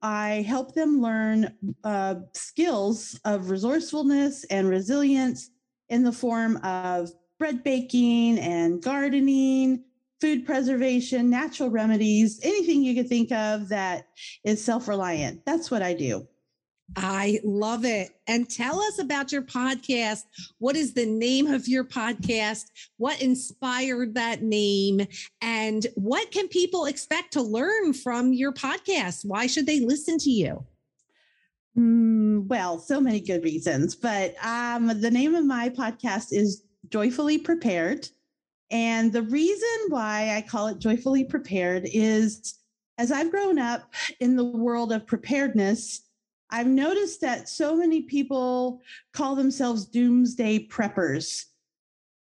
I 0.02 0.44
help 0.48 0.74
them 0.74 1.00
learn 1.00 1.54
uh, 1.84 2.15
skills 2.34 3.20
of 3.26 3.52
resourcefulness 3.52 4.46
and 4.46 4.68
resilience 4.68 5.52
in 5.89 6.04
the 6.04 6.12
form 6.12 6.58
of 6.58 7.12
bread 7.38 7.63
baking 7.63 8.39
and 8.39 8.82
gardening, 8.82 9.84
food 10.20 10.46
preservation, 10.46 11.30
natural 11.30 11.70
remedies, 11.70 12.39
anything 12.44 12.84
you 12.84 12.96
could 12.96 13.08
think 13.08 13.32
of 13.32 13.70
that 13.70 14.08
is 14.44 14.63
self 14.63 14.88
reliant. 14.88 15.46
That's 15.46 15.70
what 15.70 15.84
I 15.84 15.94
do. 15.94 16.28
I 16.95 17.39
love 17.43 17.86
it. 17.86 18.12
And 18.28 18.49
tell 18.49 18.80
us 18.80 18.99
about 18.99 19.32
your 19.32 19.41
podcast. 19.41 20.23
What 20.58 20.75
is 20.75 20.93
the 20.93 21.06
name 21.06 21.47
of 21.47 21.67
your 21.67 21.84
podcast? 21.84 22.65
What 22.97 23.21
inspired 23.21 24.15
that 24.15 24.41
name? 24.41 25.02
And 25.41 25.86
what 25.95 26.32
can 26.32 26.47
people 26.47 26.86
expect 26.86 27.34
to 27.34 27.41
learn 27.41 27.93
from 27.93 28.34
your 28.34 28.54
podcast? 28.54 29.25
Why 29.25 29.47
should 29.47 29.65
they 29.65 29.80
listen 29.80 30.17
to 30.19 30.30
you? 30.30 30.65
Mm, 31.78 32.47
well, 32.47 32.80
so 32.80 32.99
many 32.99 33.19
good 33.19 33.43
reasons. 33.43 33.95
But 33.95 34.36
um, 34.43 34.88
the 34.99 35.12
name 35.12 35.36
of 35.36 35.45
my 35.45 35.69
podcast 35.69 36.28
is 36.32 36.63
Joyfully 36.89 37.38
Prepared. 37.38 38.10
And 38.71 39.12
the 39.12 39.23
reason 39.23 39.67
why 39.89 40.36
I 40.36 40.41
call 40.41 40.67
it 40.67 40.80
Joyfully 40.80 41.23
Prepared 41.23 41.88
is 41.91 42.60
as 42.97 43.12
I've 43.12 43.32
grown 43.32 43.58
up 43.58 43.93
in 44.19 44.36
the 44.36 44.43
world 44.43 44.91
of 44.91 45.08
preparedness, 45.08 46.02
I've 46.52 46.68
noticed 46.68 47.22
that 47.22 47.50
so 47.50 47.76
many 47.76 48.02
people 48.02 48.82
call 49.14 49.36
themselves 49.36 49.86
doomsday 49.86 50.68
preppers. 50.68 51.46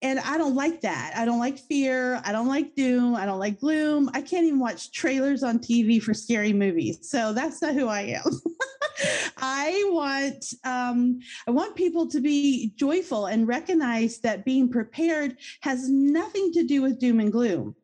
And 0.02 0.20
I 0.20 0.38
don't 0.38 0.56
like 0.56 0.82
that. 0.82 1.14
I 1.16 1.26
don't 1.26 1.40
like 1.40 1.58
fear. 1.58 2.22
I 2.26 2.32
don't 2.32 2.48
like 2.48 2.76
doom. 2.76 3.16
I 3.16 3.26
don't 3.26 3.40
like 3.40 3.60
gloom. 3.60 4.10
I 4.14 4.22
can't 4.22 4.46
even 4.46 4.60
watch 4.60 4.92
trailers 4.92 5.42
on 5.42 5.60
TV 5.60 6.02
for 6.02 6.14
scary 6.14 6.54
movies. 6.54 7.10
So 7.10 7.34
that's 7.34 7.62
not 7.62 7.74
who 7.74 7.88
I 7.88 8.02
am. 8.02 8.24
I 9.38 9.84
want 9.88 10.54
um, 10.64 11.20
I 11.48 11.52
want 11.52 11.76
people 11.76 12.08
to 12.08 12.22
be 12.22 12.72
joyful 12.76 13.28
and 13.28 13.48
recognize 13.48 14.20
that 14.20 14.46
being 14.46 14.70
prepared 14.70 15.38
has 15.62 15.90
nothing 15.90 16.52
to 16.54 16.64
do 16.64 16.82
with 16.82 17.00
doom 17.00 17.20
and 17.20 17.32
gloom 17.32 17.76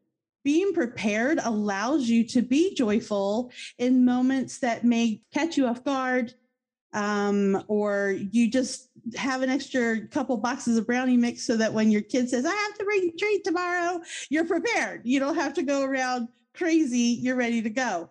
being 0.44 0.74
prepared 0.74 1.40
allows 1.44 2.08
you 2.08 2.28
to 2.28 2.42
be 2.42 2.74
joyful 2.76 3.52
in 3.78 4.06
moments 4.06 4.60
that 4.60 4.84
may 4.84 5.22
catch 5.34 5.58
you 5.58 5.68
off 5.68 5.84
guard 5.84 6.34
um, 6.94 7.64
or 7.68 8.18
you 8.32 8.52
just 8.52 8.90
have 9.16 9.42
an 9.42 9.50
extra 9.50 10.06
couple 10.08 10.36
boxes 10.38 10.78
of 10.78 10.86
brownie 10.86 11.18
mix 11.18 11.46
so 11.46 11.56
that 11.58 11.74
when 11.74 11.90
your 11.90 12.02
kid 12.02 12.30
says 12.30 12.46
i 12.46 12.54
have 12.54 12.78
to 12.78 12.84
bring 12.84 13.10
a 13.10 13.18
treat 13.18 13.44
tomorrow 13.44 14.02
you're 14.30 14.46
prepared. 14.46 15.02
You 15.04 15.20
don't 15.20 15.36
have 15.36 15.54
to 15.56 15.64
go 15.64 15.84
around 15.84 16.28
crazy. 16.54 17.20
You're 17.22 17.36
ready 17.36 17.62
to 17.62 17.70
go. 17.70 18.10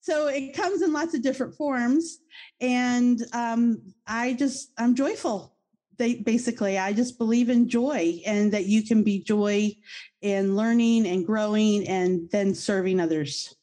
So 0.00 0.28
it 0.28 0.54
comes 0.54 0.82
in 0.82 0.92
lots 0.92 1.14
of 1.14 1.22
different 1.22 1.54
forms. 1.54 2.18
And 2.60 3.22
um, 3.32 3.82
i 4.06 4.32
just 4.34 4.72
i'm 4.78 4.94
joyful 4.94 5.54
they 6.00 6.14
basically 6.16 6.78
i 6.78 6.92
just 6.92 7.18
believe 7.18 7.48
in 7.48 7.68
joy 7.68 8.20
and 8.26 8.50
that 8.52 8.66
you 8.66 8.82
can 8.82 9.04
be 9.04 9.22
joy 9.22 9.70
in 10.22 10.56
learning 10.56 11.06
and 11.06 11.24
growing 11.24 11.86
and 11.88 12.28
then 12.30 12.54
serving 12.54 13.00
others. 13.00 13.54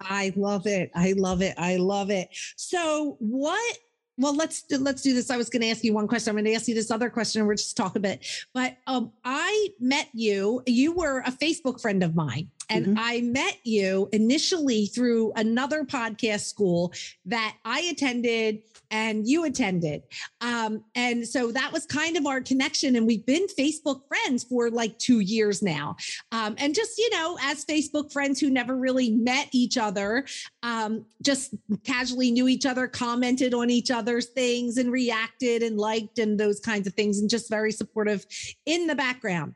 I 0.00 0.32
love 0.36 0.66
it. 0.66 0.90
I 0.94 1.14
love 1.16 1.42
it. 1.42 1.54
I 1.58 1.76
love 1.76 2.10
it. 2.10 2.28
So 2.56 3.16
what 3.18 3.78
well 4.16 4.34
let's 4.34 4.64
let's 4.70 5.02
do 5.02 5.14
this. 5.14 5.30
I 5.30 5.36
was 5.36 5.48
going 5.48 5.62
to 5.62 5.70
ask 5.70 5.84
you 5.84 5.92
one 5.92 6.08
question. 6.08 6.30
I'm 6.30 6.36
going 6.36 6.44
to 6.44 6.54
ask 6.54 6.68
you 6.68 6.74
this 6.74 6.90
other 6.90 7.10
question. 7.10 7.40
And 7.40 7.48
we're 7.48 7.54
just 7.54 7.76
talk 7.76 7.96
a 7.96 8.00
bit. 8.00 8.26
But 8.54 8.76
um, 8.86 9.12
i 9.24 9.68
met 9.80 10.08
you 10.12 10.62
you 10.66 10.92
were 10.92 11.20
a 11.20 11.32
facebook 11.32 11.80
friend 11.80 12.02
of 12.02 12.14
mine 12.14 12.48
and 12.68 12.86
mm-hmm. 12.86 12.98
I 12.98 13.20
met 13.22 13.58
you 13.64 14.08
initially 14.12 14.86
through 14.86 15.32
another 15.36 15.84
podcast 15.84 16.46
school 16.46 16.92
that 17.26 17.56
I 17.64 17.80
attended 17.92 18.62
and 18.90 19.26
you 19.26 19.44
attended. 19.44 20.02
Um, 20.40 20.84
and 20.94 21.26
so 21.26 21.52
that 21.52 21.72
was 21.72 21.84
kind 21.86 22.16
of 22.16 22.26
our 22.26 22.40
connection. 22.40 22.96
And 22.96 23.06
we've 23.06 23.26
been 23.26 23.46
Facebook 23.58 24.00
friends 24.08 24.44
for 24.44 24.70
like 24.70 24.98
two 24.98 25.20
years 25.20 25.62
now. 25.62 25.96
Um, 26.32 26.54
and 26.58 26.74
just, 26.74 26.96
you 26.98 27.10
know, 27.10 27.38
as 27.42 27.64
Facebook 27.64 28.12
friends 28.12 28.40
who 28.40 28.50
never 28.50 28.76
really 28.76 29.10
met 29.10 29.48
each 29.52 29.76
other, 29.76 30.24
um, 30.62 31.04
just 31.22 31.54
casually 31.84 32.30
knew 32.30 32.48
each 32.48 32.66
other, 32.66 32.86
commented 32.86 33.52
on 33.52 33.70
each 33.70 33.90
other's 33.90 34.26
things 34.26 34.78
and 34.78 34.90
reacted 34.90 35.62
and 35.62 35.78
liked 35.78 36.18
and 36.18 36.38
those 36.40 36.60
kinds 36.60 36.86
of 36.86 36.94
things, 36.94 37.18
and 37.18 37.28
just 37.28 37.50
very 37.50 37.72
supportive 37.72 38.24
in 38.64 38.86
the 38.86 38.94
background. 38.94 39.54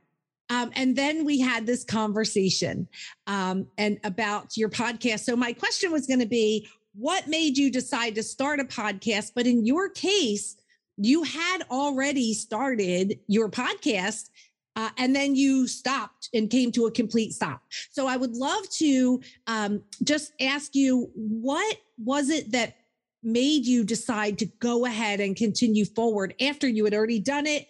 Um, 0.52 0.70
and 0.76 0.94
then 0.94 1.24
we 1.24 1.40
had 1.40 1.64
this 1.64 1.82
conversation 1.82 2.86
um, 3.26 3.66
and 3.78 3.98
about 4.04 4.54
your 4.54 4.68
podcast. 4.68 5.20
So 5.20 5.34
my 5.34 5.54
question 5.54 5.90
was 5.90 6.06
going 6.06 6.20
to 6.20 6.26
be, 6.26 6.68
what 6.94 7.26
made 7.26 7.56
you 7.56 7.70
decide 7.70 8.14
to 8.16 8.22
start 8.22 8.60
a 8.60 8.64
podcast? 8.64 9.32
But 9.34 9.46
in 9.46 9.64
your 9.64 9.88
case, 9.88 10.56
you 10.98 11.22
had 11.22 11.62
already 11.70 12.34
started 12.34 13.18
your 13.28 13.48
podcast 13.48 14.28
uh, 14.76 14.90
and 14.98 15.16
then 15.16 15.34
you 15.34 15.66
stopped 15.66 16.28
and 16.34 16.50
came 16.50 16.70
to 16.72 16.84
a 16.84 16.90
complete 16.90 17.32
stop. 17.32 17.62
So 17.90 18.06
I 18.06 18.18
would 18.18 18.36
love 18.36 18.68
to 18.72 19.22
um, 19.46 19.82
just 20.04 20.34
ask 20.38 20.74
you 20.74 21.10
what 21.14 21.78
was 21.96 22.28
it 22.28 22.52
that 22.52 22.76
made 23.22 23.64
you 23.64 23.84
decide 23.84 24.38
to 24.40 24.46
go 24.60 24.84
ahead 24.84 25.20
and 25.20 25.34
continue 25.34 25.86
forward 25.86 26.34
after 26.42 26.68
you 26.68 26.84
had 26.84 26.92
already 26.92 27.20
done 27.20 27.46
it? 27.46 27.68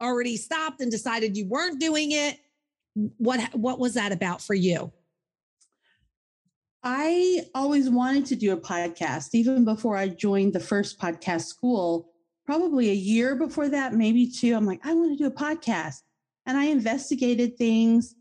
Already 0.00 0.36
stopped 0.36 0.80
and 0.80 0.90
decided 0.90 1.36
you 1.36 1.46
weren't 1.46 1.80
doing 1.80 2.12
it 2.12 2.38
what 3.18 3.54
what 3.54 3.78
was 3.78 3.94
that 3.94 4.12
about 4.12 4.40
for 4.40 4.54
you? 4.54 4.92
I 6.82 7.42
always 7.54 7.90
wanted 7.90 8.26
to 8.26 8.36
do 8.36 8.52
a 8.52 8.56
podcast 8.56 9.30
even 9.32 9.64
before 9.64 9.96
i 9.96 10.08
joined 10.08 10.52
the 10.52 10.60
first 10.60 11.00
podcast 11.00 11.46
school 11.46 12.10
probably 12.44 12.90
a 12.90 12.94
year 12.94 13.34
before 13.34 13.68
that 13.68 13.94
maybe 13.94 14.30
two. 14.30 14.54
I'm 14.54 14.66
like 14.66 14.80
i 14.84 14.94
want 14.94 15.12
to 15.12 15.16
do 15.16 15.26
a 15.26 15.30
podcast. 15.30 16.02
And 16.46 16.56
i 16.56 16.66
investigated 16.66 17.58
things 17.58 18.14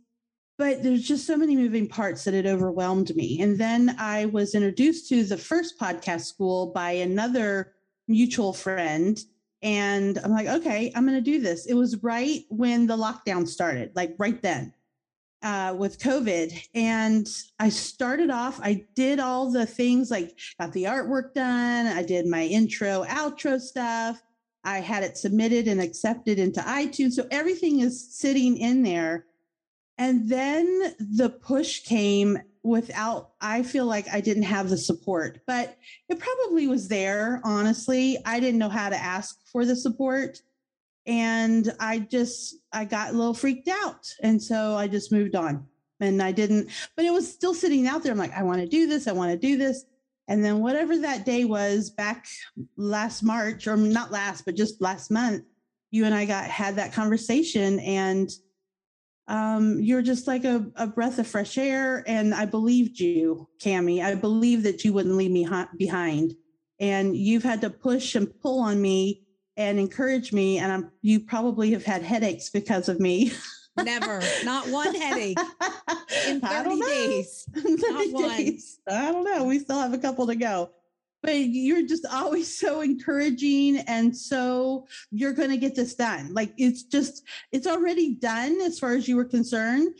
but 0.57 0.81
there's 0.83 1.03
just 1.03 1.27
so 1.27 1.35
many 1.35 1.55
moving 1.55 1.85
parts 1.85 2.23
that 2.23 2.33
it 2.33 2.45
overwhelmed 2.45 3.15
me. 3.15 3.41
And 3.41 3.57
then 3.57 3.95
i 3.99 4.25
was 4.25 4.55
introduced 4.55 5.07
to 5.09 5.23
the 5.23 5.37
first 5.37 5.79
podcast 5.79 6.25
school 6.25 6.67
by 6.67 6.91
another 6.91 7.73
mutual 8.07 8.51
friend 8.51 9.19
and 9.65 10.19
I'm 10.19 10.31
like, 10.31 10.47
okay, 10.47 10.91
I'm 10.95 11.07
going 11.07 11.17
to 11.17 11.31
do 11.31 11.41
this. 11.41 11.65
It 11.65 11.73
was 11.73 12.03
right 12.03 12.43
when 12.49 12.85
the 12.85 12.95
lockdown 12.95 13.47
started, 13.47 13.91
like 13.95 14.13
right 14.19 14.39
then 14.43 14.71
uh, 15.41 15.73
with 15.75 15.97
COVID. 15.97 16.67
And 16.75 17.27
I 17.59 17.69
started 17.69 18.29
off, 18.29 18.59
I 18.61 18.85
did 18.93 19.19
all 19.19 19.51
the 19.51 19.65
things 19.65 20.11
like 20.11 20.37
got 20.59 20.71
the 20.71 20.83
artwork 20.83 21.33
done, 21.33 21.87
I 21.87 22.03
did 22.03 22.27
my 22.27 22.43
intro, 22.43 23.05
outro 23.05 23.59
stuff. 23.59 24.21
I 24.63 24.79
had 24.79 25.03
it 25.03 25.17
submitted 25.17 25.67
and 25.67 25.81
accepted 25.81 26.37
into 26.37 26.59
iTunes. 26.61 27.13
So 27.13 27.27
everything 27.31 27.79
is 27.79 28.15
sitting 28.15 28.57
in 28.57 28.83
there. 28.83 29.25
And 29.97 30.29
then 30.29 30.95
the 30.99 31.29
push 31.29 31.79
came 31.81 32.37
without 32.65 33.31
i 33.41 33.61
feel 33.61 33.85
like 33.85 34.07
i 34.11 34.19
didn't 34.19 34.43
have 34.43 34.69
the 34.69 34.77
support 34.77 35.39
but 35.45 35.77
it 36.09 36.19
probably 36.19 36.67
was 36.67 36.87
there 36.87 37.39
honestly. 37.43 38.17
I 38.25 38.39
didn't 38.39 38.59
know 38.59 38.69
how 38.69 38.89
to 38.89 38.95
ask 38.95 39.37
for 39.51 39.65
the 39.65 39.75
support 39.75 40.41
and 41.05 41.71
i 41.79 41.99
just 41.99 42.55
i 42.73 42.83
got 42.83 43.11
a 43.11 43.17
little 43.17 43.33
freaked 43.33 43.67
out 43.67 44.07
and 44.23 44.41
so 44.41 44.75
i 44.75 44.87
just 44.87 45.11
moved 45.11 45.35
on 45.35 45.65
and 45.99 46.21
i 46.21 46.31
didn't 46.31 46.69
but 46.95 47.05
it 47.05 47.13
was 47.13 47.31
still 47.31 47.53
sitting 47.53 47.87
out 47.87 48.01
there. 48.01 48.11
I'm 48.11 48.17
like 48.17 48.33
i 48.33 48.43
want 48.43 48.61
to 48.61 48.67
do 48.67 48.87
this 48.87 49.07
i 49.07 49.11
want 49.11 49.31
to 49.31 49.37
do 49.37 49.57
this 49.57 49.85
and 50.27 50.43
then 50.43 50.59
whatever 50.59 50.97
that 50.97 51.23
day 51.25 51.45
was 51.45 51.91
back 51.91 52.25
last 52.75 53.21
march 53.21 53.67
or 53.67 53.77
not 53.77 54.11
last 54.11 54.43
but 54.43 54.55
just 54.55 54.81
last 54.81 55.11
month 55.11 55.43
you 55.91 56.05
and 56.05 56.15
i 56.15 56.25
got 56.25 56.45
had 56.45 56.75
that 56.77 56.93
conversation 56.93 57.79
and 57.81 58.31
um, 59.27 59.79
you're 59.79 60.01
just 60.01 60.27
like 60.27 60.43
a, 60.43 60.65
a, 60.75 60.85
breath 60.85 61.17
of 61.17 61.27
fresh 61.27 61.57
air. 61.57 62.03
And 62.05 62.33
I 62.33 62.45
believed 62.45 62.99
you, 62.99 63.47
Cami. 63.59 64.03
I 64.03 64.13
believe 64.15 64.63
that 64.63 64.83
you 64.83 64.93
wouldn't 64.93 65.15
leave 65.15 65.31
me 65.31 65.47
behind. 65.77 66.35
And 66.79 67.15
you've 67.17 67.43
had 67.43 67.61
to 67.61 67.69
push 67.69 68.15
and 68.15 68.29
pull 68.41 68.59
on 68.59 68.81
me 68.81 69.23
and 69.57 69.79
encourage 69.79 70.31
me. 70.31 70.59
And 70.59 70.71
I'm, 70.71 70.91
you 71.01 71.21
probably 71.21 71.71
have 71.71 71.83
had 71.83 72.03
headaches 72.03 72.49
because 72.49 72.87
of 72.87 72.99
me. 72.99 73.31
Never, 73.77 74.21
not 74.43 74.67
one 74.69 74.93
headache 74.93 75.37
in 76.27 76.39
30 76.39 76.79
days. 76.81 77.49
30 77.55 77.75
not 77.77 78.11
one. 78.11 78.37
Days. 78.37 78.79
I 78.87 79.11
don't 79.11 79.23
know. 79.23 79.43
We 79.45 79.59
still 79.59 79.79
have 79.79 79.93
a 79.93 79.97
couple 79.97 80.27
to 80.27 80.35
go 80.35 80.69
but 81.25 81.35
you're 81.35 81.87
just 81.87 82.05
always 82.05 82.55
so 82.57 82.81
encouraging 82.81 83.77
and 83.87 84.15
so 84.15 84.85
you're 85.11 85.33
going 85.33 85.49
to 85.49 85.57
get 85.57 85.75
this 85.75 85.95
done 85.95 86.31
like 86.33 86.53
it's 86.57 86.83
just 86.83 87.23
it's 87.51 87.67
already 87.67 88.15
done 88.15 88.61
as 88.61 88.79
far 88.79 88.93
as 88.93 89.07
you 89.07 89.15
were 89.15 89.25
concerned 89.25 89.93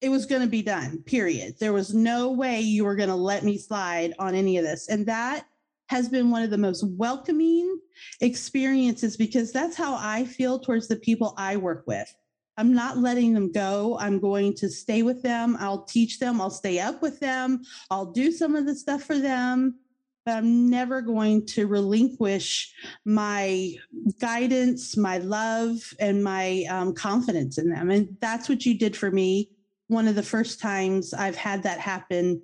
it 0.00 0.08
was 0.08 0.26
going 0.26 0.42
to 0.42 0.48
be 0.48 0.62
done 0.62 1.02
period 1.06 1.54
there 1.60 1.72
was 1.72 1.94
no 1.94 2.32
way 2.32 2.60
you 2.60 2.84
were 2.84 2.96
going 2.96 3.08
to 3.08 3.14
let 3.14 3.44
me 3.44 3.56
slide 3.56 4.12
on 4.18 4.34
any 4.34 4.58
of 4.58 4.64
this 4.64 4.88
and 4.88 5.06
that 5.06 5.46
has 5.88 6.08
been 6.08 6.30
one 6.30 6.42
of 6.42 6.50
the 6.50 6.58
most 6.58 6.84
welcoming 6.90 7.78
experiences 8.20 9.16
because 9.16 9.52
that's 9.52 9.76
how 9.76 9.96
i 10.00 10.24
feel 10.24 10.58
towards 10.58 10.88
the 10.88 10.96
people 10.96 11.32
i 11.36 11.56
work 11.56 11.84
with 11.86 12.12
I'm 12.56 12.74
not 12.74 12.98
letting 12.98 13.32
them 13.32 13.50
go. 13.52 13.96
I'm 13.98 14.18
going 14.18 14.54
to 14.56 14.68
stay 14.68 15.02
with 15.02 15.22
them. 15.22 15.56
I'll 15.60 15.84
teach 15.84 16.18
them. 16.18 16.42
I'll 16.42 16.50
stay 16.50 16.78
up 16.78 17.00
with 17.00 17.18
them. 17.18 17.62
I'll 17.90 18.12
do 18.12 18.30
some 18.30 18.54
of 18.54 18.66
the 18.66 18.74
stuff 18.74 19.02
for 19.04 19.16
them. 19.16 19.79
But 20.24 20.36
I'm 20.36 20.68
never 20.68 21.00
going 21.00 21.46
to 21.46 21.66
relinquish 21.66 22.74
my 23.04 23.74
guidance, 24.20 24.96
my 24.96 25.18
love, 25.18 25.78
and 25.98 26.22
my 26.22 26.64
um, 26.68 26.94
confidence 26.94 27.58
in 27.58 27.70
them. 27.70 27.90
And 27.90 28.16
that's 28.20 28.48
what 28.48 28.66
you 28.66 28.78
did 28.78 28.96
for 28.96 29.10
me. 29.10 29.50
One 29.88 30.06
of 30.06 30.14
the 30.14 30.22
first 30.22 30.60
times 30.60 31.14
I've 31.14 31.36
had 31.36 31.62
that 31.62 31.80
happen 31.80 32.42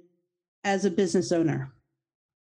as 0.64 0.84
a 0.84 0.90
business 0.90 1.32
owner. 1.32 1.72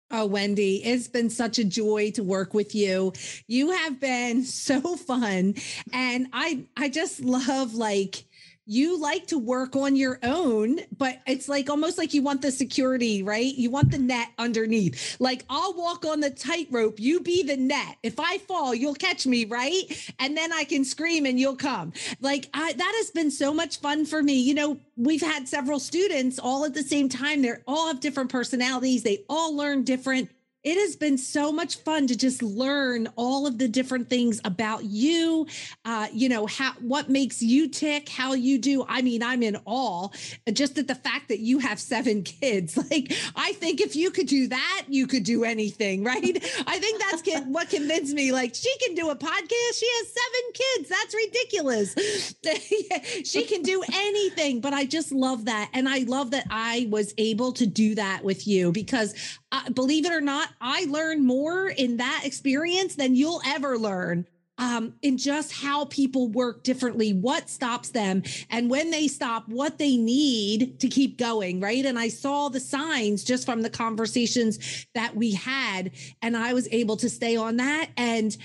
Oh, 0.10 0.26
Wendy, 0.26 0.82
it's 0.86 1.10
been 1.10 1.30
such 1.30 1.60
a 1.60 1.66
joy 1.66 2.12
to 2.12 2.24
work 2.24 2.54
with 2.54 2.74
you. 2.74 3.12
You 3.48 3.72
have 3.72 4.00
been 4.00 4.44
so 4.46 4.96
fun. 4.96 5.56
And 5.92 6.28
I 6.32 6.66
I 6.78 6.90
just 6.90 7.22
love 7.22 7.74
like 7.74 8.24
you 8.68 9.00
like 9.00 9.26
to 9.28 9.40
work 9.40 9.76
on 9.78 9.96
your 9.96 10.20
own, 10.24 10.80
but 10.98 11.22
it's 11.26 11.48
like 11.48 11.70
almost 11.70 11.98
like 11.98 12.14
you 12.14 12.22
want 12.22 12.42
the 12.42 12.52
security, 12.52 13.24
right? 13.24 13.56
You 13.56 13.72
want 13.72 13.92
the 13.92 13.98
net 13.98 14.28
underneath. 14.38 15.16
Like 15.20 15.46
I'll 15.50 15.74
walk 15.74 16.06
on 16.06 16.20
the 16.20 16.30
tightrope, 16.30 17.00
you 17.00 17.22
be 17.22 17.44
the 17.44 17.56
net. 17.56 17.96
If 18.04 18.20
I 18.20 18.40
fall, 18.40 18.76
you'll 18.76 18.94
catch 18.94 19.26
me, 19.26 19.46
right? 19.46 19.84
And 20.20 20.36
then 20.36 20.52
I 20.52 20.66
can 20.66 20.84
scream 20.84 21.26
and 21.26 21.40
you'll 21.40 21.56
come. 21.56 21.94
Like 22.20 22.50
I, 22.54 22.74
that 22.74 22.94
has 22.98 23.10
been 23.12 23.32
so 23.32 23.54
much 23.54 23.80
fun 23.80 24.06
for 24.06 24.22
me. 24.22 24.34
You 24.34 24.54
know, 24.54 24.80
we've 24.98 25.22
had 25.22 25.48
several 25.48 25.80
students 25.80 26.38
all 26.38 26.66
at 26.66 26.74
the 26.74 26.84
same 26.84 27.08
time. 27.08 27.42
They 27.42 27.54
all 27.68 27.88
have 27.88 28.02
different 28.02 28.30
personalities. 28.30 29.02
They 29.02 29.24
all 29.30 29.56
learn 29.56 29.84
different 29.84 30.30
it 30.64 30.76
has 30.76 30.96
been 30.96 31.18
so 31.18 31.52
much 31.52 31.78
fun 31.78 32.08
to 32.08 32.16
just 32.16 32.42
learn 32.42 33.08
all 33.16 33.48
of 33.48 33.58
the 33.58 33.68
different 33.68 34.10
things 34.10 34.42
about 34.44 34.84
you 34.84 35.48
uh, 35.86 36.08
you 36.12 36.28
know 36.30 36.46
how 36.46 36.74
what 36.82 37.10
makes 37.10 37.42
you 37.42 37.70
tick 37.70 38.10
how 38.10 38.34
you 38.34 38.58
do. 38.58 38.86
I 38.88 39.02
mean 39.02 39.24
i'm 39.24 39.44
in 39.44 39.58
awe 39.66 40.10
just 40.52 40.78
at 40.78 40.88
the 40.88 40.96
fact 40.96 41.30
that 41.30 41.40
you 41.40 41.60
have 41.60 41.80
seven 41.80 42.24
kids. 42.24 42.78
Like 42.78 43.14
i 43.36 43.54
think 43.54 43.82
if 43.82 43.96
you 43.96 44.12
could 44.12 44.28
do 44.28 44.48
that 44.48 44.86
you 44.88 45.08
could 45.08 45.24
do 45.24 45.44
anything 45.44 46.04
right? 46.08 46.38
I 46.68 46.80
think 46.80 47.02
that's 47.02 47.46
what 47.46 47.70
convinced 47.70 48.14
me 48.14 48.32
like 48.32 48.56
she 48.56 48.74
can 48.80 48.96
do 48.96 49.10
a 49.10 49.16
podcast. 49.16 49.80
She 49.80 49.88
has 49.94 50.14
seven 50.14 50.54
kids. 50.54 50.90
That's 50.90 51.16
ridiculous. 51.16 52.34
She 53.26 53.46
can 53.46 53.62
do 53.62 53.84
anything 53.94 54.62
but 54.62 54.74
i 54.74 54.86
just 54.86 55.12
love 55.12 55.46
that. 55.46 55.70
And 55.74 55.88
i 55.88 56.00
love 56.00 56.32
that 56.32 56.46
i 56.50 56.88
was 56.90 57.14
able 57.18 57.52
to 57.54 57.66
do 57.66 57.96
that 57.96 58.24
with 58.24 58.48
you 58.48 58.72
because 58.72 59.14
uh, 59.52 59.70
believe 59.72 60.06
it 60.06 60.12
or 60.12 60.22
not, 60.22 60.50
I 60.60 60.86
learned 60.90 61.26
more 61.26 61.70
in 61.70 61.98
that 61.98 62.24
experience 62.26 62.96
than 62.96 63.16
you'll 63.16 63.42
ever 63.46 63.78
learn 63.78 64.28
um, 64.58 64.96
in 65.02 65.18
just 65.18 65.52
how 65.52 65.86
people 65.86 66.30
work 66.30 66.64
differently, 66.64 67.14
what 67.14 67.50
stops 67.50 67.90
them, 67.90 68.24
and 68.50 68.70
when 68.70 68.92
they 68.92 69.08
stop, 69.08 69.48
what 69.48 69.78
they 69.78 69.98
need 69.98 70.80
to 70.80 70.88
keep 70.88 71.18
going, 71.18 71.60
right? 71.60 71.86
And 71.86 71.98
I 71.98 72.08
saw 72.08 72.50
the 72.50 72.60
signs 72.60 73.24
just 73.24 73.46
from 73.46 73.62
the 73.62 73.70
conversations 73.70 74.86
that 74.96 75.16
we 75.16 75.32
had, 75.34 75.92
and 76.22 76.36
I 76.36 76.54
was 76.54 76.68
able 76.72 76.98
to 76.98 77.10
stay 77.10 77.36
on 77.36 77.58
that. 77.58 77.90
And 77.98 78.36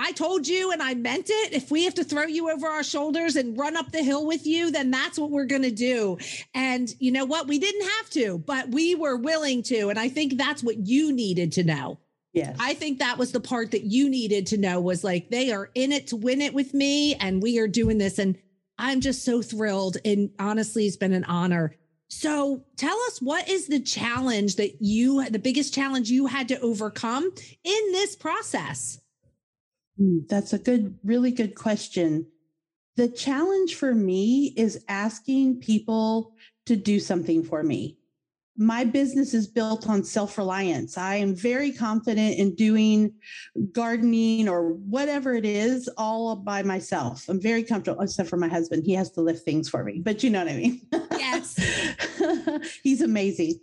I 0.00 0.12
told 0.12 0.48
you 0.48 0.72
and 0.72 0.82
I 0.82 0.94
meant 0.94 1.28
it. 1.28 1.52
If 1.52 1.70
we 1.70 1.84
have 1.84 1.94
to 1.94 2.04
throw 2.04 2.24
you 2.24 2.50
over 2.50 2.66
our 2.66 2.82
shoulders 2.82 3.36
and 3.36 3.58
run 3.58 3.76
up 3.76 3.92
the 3.92 4.02
hill 4.02 4.26
with 4.26 4.46
you, 4.46 4.70
then 4.70 4.90
that's 4.90 5.18
what 5.18 5.30
we're 5.30 5.44
going 5.44 5.62
to 5.62 5.70
do. 5.70 6.16
And 6.54 6.92
you 6.98 7.12
know 7.12 7.26
what? 7.26 7.48
We 7.48 7.58
didn't 7.58 7.86
have 7.86 8.10
to, 8.10 8.38
but 8.38 8.70
we 8.70 8.94
were 8.94 9.16
willing 9.16 9.62
to. 9.64 9.90
And 9.90 9.98
I 9.98 10.08
think 10.08 10.38
that's 10.38 10.62
what 10.62 10.86
you 10.86 11.12
needed 11.12 11.52
to 11.52 11.64
know. 11.64 11.98
Yes. 12.32 12.56
I 12.58 12.72
think 12.74 13.00
that 13.00 13.18
was 13.18 13.32
the 13.32 13.40
part 13.40 13.72
that 13.72 13.84
you 13.84 14.08
needed 14.08 14.46
to 14.48 14.56
know 14.56 14.80
was 14.80 15.04
like, 15.04 15.28
they 15.28 15.52
are 15.52 15.70
in 15.74 15.92
it 15.92 16.06
to 16.08 16.16
win 16.16 16.40
it 16.40 16.54
with 16.54 16.72
me 16.72 17.14
and 17.16 17.42
we 17.42 17.58
are 17.58 17.68
doing 17.68 17.98
this. 17.98 18.18
And 18.18 18.38
I'm 18.78 19.02
just 19.02 19.22
so 19.22 19.42
thrilled. 19.42 19.98
And 20.04 20.30
honestly, 20.38 20.86
it's 20.86 20.96
been 20.96 21.12
an 21.12 21.24
honor. 21.24 21.74
So 22.08 22.64
tell 22.76 22.98
us 23.02 23.20
what 23.20 23.50
is 23.50 23.66
the 23.66 23.80
challenge 23.80 24.56
that 24.56 24.80
you, 24.80 25.28
the 25.28 25.38
biggest 25.38 25.74
challenge 25.74 26.08
you 26.08 26.26
had 26.26 26.48
to 26.48 26.60
overcome 26.60 27.30
in 27.64 27.92
this 27.92 28.16
process? 28.16 28.98
Hmm, 29.98 30.18
that's 30.28 30.52
a 30.52 30.58
good, 30.58 30.98
really 31.04 31.30
good 31.30 31.54
question. 31.54 32.26
The 32.96 33.08
challenge 33.08 33.76
for 33.76 33.94
me 33.94 34.52
is 34.56 34.84
asking 34.88 35.60
people 35.60 36.34
to 36.66 36.76
do 36.76 37.00
something 37.00 37.42
for 37.42 37.62
me. 37.62 37.96
My 38.56 38.84
business 38.84 39.32
is 39.32 39.46
built 39.46 39.88
on 39.88 40.04
self 40.04 40.36
reliance. 40.36 40.98
I 40.98 41.14
am 41.16 41.34
very 41.34 41.72
confident 41.72 42.38
in 42.38 42.54
doing 42.54 43.14
gardening 43.72 44.48
or 44.48 44.74
whatever 44.74 45.34
it 45.34 45.46
is 45.46 45.88
all 45.96 46.36
by 46.36 46.62
myself. 46.62 47.26
I'm 47.28 47.40
very 47.40 47.62
comfortable, 47.62 48.02
except 48.02 48.28
for 48.28 48.36
my 48.36 48.48
husband. 48.48 48.84
He 48.84 48.92
has 48.94 49.10
to 49.12 49.22
lift 49.22 49.44
things 49.44 49.68
for 49.68 49.82
me, 49.82 50.00
but 50.04 50.22
you 50.22 50.28
know 50.30 50.44
what 50.44 50.52
I 50.52 50.56
mean? 50.56 50.82
Yes. 51.12 51.58
He's 52.82 53.00
amazing. 53.00 53.60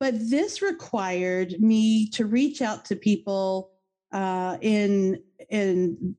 But 0.00 0.14
this 0.18 0.62
required 0.62 1.56
me 1.60 2.08
to 2.10 2.24
reach 2.24 2.62
out 2.62 2.84
to 2.86 2.96
people 2.96 3.70
uh, 4.12 4.56
in 4.60 5.20
in 5.50 6.16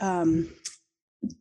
um, 0.00 0.48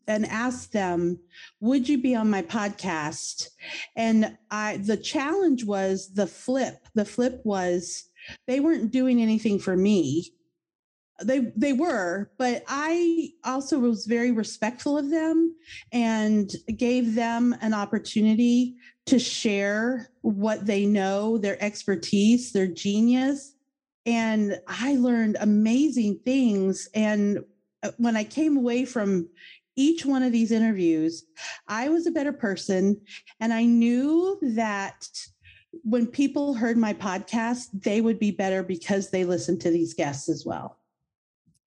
and 0.07 0.25
ask 0.25 0.71
them, 0.71 1.19
"Would 1.59 1.87
you 1.89 2.01
be 2.01 2.15
on 2.15 2.29
my 2.29 2.41
podcast?" 2.41 3.49
And 3.95 4.37
I, 4.51 4.77
the 4.77 4.97
challenge 4.97 5.65
was 5.65 6.13
the 6.13 6.27
flip. 6.27 6.87
The 6.95 7.05
flip 7.05 7.41
was 7.43 8.09
they 8.47 8.59
weren't 8.59 8.91
doing 8.91 9.21
anything 9.21 9.59
for 9.59 9.75
me. 9.75 10.31
They 11.23 11.51
they 11.55 11.73
were, 11.73 12.31
but 12.37 12.63
I 12.67 13.29
also 13.43 13.79
was 13.79 14.05
very 14.05 14.31
respectful 14.31 14.97
of 14.97 15.09
them 15.09 15.55
and 15.91 16.51
gave 16.77 17.15
them 17.15 17.55
an 17.61 17.73
opportunity 17.73 18.75
to 19.05 19.19
share 19.19 20.09
what 20.21 20.65
they 20.65 20.85
know, 20.85 21.37
their 21.37 21.61
expertise, 21.63 22.51
their 22.51 22.67
genius, 22.67 23.54
and 24.05 24.59
I 24.67 24.95
learned 24.95 25.37
amazing 25.39 26.19
things. 26.23 26.87
And 26.93 27.43
uh, 27.83 27.91
when 27.97 28.15
I 28.15 28.23
came 28.23 28.57
away 28.57 28.85
from 28.85 29.29
each 29.75 30.05
one 30.05 30.23
of 30.23 30.31
these 30.31 30.51
interviews, 30.51 31.25
I 31.67 31.89
was 31.89 32.07
a 32.07 32.11
better 32.11 32.31
person. 32.31 33.01
And 33.39 33.53
I 33.53 33.65
knew 33.65 34.37
that 34.41 35.07
when 35.83 36.07
people 36.07 36.53
heard 36.53 36.77
my 36.77 36.93
podcast, 36.93 37.67
they 37.73 37.99
would 37.99 38.19
be 38.19 38.31
better 38.31 38.63
because 38.63 39.09
they 39.09 39.25
listened 39.25 39.61
to 39.61 39.71
these 39.71 39.93
guests 39.93 40.29
as 40.29 40.45
well. 40.45 40.77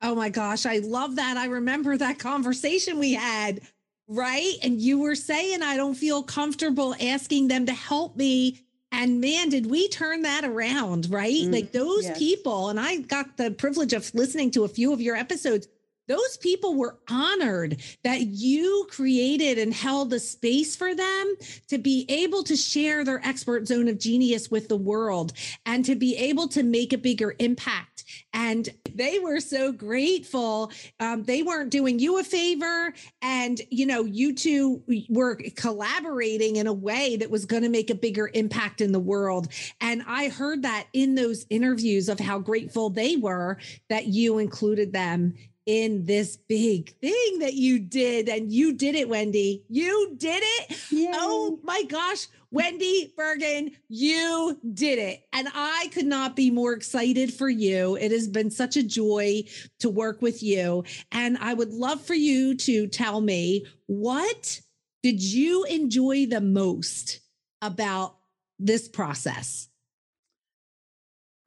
Oh 0.00 0.14
my 0.14 0.28
gosh, 0.28 0.64
I 0.64 0.78
love 0.78 1.16
that. 1.16 1.36
I 1.36 1.46
remember 1.46 1.96
that 1.96 2.20
conversation 2.20 2.98
we 2.98 3.14
had, 3.14 3.60
right? 4.06 4.54
And 4.62 4.80
you 4.80 5.00
were 5.00 5.16
saying, 5.16 5.62
I 5.62 5.76
don't 5.76 5.96
feel 5.96 6.22
comfortable 6.22 6.94
asking 7.00 7.48
them 7.48 7.66
to 7.66 7.72
help 7.72 8.16
me 8.16 8.64
and 8.90 9.20
man, 9.20 9.48
did 9.48 9.70
we 9.70 9.88
turn 9.88 10.22
that 10.22 10.44
around, 10.44 11.10
right? 11.10 11.32
Mm, 11.32 11.52
like 11.52 11.72
those 11.72 12.04
yes. 12.04 12.18
people, 12.18 12.70
and 12.70 12.80
I 12.80 12.98
got 12.98 13.36
the 13.36 13.50
privilege 13.50 13.92
of 13.92 14.12
listening 14.14 14.50
to 14.52 14.64
a 14.64 14.68
few 14.68 14.92
of 14.92 15.00
your 15.00 15.16
episodes. 15.16 15.68
Those 16.08 16.36
people 16.38 16.74
were 16.74 16.98
honored 17.08 17.80
that 18.02 18.22
you 18.22 18.86
created 18.90 19.58
and 19.58 19.72
held 19.72 20.12
a 20.12 20.18
space 20.18 20.74
for 20.74 20.94
them 20.94 21.34
to 21.68 21.78
be 21.78 22.06
able 22.08 22.42
to 22.44 22.56
share 22.56 23.04
their 23.04 23.20
expert 23.24 23.68
zone 23.68 23.88
of 23.88 23.98
genius 23.98 24.50
with 24.50 24.68
the 24.68 24.76
world 24.76 25.32
and 25.66 25.84
to 25.84 25.94
be 25.94 26.16
able 26.16 26.48
to 26.48 26.62
make 26.62 26.92
a 26.92 26.98
bigger 26.98 27.34
impact 27.38 27.98
and 28.32 28.68
they 28.94 29.18
were 29.18 29.40
so 29.40 29.72
grateful. 29.72 30.72
Um, 31.00 31.24
they 31.24 31.42
weren't 31.42 31.70
doing 31.70 31.98
you 31.98 32.18
a 32.18 32.24
favor, 32.24 32.92
and 33.22 33.60
you 33.70 33.86
know, 33.86 34.04
you 34.04 34.34
two 34.34 34.82
were 35.08 35.36
collaborating 35.56 36.56
in 36.56 36.66
a 36.66 36.72
way 36.72 37.16
that 37.16 37.30
was 37.30 37.44
going 37.44 37.62
to 37.62 37.68
make 37.68 37.90
a 37.90 37.94
bigger 37.94 38.30
impact 38.34 38.80
in 38.80 38.92
the 38.92 38.98
world. 38.98 39.48
And 39.80 40.02
I 40.06 40.28
heard 40.28 40.62
that 40.62 40.86
in 40.92 41.14
those 41.14 41.46
interviews 41.50 42.08
of 42.08 42.20
how 42.20 42.38
grateful 42.38 42.90
they 42.90 43.16
were 43.16 43.58
that 43.88 44.06
you 44.06 44.38
included 44.38 44.92
them 44.92 45.34
in 45.68 46.02
this 46.06 46.38
big 46.38 46.98
thing 46.98 47.40
that 47.40 47.52
you 47.52 47.78
did. 47.78 48.26
And 48.26 48.50
you 48.50 48.72
did 48.72 48.94
it, 48.94 49.06
Wendy. 49.06 49.62
You 49.68 50.14
did 50.16 50.42
it. 50.42 50.78
Yay. 50.90 51.10
Oh 51.12 51.60
my 51.62 51.82
gosh. 51.82 52.26
Wendy 52.50 53.12
Bergen, 53.14 53.72
you 53.90 54.58
did 54.72 54.98
it. 54.98 55.24
And 55.34 55.46
I 55.54 55.90
could 55.92 56.06
not 56.06 56.34
be 56.34 56.50
more 56.50 56.72
excited 56.72 57.34
for 57.34 57.50
you. 57.50 57.96
It 57.96 58.10
has 58.12 58.26
been 58.26 58.50
such 58.50 58.78
a 58.78 58.82
joy 58.82 59.44
to 59.80 59.90
work 59.90 60.22
with 60.22 60.42
you. 60.42 60.84
And 61.12 61.36
I 61.38 61.52
would 61.52 61.74
love 61.74 62.00
for 62.00 62.14
you 62.14 62.56
to 62.56 62.86
tell 62.86 63.20
me 63.20 63.66
what 63.84 64.62
did 65.02 65.22
you 65.22 65.64
enjoy 65.64 66.24
the 66.24 66.40
most 66.40 67.20
about 67.60 68.16
this 68.58 68.88
process? 68.88 69.67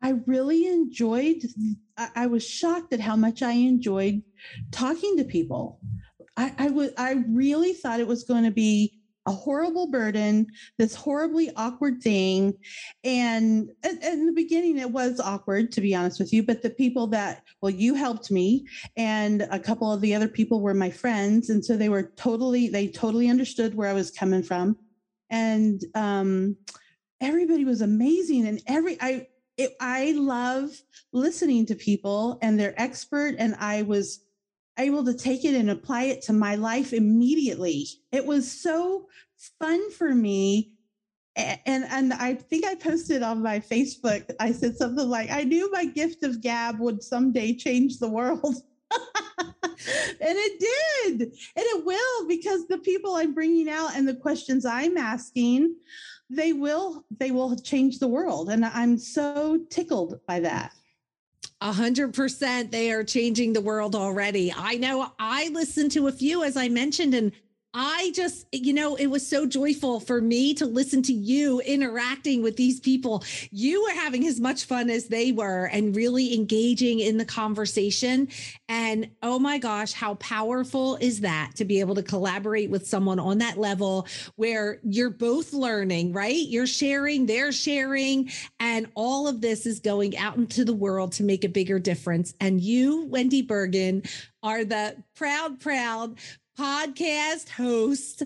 I 0.02 0.16
really 0.26 0.68
enjoyed, 0.68 1.44
I 1.98 2.28
was 2.28 2.48
shocked 2.48 2.94
at 2.94 3.00
how 3.00 3.16
much 3.16 3.42
I 3.42 3.52
enjoyed 3.52 4.24
talking 4.72 5.18
to 5.18 5.24
people. 5.24 5.80
I, 6.38 6.54
I, 6.58 6.68
w- 6.68 6.94
I 6.98 7.24
really 7.30 7.74
thought 7.74 8.00
it 8.00 8.08
was 8.08 8.24
going 8.24 8.44
to 8.44 8.52
be 8.52 9.00
a 9.28 9.32
horrible 9.32 9.86
burden, 9.92 10.48
this 10.80 10.96
horribly 10.96 11.52
awkward 11.56 12.02
thing. 12.02 12.54
And 13.04 13.70
in 13.84 14.26
the 14.26 14.34
beginning, 14.34 14.80
it 14.80 14.90
was 14.90 15.20
awkward, 15.20 15.72
to 15.74 15.82
be 15.82 15.94
honest 15.94 16.20
with 16.20 16.34
you. 16.34 16.42
But 16.42 16.64
the 16.64 16.72
people 16.72 17.06
that, 17.08 17.44
well, 17.62 17.70
you 17.70 17.94
helped 17.94 18.32
me, 18.32 18.66
and 18.98 19.48
a 19.52 19.60
couple 19.60 19.92
of 19.94 20.02
the 20.02 20.16
other 20.16 20.28
people 20.28 20.62
were 20.62 20.74
my 20.74 20.90
friends. 20.90 21.52
And 21.52 21.64
so 21.64 21.78
they 21.78 21.90
were 21.90 22.12
totally, 22.16 22.70
they 22.70 22.88
totally 22.88 23.30
understood 23.30 23.76
where 23.76 23.90
I 23.90 23.94
was 23.94 24.10
coming 24.10 24.42
from. 24.42 24.76
And 25.30 25.84
um, 25.94 26.58
everybody 27.22 27.64
was 27.64 27.82
amazing. 27.82 28.48
And 28.48 28.60
every, 28.66 28.98
I, 29.00 29.28
it, 29.58 29.76
I 29.80 30.14
love 30.18 30.72
listening 31.12 31.66
to 31.68 31.76
people 31.76 32.40
and 32.42 32.60
they're 32.60 32.80
expert. 32.82 33.36
And 33.38 33.56
I 33.60 33.84
was 33.84 34.24
able 34.78 35.04
to 35.06 35.14
take 35.14 35.46
it 35.46 35.56
and 35.56 35.70
apply 35.70 36.04
it 36.04 36.22
to 36.24 36.34
my 36.34 36.56
life 36.56 36.94
immediately. 36.94 37.88
It 38.12 38.26
was 38.26 38.52
so 38.52 39.08
fun 39.60 39.92
for 39.92 40.14
me. 40.14 40.74
And 41.36 41.86
and 41.86 42.14
I 42.14 42.36
think 42.36 42.66
I 42.66 42.76
posted 42.76 43.24
on 43.24 43.42
my 43.42 43.60
Facebook, 43.60 44.30
I 44.40 44.52
said 44.52 44.76
something 44.76 45.08
like, 45.08 45.30
I 45.32 45.44
knew 45.44 45.72
my 45.72 45.86
gift 45.86 46.24
of 46.24 46.42
gab 46.42 46.80
would 46.80 47.02
someday 47.02 47.54
change 47.56 48.00
the 48.00 48.10
world. 48.10 48.56
and 48.92 50.38
it 50.38 50.60
did. 50.60 51.22
And 51.22 51.32
it 51.56 51.86
will 51.86 52.28
because 52.28 52.68
the 52.68 52.80
people 52.80 53.16
I'm 53.16 53.34
bringing 53.34 53.70
out 53.70 53.96
and 53.96 54.08
the 54.08 54.16
questions 54.16 54.66
I'm 54.66 54.98
asking, 54.98 55.76
they 56.32 56.54
will 56.54 57.04
they 57.20 57.32
will 57.32 57.56
change 57.58 58.00
the 58.00 58.08
world 58.08 58.50
and 58.50 58.66
I'm 58.66 58.98
so 58.98 59.60
tickled 59.70 60.20
by 60.26 60.40
that. 60.40 60.74
A 61.60 61.72
hundred 61.72 62.14
percent. 62.14 62.72
They 62.72 62.92
are 62.92 63.04
changing 63.04 63.54
the 63.54 63.62
world 63.62 63.96
already. 63.96 64.52
I 64.56 64.76
know 64.76 65.12
I 65.20 65.50
listened 65.50 65.92
to 65.92 66.08
a 66.08 66.12
few, 66.12 66.44
as 66.44 66.58
I 66.58 66.70
mentioned, 66.70 67.14
and 67.14 67.32
I 67.74 68.12
just, 68.14 68.48
you 68.52 68.74
know, 68.74 68.96
it 68.96 69.08
was 69.08 69.26
so 69.26 69.46
joyful 69.46 70.02
for 70.02 70.20
me 70.20 70.54
to 70.56 70.66
listen 70.66 71.02
to 71.04 71.14
you 71.14 71.62
interacting 71.62 72.44
with 72.44 72.58
these 72.58 72.82
people. 72.82 73.24
You 73.52 73.84
were 73.84 73.94
having 73.94 74.28
as 74.28 74.42
much 74.42 74.66
fun 74.66 74.90
as 74.90 75.08
they 75.08 75.32
were 75.32 75.66
and 75.66 75.96
really 75.96 76.36
engaging 76.36 77.00
in 77.00 77.18
the 77.18 77.24
conversation. 77.24 78.28
And 78.68 79.10
oh 79.24 79.40
my 79.40 79.58
gosh, 79.58 79.94
how 79.94 80.16
powerful 80.16 80.98
is 80.98 81.22
that 81.22 81.52
to 81.56 81.66
be 81.66 81.80
able 81.80 81.96
to 81.96 82.04
collaborate 82.04 82.70
with 82.70 82.88
someone 82.88 83.20
on 83.20 83.38
that 83.38 83.58
level 83.58 84.06
where 84.36 84.80
you're 84.84 85.10
both 85.10 85.54
learning, 85.54 86.12
right? 86.12 86.48
You're 86.48 86.68
sharing, 86.68 87.26
they're 87.26 87.54
sharing, 87.54 88.32
and 88.60 88.88
all 88.96 89.30
of 89.30 89.40
this 89.40 89.66
is 89.66 89.80
going 89.80 90.18
out 90.18 90.36
into 90.36 90.66
the 90.66 90.74
world 90.74 91.14
to 91.14 91.24
make 91.24 91.46
a 91.46 91.50
bigger 91.50 91.80
difference. 91.80 92.34
And 92.42 92.60
you, 92.60 93.06
Wendy 93.06 93.42
Bergen, 93.42 94.04
are 94.44 94.66
the 94.66 94.98
proud, 95.16 95.60
proud 95.60 96.18
podcast 96.62 97.50
host 97.50 98.22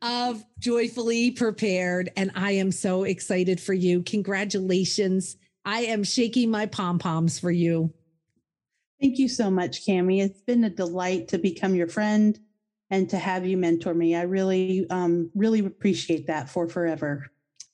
of 0.00 0.42
Joyfully 0.58 1.32
Prepared. 1.32 2.10
And 2.16 2.30
I 2.34 2.52
am 2.52 2.72
so 2.72 3.04
excited 3.04 3.60
for 3.60 3.74
you. 3.74 4.02
Congratulations. 4.02 5.36
I 5.66 5.80
am 5.80 6.02
shaking 6.02 6.50
my 6.50 6.64
pom 6.64 6.98
poms 6.98 7.38
for 7.38 7.50
you. 7.50 7.92
Thank 9.02 9.18
you 9.18 9.28
so 9.28 9.50
much, 9.50 9.84
Cami. 9.86 10.24
It's 10.24 10.40
been 10.40 10.64
a 10.64 10.70
delight 10.70 11.28
to 11.28 11.38
become 11.38 11.74
your 11.74 11.88
friend 11.88 12.38
and 12.88 13.10
to 13.10 13.18
have 13.18 13.44
you 13.44 13.58
mentor 13.58 13.92
me. 13.92 14.16
I 14.16 14.22
really, 14.22 14.86
um, 14.88 15.30
really 15.34 15.60
appreciate 15.60 16.26
that 16.28 16.48
for 16.48 16.66
forever. 16.66 17.26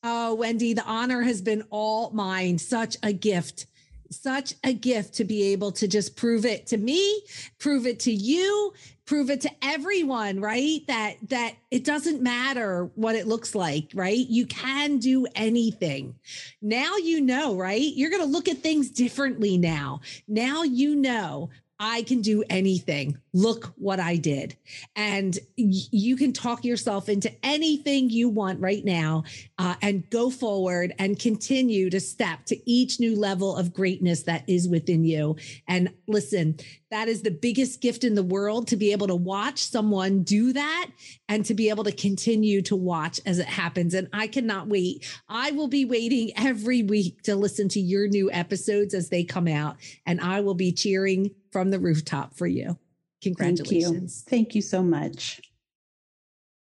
Oh, 0.03 0.35
Wendy, 0.35 0.73
the 0.73 0.85
honor 0.87 1.23
has 1.23 1.41
been 1.41 1.63
all 1.71 2.11
mine. 2.11 2.59
Such 2.59 2.97
a 3.05 3.13
gift 3.13 3.67
such 4.11 4.55
a 4.65 4.73
gift 4.73 5.15
to 5.15 5.25
be 5.25 5.53
able 5.53 5.73
to 5.73 5.89
just 5.89 6.17
prove 6.17 6.45
it 6.45 6.67
to 6.69 6.77
me, 6.77 7.23
prove 7.59 7.87
it 7.87 8.01
to 8.01 8.13
you, 8.13 8.73
prove 9.07 9.31
it 9.31 9.41
to 9.41 9.51
everyone, 9.63 10.41
right? 10.41 10.87
That 10.87 11.15
that 11.29 11.55
it 11.71 11.85
doesn't 11.85 12.23
matter 12.23 12.91
what 12.95 13.17
it 13.17 13.27
looks 13.27 13.55
like, 13.55 13.91
right? 13.93 14.17
You 14.29 14.47
can 14.47 14.99
do 14.99 15.27
anything. 15.35 16.15
Now 16.63 16.97
you 16.97 17.21
know, 17.21 17.57
right? 17.57 17.81
You're 17.81 18.11
going 18.11 18.23
to 18.23 18.29
look 18.29 18.49
at 18.49 18.59
things 18.59 18.91
differently 18.91 19.59
now. 19.59 20.01
Now 20.29 20.63
you 20.63 20.95
know 20.95 21.51
I 21.83 22.03
can 22.03 22.21
do 22.21 22.45
anything. 22.51 23.17
Look 23.33 23.73
what 23.77 23.99
I 23.99 24.17
did. 24.17 24.55
And 24.95 25.39
y- 25.57 25.73
you 25.91 26.15
can 26.15 26.35
talk 26.35 26.63
yourself 26.63 27.09
into 27.09 27.33
anything 27.43 28.11
you 28.11 28.29
want 28.29 28.61
right 28.61 28.85
now 28.85 29.25
uh, 29.59 29.77
and 29.81 30.09
go 30.11 30.29
forward 30.29 30.93
and 30.99 31.19
continue 31.19 31.89
to 31.89 31.99
step 31.99 32.45
to 32.47 32.71
each 32.71 33.01
new 33.01 33.19
level 33.19 33.57
of 33.57 33.73
greatness 33.73 34.25
that 34.25 34.45
is 34.47 34.69
within 34.69 35.05
you. 35.05 35.37
And 35.67 35.91
listen, 36.07 36.59
that 36.91 37.09
is 37.09 37.23
the 37.23 37.31
biggest 37.31 37.81
gift 37.81 38.05
in 38.05 38.15
the 38.15 38.23
world 38.23 38.69
to 38.69 38.77
be 38.77 38.93
able 38.93 39.07
to 39.07 39.17
watch 39.17 39.61
someone 39.61 40.23
do 40.23 40.53
that 40.53 40.91
and 41.31 41.47
to 41.47 41.55
be 41.55 41.71
able 41.71 41.85
to 41.85 41.93
continue 41.93 42.61
to 42.63 42.77
watch 42.77 43.21
as 43.25 43.39
it 43.39 43.47
happens. 43.47 43.95
And 43.95 44.09
I 44.13 44.27
cannot 44.27 44.67
wait. 44.67 45.07
I 45.29 45.53
will 45.53 45.69
be 45.69 45.87
waiting 45.87 46.33
every 46.37 46.83
week 46.83 47.23
to 47.23 47.37
listen 47.37 47.69
to 47.71 47.81
your 47.81 48.07
new 48.09 48.31
episodes 48.31 48.93
as 48.93 49.09
they 49.09 49.25
come 49.25 49.49
out, 49.49 49.77
and 50.05 50.21
I 50.21 50.41
will 50.41 50.55
be 50.55 50.73
cheering 50.73 51.31
from 51.51 51.71
the 51.71 51.79
rooftop 51.79 52.37
for 52.37 52.47
you. 52.47 52.79
Congratulations. 53.23 54.25
Thank 54.27 54.31
you, 54.31 54.31
Thank 54.31 54.55
you 54.55 54.63
so 54.63 54.83
much. 54.83 55.41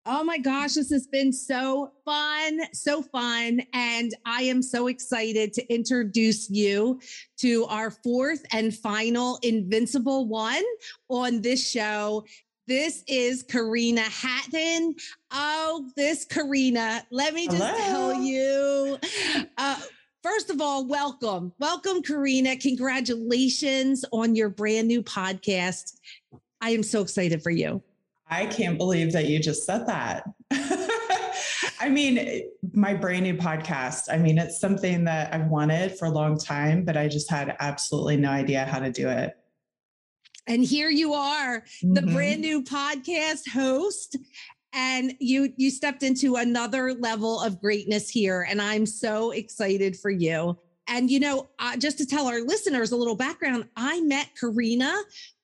Oh 0.07 0.23
my 0.23 0.37
gosh, 0.37 0.75
this 0.75 0.91
has 0.91 1.07
been 1.07 1.33
so 1.33 1.93
fun, 2.05 2.61
so 2.75 3.01
fun. 3.01 3.63
And 3.73 4.13
I 4.27 4.43
am 4.43 4.61
so 4.61 4.89
excited 4.89 5.55
to 5.55 5.73
introduce 5.73 6.51
you 6.51 7.01
to 7.39 7.65
our 7.67 7.91
fourth 7.91 8.45
and 8.53 8.75
final 8.75 9.39
Invincible 9.43 10.27
one 10.27 10.63
on 11.09 11.41
this 11.41 11.67
show. 11.67 12.27
This 12.67 13.03
is 13.09 13.43
Karina 13.43 14.03
Hatton. 14.03 14.95
Oh, 15.31 15.91
this 15.97 16.27
Karina, 16.27 17.07
let 17.11 17.33
me 17.33 17.47
just 17.47 17.63
Hello. 17.63 18.13
tell 18.13 18.23
you. 18.23 18.99
Uh, 19.57 19.81
First 20.25 20.49
of 20.49 20.59
all, 20.63 20.87
welcome. 20.87 21.53
Welcome, 21.59 22.01
Karina. 22.01 22.57
Congratulations 22.57 24.07
on 24.11 24.35
your 24.35 24.49
brand 24.49 24.89
new 24.89 25.03
podcast. 25.03 25.99
I 26.63 26.71
am 26.71 26.83
so 26.83 27.03
excited 27.03 27.43
for 27.43 27.51
you. 27.51 27.83
I 28.31 28.47
can't 28.47 28.79
believe 28.79 29.13
that 29.13 29.27
you 29.27 29.39
just 29.39 29.67
said 29.67 29.87
that. 29.87 30.25
I 31.79 31.91
mean, 31.91 32.49
my 32.73 32.95
brand 32.95 33.25
new 33.25 33.35
podcast, 33.37 34.05
I 34.11 34.17
mean, 34.17 34.39
it's 34.39 34.59
something 34.59 35.05
that 35.05 35.35
I've 35.35 35.49
wanted 35.49 35.99
for 35.99 36.07
a 36.07 36.11
long 36.11 36.39
time, 36.39 36.87
but 36.87 36.97
I 36.97 37.07
just 37.07 37.31
had 37.31 37.55
absolutely 37.61 38.17
no 38.17 38.31
idea 38.31 38.65
how 38.65 38.79
to 38.79 38.91
do 38.91 39.11
it. 39.11 39.37
And 40.47 40.65
here 40.65 40.89
you 40.89 41.13
are, 41.13 41.61
mm-hmm. 41.61 41.93
the 41.93 42.03
brand 42.03 42.41
new 42.41 42.63
podcast 42.63 43.49
host 43.51 44.17
and 44.75 45.15
you 45.21 45.53
you 45.57 45.71
stepped 45.71 46.03
into 46.03 46.37
another 46.37 46.93
level 46.95 47.41
of 47.41 47.61
greatness 47.61 48.11
here 48.11 48.47
and 48.51 48.61
i'm 48.61 48.85
so 48.85 49.31
excited 49.31 49.97
for 49.97 50.11
you. 50.11 50.59
And 50.87 51.11
you 51.11 51.21
know 51.21 51.49
uh, 51.59 51.77
just 51.79 51.97
to 51.99 52.07
tell 52.07 52.27
our 52.27 52.41
listeners 52.43 52.93
a 52.93 52.97
little 52.97 53.17
background 53.17 53.67
i 53.77 54.01
met 54.03 54.29
karina 54.39 54.95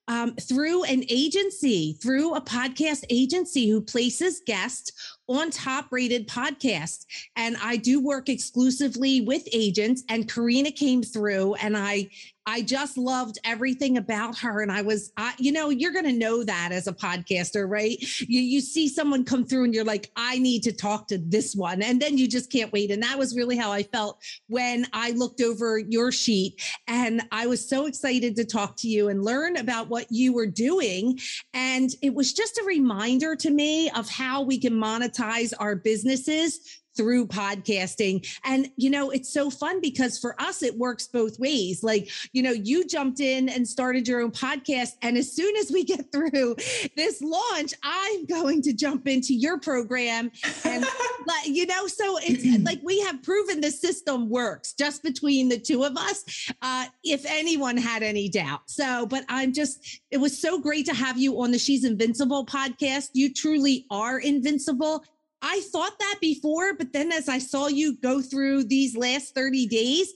um, 0.08 0.34
through 0.34 0.84
an 0.84 1.04
agency 1.08 1.94
through 2.02 2.34
a 2.34 2.40
podcast 2.40 3.04
agency 3.08 3.70
who 3.70 3.80
places 3.80 4.42
guests 4.44 5.18
on 5.30 5.50
top 5.50 5.86
rated 5.90 6.28
podcasts 6.28 7.06
and 7.36 7.56
i 7.62 7.76
do 7.76 8.04
work 8.04 8.28
exclusively 8.28 9.20
with 9.20 9.48
agents 9.52 10.02
and 10.08 10.30
karina 10.30 10.70
came 10.70 11.02
through 11.02 11.54
and 11.54 11.76
i 11.76 12.08
I 12.50 12.62
just 12.62 12.98
loved 12.98 13.38
everything 13.44 13.96
about 13.96 14.36
her. 14.38 14.60
And 14.60 14.72
I 14.72 14.82
was, 14.82 15.12
I, 15.16 15.34
you 15.38 15.52
know, 15.52 15.70
you're 15.70 15.92
going 15.92 16.06
to 16.06 16.12
know 16.12 16.42
that 16.42 16.70
as 16.72 16.88
a 16.88 16.92
podcaster, 16.92 17.68
right? 17.68 17.96
You, 18.20 18.40
you 18.40 18.60
see 18.60 18.88
someone 18.88 19.24
come 19.24 19.44
through 19.44 19.64
and 19.64 19.74
you're 19.74 19.84
like, 19.84 20.10
I 20.16 20.38
need 20.38 20.64
to 20.64 20.72
talk 20.72 21.06
to 21.08 21.18
this 21.18 21.54
one. 21.54 21.80
And 21.80 22.00
then 22.00 22.18
you 22.18 22.26
just 22.26 22.50
can't 22.50 22.72
wait. 22.72 22.90
And 22.90 23.02
that 23.04 23.18
was 23.18 23.36
really 23.36 23.56
how 23.56 23.70
I 23.70 23.84
felt 23.84 24.20
when 24.48 24.86
I 24.92 25.12
looked 25.12 25.40
over 25.40 25.78
your 25.78 26.10
sheet. 26.10 26.60
And 26.88 27.22
I 27.30 27.46
was 27.46 27.68
so 27.68 27.86
excited 27.86 28.34
to 28.34 28.44
talk 28.44 28.76
to 28.78 28.88
you 28.88 29.10
and 29.10 29.22
learn 29.22 29.56
about 29.56 29.88
what 29.88 30.06
you 30.10 30.32
were 30.32 30.46
doing. 30.46 31.20
And 31.54 31.90
it 32.02 32.14
was 32.14 32.32
just 32.32 32.58
a 32.58 32.64
reminder 32.64 33.36
to 33.36 33.50
me 33.50 33.90
of 33.90 34.08
how 34.08 34.42
we 34.42 34.58
can 34.58 34.72
monetize 34.72 35.19
our 35.54 35.76
businesses 35.76 36.79
through 36.96 37.26
podcasting. 37.26 38.26
And, 38.44 38.70
you 38.76 38.90
know, 38.90 39.10
it's 39.10 39.32
so 39.32 39.50
fun 39.50 39.80
because 39.80 40.18
for 40.18 40.40
us, 40.40 40.62
it 40.62 40.76
works 40.76 41.06
both 41.06 41.38
ways. 41.38 41.82
Like, 41.82 42.10
you 42.32 42.42
know, 42.42 42.52
you 42.52 42.86
jumped 42.86 43.20
in 43.20 43.48
and 43.48 43.66
started 43.66 44.08
your 44.08 44.20
own 44.20 44.32
podcast. 44.32 44.92
And 45.02 45.16
as 45.16 45.32
soon 45.32 45.56
as 45.56 45.70
we 45.70 45.84
get 45.84 46.12
through 46.12 46.56
this 46.96 47.20
launch, 47.22 47.74
I'm 47.82 48.26
going 48.26 48.62
to 48.62 48.72
jump 48.72 49.06
into 49.06 49.34
your 49.34 49.58
program. 49.58 50.30
And, 50.64 50.84
you 51.44 51.66
know, 51.66 51.86
so 51.86 52.18
it's 52.22 52.64
like 52.64 52.80
we 52.82 53.00
have 53.00 53.22
proven 53.22 53.60
the 53.60 53.70
system 53.70 54.28
works 54.28 54.72
just 54.72 55.02
between 55.02 55.48
the 55.48 55.58
two 55.58 55.84
of 55.84 55.96
us, 55.96 56.50
uh, 56.62 56.86
if 57.04 57.24
anyone 57.26 57.76
had 57.76 58.02
any 58.02 58.28
doubt. 58.28 58.62
So, 58.66 59.06
but 59.06 59.24
I'm 59.28 59.52
just, 59.52 60.00
it 60.10 60.18
was 60.18 60.40
so 60.40 60.58
great 60.58 60.86
to 60.86 60.94
have 60.94 61.18
you 61.18 61.40
on 61.40 61.50
the 61.50 61.58
She's 61.58 61.84
Invincible 61.84 62.46
podcast. 62.46 63.10
You 63.14 63.32
truly 63.32 63.86
are 63.90 64.18
invincible 64.18 65.04
I 65.42 65.60
thought 65.72 65.98
that 65.98 66.18
before, 66.20 66.74
but 66.74 66.92
then 66.92 67.12
as 67.12 67.28
I 67.28 67.38
saw 67.38 67.68
you 67.68 67.96
go 67.98 68.20
through 68.20 68.64
these 68.64 68.96
last 68.96 69.34
30 69.34 69.66
days, 69.66 70.12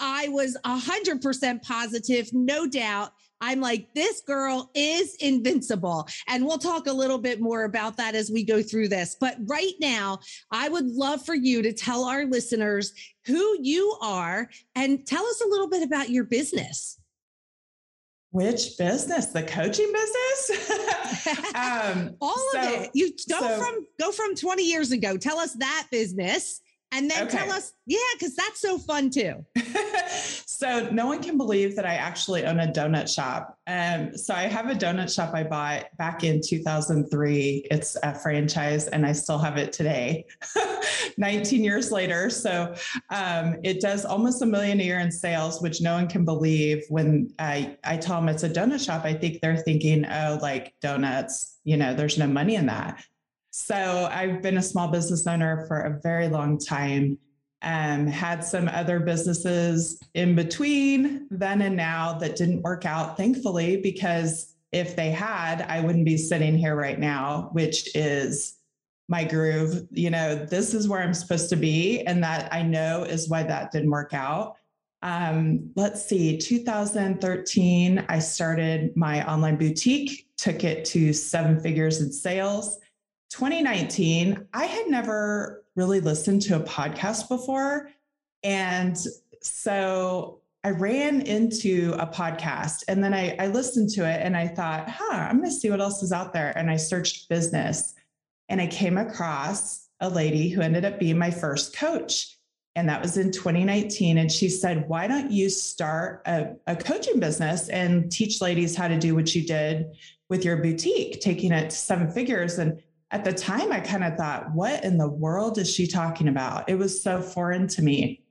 I 0.00 0.28
was 0.28 0.56
100% 0.64 1.62
positive, 1.62 2.32
no 2.32 2.66
doubt, 2.66 3.12
I'm 3.40 3.60
like, 3.60 3.88
this 3.94 4.20
girl 4.22 4.70
is 4.74 5.14
invincible. 5.20 6.08
And 6.26 6.44
we'll 6.44 6.58
talk 6.58 6.86
a 6.86 6.92
little 6.92 7.18
bit 7.18 7.40
more 7.40 7.64
about 7.64 7.96
that 7.96 8.14
as 8.14 8.30
we 8.30 8.44
go 8.44 8.62
through 8.62 8.88
this. 8.88 9.16
But 9.20 9.36
right 9.46 9.74
now, 9.80 10.18
I 10.50 10.68
would 10.68 10.86
love 10.86 11.24
for 11.24 11.34
you 11.34 11.62
to 11.62 11.72
tell 11.72 12.04
our 12.04 12.24
listeners 12.24 12.92
who 13.26 13.58
you 13.60 13.96
are 14.02 14.48
and 14.74 15.06
tell 15.06 15.24
us 15.24 15.40
a 15.40 15.48
little 15.48 15.68
bit 15.68 15.82
about 15.82 16.10
your 16.10 16.24
business. 16.24 16.98
Which 18.30 18.76
business? 18.76 19.26
The 19.26 19.42
coaching 19.42 19.90
business? 19.92 20.70
um, 21.54 22.14
All 22.20 22.36
so, 22.52 22.58
of 22.60 22.82
it. 22.82 22.90
You 22.92 23.10
go 23.28 23.38
so, 23.40 23.58
from 23.58 23.86
go 23.98 24.12
from 24.12 24.34
20 24.34 24.64
years 24.64 24.92
ago. 24.92 25.16
Tell 25.16 25.38
us 25.38 25.54
that 25.54 25.86
business 25.90 26.60
and 26.90 27.10
then 27.10 27.26
okay. 27.26 27.36
tell 27.36 27.50
us, 27.50 27.74
yeah, 27.86 27.98
because 28.14 28.34
that's 28.34 28.60
so 28.60 28.78
fun 28.78 29.10
too. 29.10 29.44
so 30.46 30.88
no 30.90 31.06
one 31.06 31.22
can 31.22 31.36
believe 31.36 31.76
that 31.76 31.84
I 31.84 31.94
actually 31.94 32.46
own 32.46 32.60
a 32.60 32.66
donut 32.66 33.14
shop. 33.14 33.58
Um, 33.66 34.16
so 34.16 34.34
I 34.34 34.42
have 34.42 34.70
a 34.70 34.74
donut 34.74 35.14
shop 35.14 35.34
I 35.34 35.44
bought 35.44 35.84
back 35.98 36.24
in 36.24 36.40
2003. 36.42 37.66
It's 37.70 37.96
a 38.02 38.14
franchise, 38.14 38.88
and 38.88 39.04
I 39.04 39.12
still 39.12 39.38
have 39.38 39.58
it 39.58 39.72
today, 39.72 40.24
19 41.18 41.62
years 41.62 41.92
later. 41.92 42.30
So 42.30 42.74
um, 43.10 43.56
it 43.62 43.80
does 43.80 44.06
almost 44.06 44.40
a 44.40 44.46
million 44.46 44.80
a 44.80 44.84
year 44.84 45.00
in 45.00 45.12
sales, 45.12 45.60
which 45.60 45.82
no 45.82 45.92
one 45.92 46.08
can 46.08 46.24
believe. 46.24 46.84
When 46.88 47.30
I 47.38 47.76
I 47.84 47.98
tell 47.98 48.18
them 48.18 48.30
it's 48.30 48.44
a 48.44 48.50
donut 48.50 48.84
shop, 48.84 49.04
I 49.04 49.12
think 49.12 49.40
they're 49.40 49.58
thinking, 49.58 50.06
oh, 50.06 50.38
like 50.40 50.74
donuts. 50.80 51.58
You 51.64 51.76
know, 51.76 51.92
there's 51.92 52.16
no 52.16 52.26
money 52.26 52.54
in 52.54 52.66
that. 52.66 53.04
So 53.50 54.08
I've 54.12 54.42
been 54.42 54.58
a 54.58 54.62
small 54.62 54.88
business 54.88 55.26
owner 55.26 55.66
for 55.66 55.80
a 55.80 56.00
very 56.00 56.28
long 56.28 56.58
time. 56.58 57.18
Um, 57.62 58.06
had 58.06 58.44
some 58.44 58.68
other 58.68 59.00
businesses 59.00 60.00
in 60.14 60.36
between 60.36 61.26
then 61.30 61.60
and 61.62 61.76
now 61.76 62.12
that 62.18 62.36
didn't 62.36 62.62
work 62.62 62.86
out, 62.86 63.16
thankfully, 63.16 63.78
because 63.78 64.54
if 64.70 64.94
they 64.94 65.10
had, 65.10 65.62
I 65.62 65.80
wouldn't 65.80 66.04
be 66.04 66.16
sitting 66.16 66.56
here 66.56 66.76
right 66.76 66.98
now, 66.98 67.50
which 67.52 67.94
is 67.96 68.58
my 69.08 69.24
groove. 69.24 69.88
You 69.90 70.10
know, 70.10 70.36
this 70.36 70.74
is 70.74 70.86
where 70.86 71.02
I'm 71.02 71.14
supposed 71.14 71.48
to 71.50 71.56
be. 71.56 72.02
And 72.02 72.22
that 72.22 72.52
I 72.52 72.62
know 72.62 73.02
is 73.04 73.28
why 73.28 73.42
that 73.42 73.72
didn't 73.72 73.90
work 73.90 74.12
out. 74.12 74.56
Um, 75.02 75.70
let's 75.76 76.04
see, 76.04 76.36
2013, 76.36 78.04
I 78.08 78.18
started 78.18 78.96
my 78.96 79.28
online 79.30 79.56
boutique, 79.56 80.26
took 80.36 80.64
it 80.64 80.84
to 80.86 81.12
seven 81.12 81.60
figures 81.60 82.00
in 82.00 82.12
sales. 82.12 82.78
2019, 83.30 84.46
I 84.54 84.64
had 84.64 84.88
never 84.88 85.64
really 85.76 86.00
listened 86.00 86.42
to 86.42 86.56
a 86.56 86.60
podcast 86.60 87.28
before. 87.28 87.90
And 88.42 88.96
so 89.42 90.40
I 90.64 90.70
ran 90.70 91.20
into 91.22 91.94
a 91.98 92.06
podcast 92.06 92.84
and 92.88 93.02
then 93.02 93.14
I, 93.14 93.36
I 93.38 93.46
listened 93.46 93.90
to 93.90 94.08
it 94.08 94.20
and 94.22 94.36
I 94.36 94.48
thought, 94.48 94.88
huh, 94.88 95.12
I'm 95.12 95.38
going 95.38 95.50
to 95.50 95.54
see 95.54 95.70
what 95.70 95.80
else 95.80 96.02
is 96.02 96.12
out 96.12 96.32
there. 96.32 96.56
And 96.56 96.70
I 96.70 96.76
searched 96.76 97.28
business 97.28 97.94
and 98.48 98.60
I 98.60 98.66
came 98.66 98.98
across 98.98 99.88
a 100.00 100.08
lady 100.08 100.48
who 100.48 100.60
ended 100.60 100.84
up 100.84 100.98
being 100.98 101.18
my 101.18 101.30
first 101.30 101.76
coach. 101.76 102.36
And 102.74 102.88
that 102.88 103.02
was 103.02 103.16
in 103.16 103.32
2019. 103.32 104.18
And 104.18 104.30
she 104.30 104.48
said, 104.48 104.88
Why 104.88 105.06
don't 105.08 105.30
you 105.30 105.50
start 105.50 106.22
a, 106.26 106.54
a 106.66 106.76
coaching 106.76 107.18
business 107.18 107.68
and 107.68 108.10
teach 108.10 108.40
ladies 108.40 108.76
how 108.76 108.88
to 108.88 108.98
do 108.98 109.14
what 109.14 109.34
you 109.34 109.44
did 109.44 109.86
with 110.28 110.44
your 110.44 110.58
boutique, 110.58 111.20
taking 111.20 111.50
it 111.52 111.70
to 111.70 111.76
seven 111.76 112.10
figures? 112.10 112.58
And 112.58 112.80
at 113.10 113.24
the 113.24 113.32
time, 113.32 113.72
I 113.72 113.80
kind 113.80 114.04
of 114.04 114.16
thought, 114.16 114.52
what 114.52 114.84
in 114.84 114.98
the 114.98 115.08
world 115.08 115.58
is 115.58 115.72
she 115.72 115.86
talking 115.86 116.28
about? 116.28 116.68
It 116.68 116.76
was 116.76 117.02
so 117.02 117.22
foreign 117.22 117.66
to 117.68 117.82
me. 117.82 118.22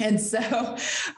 And 0.00 0.20
so 0.32 0.38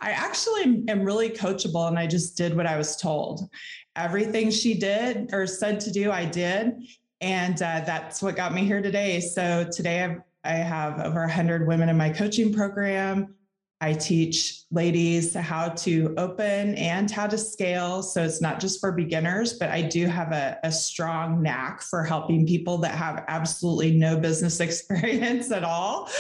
I 0.00 0.10
actually 0.12 0.84
am 0.88 1.04
really 1.04 1.30
coachable 1.30 1.88
and 1.88 1.98
I 1.98 2.06
just 2.06 2.36
did 2.36 2.56
what 2.56 2.66
I 2.66 2.76
was 2.76 2.96
told. 2.96 3.48
Everything 3.96 4.50
she 4.50 4.74
did 4.74 5.30
or 5.32 5.46
said 5.46 5.80
to 5.80 5.90
do, 5.90 6.10
I 6.10 6.24
did. 6.24 6.72
And 7.20 7.56
uh, 7.56 7.82
that's 7.84 8.22
what 8.22 8.36
got 8.36 8.54
me 8.54 8.64
here 8.64 8.80
today. 8.80 9.20
So 9.20 9.68
today 9.70 10.04
I've, 10.04 10.20
I 10.42 10.52
have 10.52 11.00
over 11.00 11.20
100 11.20 11.66
women 11.66 11.90
in 11.90 11.98
my 11.98 12.08
coaching 12.08 12.52
program. 12.54 13.34
I 13.80 13.94
teach 13.94 14.64
ladies 14.70 15.34
how 15.34 15.70
to 15.70 16.14
open 16.18 16.74
and 16.74 17.10
how 17.10 17.26
to 17.26 17.38
scale. 17.38 18.02
So 18.02 18.22
it's 18.22 18.42
not 18.42 18.60
just 18.60 18.78
for 18.78 18.92
beginners, 18.92 19.54
but 19.54 19.70
I 19.70 19.80
do 19.80 20.06
have 20.06 20.32
a, 20.32 20.58
a, 20.62 20.70
strong 20.70 21.42
knack 21.42 21.80
for 21.80 22.04
helping 22.04 22.46
people 22.46 22.76
that 22.78 22.94
have 22.94 23.24
absolutely 23.28 23.92
no 23.92 24.18
business 24.18 24.60
experience 24.60 25.50
at 25.50 25.64
all. 25.64 26.10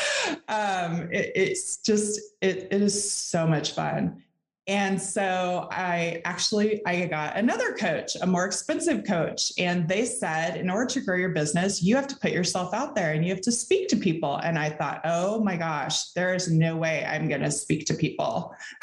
Um, 0.48 1.08
it, 1.12 1.32
it's 1.34 1.78
just, 1.78 2.18
it, 2.40 2.68
it 2.70 2.82
is 2.82 3.12
so 3.12 3.46
much 3.46 3.72
fun. 3.72 4.22
And 4.66 5.00
so 5.00 5.68
I 5.72 6.20
actually 6.24 6.80
I 6.86 7.06
got 7.06 7.36
another 7.36 7.72
coach, 7.72 8.14
a 8.20 8.26
more 8.26 8.44
expensive 8.44 9.04
coach, 9.04 9.52
and 9.58 9.88
they 9.88 10.04
said 10.04 10.56
in 10.56 10.70
order 10.70 10.86
to 10.86 11.00
grow 11.00 11.16
your 11.16 11.30
business, 11.30 11.82
you 11.82 11.96
have 11.96 12.06
to 12.08 12.16
put 12.16 12.30
yourself 12.30 12.72
out 12.74 12.94
there 12.94 13.12
and 13.12 13.24
you 13.24 13.30
have 13.30 13.40
to 13.42 13.52
speak 13.52 13.88
to 13.88 13.96
people. 13.96 14.36
And 14.36 14.58
I 14.58 14.70
thought, 14.70 15.00
"Oh 15.04 15.42
my 15.42 15.56
gosh, 15.56 16.12
there 16.12 16.34
is 16.34 16.50
no 16.50 16.76
way 16.76 17.04
I'm 17.04 17.28
going 17.28 17.40
to 17.40 17.50
speak 17.50 17.86
to 17.86 17.94
people." 17.94 18.54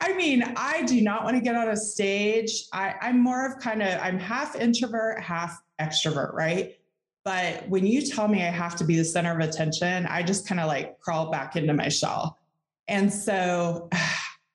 I 0.00 0.12
mean, 0.16 0.44
I 0.56 0.82
do 0.82 1.00
not 1.00 1.24
want 1.24 1.36
to 1.36 1.42
get 1.42 1.56
on 1.56 1.68
a 1.68 1.76
stage. 1.76 2.66
I, 2.72 2.94
I'm 3.00 3.20
more 3.20 3.46
of 3.46 3.58
kind 3.58 3.82
of 3.82 3.98
I'm 4.00 4.18
half 4.18 4.54
introvert, 4.54 5.22
half 5.22 5.60
extrovert, 5.80 6.34
right? 6.34 6.78
But 7.24 7.66
when 7.68 7.86
you 7.86 8.02
tell 8.02 8.28
me 8.28 8.42
I 8.42 8.50
have 8.50 8.76
to 8.76 8.84
be 8.84 8.96
the 8.96 9.04
center 9.04 9.32
of 9.32 9.40
attention, 9.40 10.06
I 10.06 10.22
just 10.22 10.46
kind 10.46 10.60
of 10.60 10.66
like 10.68 11.00
crawl 11.00 11.30
back 11.30 11.56
into 11.56 11.72
my 11.72 11.88
shell. 11.88 12.38
And 12.88 13.12
so, 13.12 13.88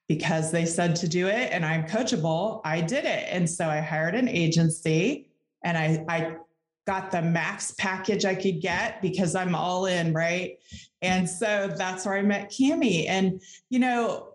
because 0.08 0.52
they 0.52 0.66
said 0.66 0.96
to 0.96 1.08
do 1.08 1.28
it 1.28 1.52
and 1.52 1.64
I'm 1.64 1.84
coachable, 1.84 2.62
I 2.66 2.82
did 2.82 3.06
it. 3.06 3.28
And 3.30 3.48
so 3.48 3.70
I 3.70 3.80
hired 3.80 4.16
an 4.16 4.28
agency 4.28 5.30
and 5.64 5.78
I, 5.78 6.04
I 6.10 6.36
got 6.88 7.12
the 7.12 7.22
max 7.22 7.76
package 7.78 8.26
I 8.26 8.34
could 8.34 8.60
get 8.60 9.04
because 9.04 9.36
I'm 9.36 9.54
all 9.54 9.86
in, 9.86 10.12
right? 10.12 10.58
And 11.04 11.30
so 11.30 11.72
that's 11.78 12.08
where 12.08 12.16
I 12.16 12.24
met 12.24 12.50
Cami. 12.50 13.08
And, 13.08 13.40
you 13.70 13.78
know, 13.78 14.34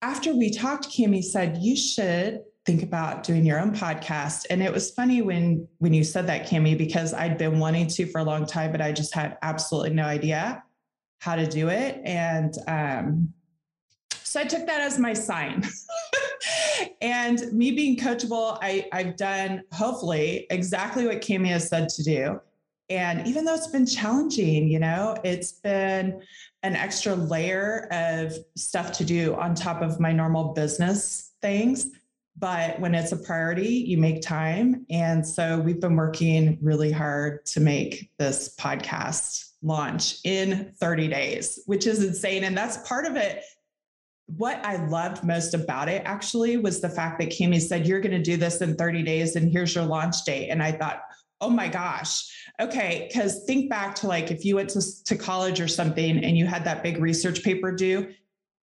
after 0.00 0.34
we 0.34 0.50
talked, 0.50 0.88
Cami 0.88 1.22
said, 1.22 1.58
you 1.58 1.76
should 1.76 2.40
think 2.64 2.82
about 2.82 3.22
doing 3.24 3.44
your 3.44 3.60
own 3.60 3.74
podcast. 3.74 4.46
And 4.48 4.62
it 4.62 4.72
was 4.72 4.92
funny 4.92 5.20
when 5.20 5.68
when 5.78 5.92
you 5.92 6.04
said 6.04 6.26
that, 6.28 6.48
Cami, 6.48 6.78
because 6.78 7.12
I'd 7.12 7.36
been 7.36 7.58
wanting 7.58 7.88
to 7.88 8.06
for 8.06 8.20
a 8.20 8.24
long 8.24 8.46
time, 8.46 8.72
but 8.72 8.80
I 8.80 8.92
just 8.92 9.14
had 9.14 9.36
absolutely 9.42 9.90
no 9.90 10.04
idea 10.04 10.62
how 11.22 11.36
to 11.36 11.46
do 11.46 11.68
it. 11.68 12.00
And 12.04 12.52
um, 12.66 13.32
so 14.24 14.40
I 14.40 14.44
took 14.44 14.66
that 14.66 14.80
as 14.80 14.98
my 14.98 15.12
sign. 15.12 15.64
and 17.00 17.40
me 17.52 17.70
being 17.70 17.96
coachable, 17.96 18.58
I, 18.60 18.88
I've 18.90 19.16
done 19.16 19.62
hopefully 19.70 20.48
exactly 20.50 21.06
what 21.06 21.20
Cami 21.20 21.46
has 21.46 21.68
said 21.68 21.88
to 21.90 22.02
do. 22.02 22.40
And 22.90 23.24
even 23.28 23.44
though 23.44 23.54
it's 23.54 23.68
been 23.68 23.86
challenging, 23.86 24.66
you 24.66 24.80
know, 24.80 25.16
it's 25.22 25.52
been 25.52 26.20
an 26.64 26.74
extra 26.74 27.14
layer 27.14 27.86
of 27.92 28.34
stuff 28.56 28.90
to 28.94 29.04
do 29.04 29.36
on 29.36 29.54
top 29.54 29.80
of 29.80 30.00
my 30.00 30.10
normal 30.10 30.54
business 30.54 31.34
things. 31.40 31.86
But 32.36 32.80
when 32.80 32.96
it's 32.96 33.12
a 33.12 33.16
priority, 33.16 33.68
you 33.68 33.96
make 33.96 34.22
time. 34.22 34.84
And 34.90 35.24
so 35.24 35.60
we've 35.60 35.80
been 35.80 35.94
working 35.94 36.58
really 36.60 36.90
hard 36.90 37.46
to 37.46 37.60
make 37.60 38.10
this 38.18 38.56
podcast 38.58 39.51
launch 39.62 40.16
in 40.24 40.72
30 40.80 41.08
days, 41.08 41.60
which 41.66 41.86
is 41.86 42.04
insane. 42.04 42.44
And 42.44 42.56
that's 42.56 42.88
part 42.88 43.06
of 43.06 43.16
it. 43.16 43.42
What 44.26 44.64
I 44.64 44.84
loved 44.86 45.24
most 45.24 45.54
about 45.54 45.88
it 45.88 46.02
actually 46.04 46.56
was 46.56 46.80
the 46.80 46.88
fact 46.88 47.20
that 47.20 47.30
Cami 47.30 47.60
said, 47.60 47.86
You're 47.86 48.00
going 48.00 48.12
to 48.12 48.22
do 48.22 48.36
this 48.36 48.60
in 48.60 48.76
30 48.76 49.02
days 49.02 49.36
and 49.36 49.50
here's 49.50 49.74
your 49.74 49.84
launch 49.84 50.24
date. 50.24 50.48
And 50.48 50.62
I 50.62 50.72
thought, 50.72 51.02
Oh 51.40 51.50
my 51.50 51.68
gosh. 51.68 52.32
Okay. 52.60 53.10
Cause 53.12 53.44
think 53.46 53.68
back 53.68 53.94
to 53.96 54.06
like 54.06 54.30
if 54.30 54.44
you 54.44 54.56
went 54.56 54.70
to, 54.70 55.04
to 55.04 55.16
college 55.16 55.60
or 55.60 55.68
something 55.68 56.24
and 56.24 56.36
you 56.36 56.46
had 56.46 56.64
that 56.64 56.82
big 56.82 56.98
research 56.98 57.42
paper 57.42 57.72
due 57.72 58.14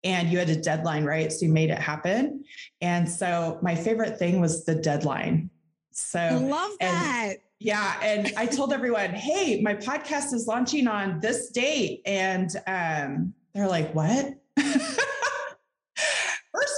and 0.05 0.31
you 0.31 0.39
had 0.39 0.51
a 0.51 0.57
deadline, 0.57 1.05
right? 1.05 1.33
So 1.33 1.47
you 1.47 1.53
made 1.53 1.71
it 1.71 1.79
happen. 1.79 2.45
And 2.81 3.09
so 3.09 3.59
my 3.63 3.75
favorite 3.75 4.19
thing 4.19 4.41
was 4.41 4.65
the 4.65 4.75
deadline. 4.75 5.51
So 5.93 6.21
I 6.21 6.35
love 6.35 6.73
that. 6.81 7.37
Yeah. 7.59 7.99
And 8.03 8.33
I 8.37 8.47
told 8.47 8.73
everyone, 8.73 9.11
hey, 9.11 9.61
my 9.63 9.75
podcast 9.75 10.33
is 10.35 10.47
launching 10.47 10.87
on 10.87 11.19
this 11.21 11.51
date. 11.51 12.03
And 12.05 12.51
um, 12.67 13.33
they're 13.55 13.69
like, 13.69 13.95
what? 13.95 14.35
First 14.57 14.99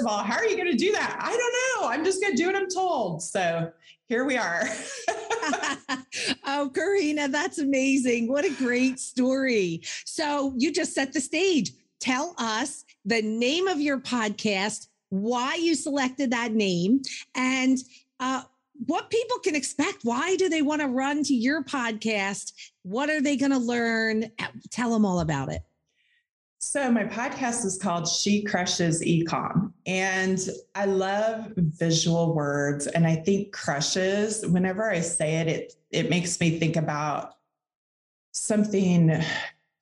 of 0.01 0.07
all, 0.07 0.23
how 0.23 0.37
are 0.37 0.47
you 0.47 0.57
going 0.57 0.71
to 0.71 0.77
do 0.77 0.93
that? 0.93 1.19
I 1.21 1.31
don't 1.31 1.83
know. 1.83 1.89
I'm 1.89 2.05
just 2.05 2.21
going 2.21 2.35
to 2.35 2.37
do 2.37 2.47
what 2.47 2.57
I'm 2.57 2.69
told. 2.69 3.23
So 3.23 3.73
here 4.09 4.25
we 4.25 4.37
are. 4.37 4.63
oh, 6.47 6.71
Karina, 6.75 7.29
that's 7.29 7.59
amazing. 7.59 8.29
What 8.29 8.45
a 8.45 8.51
great 8.51 9.01
story. 9.01 9.83
So 10.05 10.55
you 10.57 10.73
just 10.73 10.95
set 10.95 11.13
the 11.13 11.21
stage. 11.21 11.73
Tell 12.01 12.35
us 12.39 12.85
the 13.05 13.23
name 13.23 13.67
of 13.67 13.81
your 13.81 13.99
podcast, 13.99 14.87
why 15.11 15.57
you 15.57 15.75
selected 15.75 16.31
that 16.31 16.53
name, 16.53 17.03
and 17.35 17.79
uh, 18.21 18.43
what 18.87 19.11
people 19.11 19.39
can 19.41 19.57
expect. 19.57 19.99
Why 20.03 20.37
do 20.37 20.49
they 20.49 20.63
want 20.63 20.81
to 20.83 20.89
run 20.89 21.23
to 21.25 21.35
your 21.35 21.63
podcast? 21.65 22.53
What 22.83 23.11
are 23.11 23.21
they 23.21 23.37
going 23.37 23.53
to 23.53 23.59
learn? 23.59 24.31
Tell 24.71 24.93
them 24.93 25.05
all 25.05 25.21
about 25.21 25.53
it. 25.53 25.63
So, 26.61 26.91
my 26.91 27.05
podcast 27.05 27.65
is 27.65 27.79
called 27.81 28.09
She 28.09 28.43
Crushes 28.43 29.01
Ecom. 29.03 29.73
And 29.87 30.41
I 30.75 30.87
love 30.87 31.53
visual 31.57 32.35
words. 32.35 32.89
And 32.89 33.07
I 33.07 33.15
think 33.15 33.53
crushes, 33.53 34.45
whenever 34.45 34.91
I 34.91 35.01
say 35.01 35.37
it, 35.37 35.49
it, 35.49 35.75
it 35.93 36.11
makes 36.11 36.41
me 36.41 36.59
think 36.59 36.77
about 36.77 37.35
something 38.33 39.23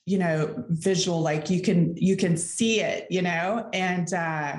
you 0.07 0.18
know 0.18 0.64
visual 0.70 1.20
like 1.20 1.51
you 1.51 1.61
can 1.61 1.94
you 1.97 2.16
can 2.16 2.36
see 2.36 2.80
it 2.80 3.07
you 3.11 3.20
know 3.20 3.68
and 3.72 4.14
uh 4.14 4.57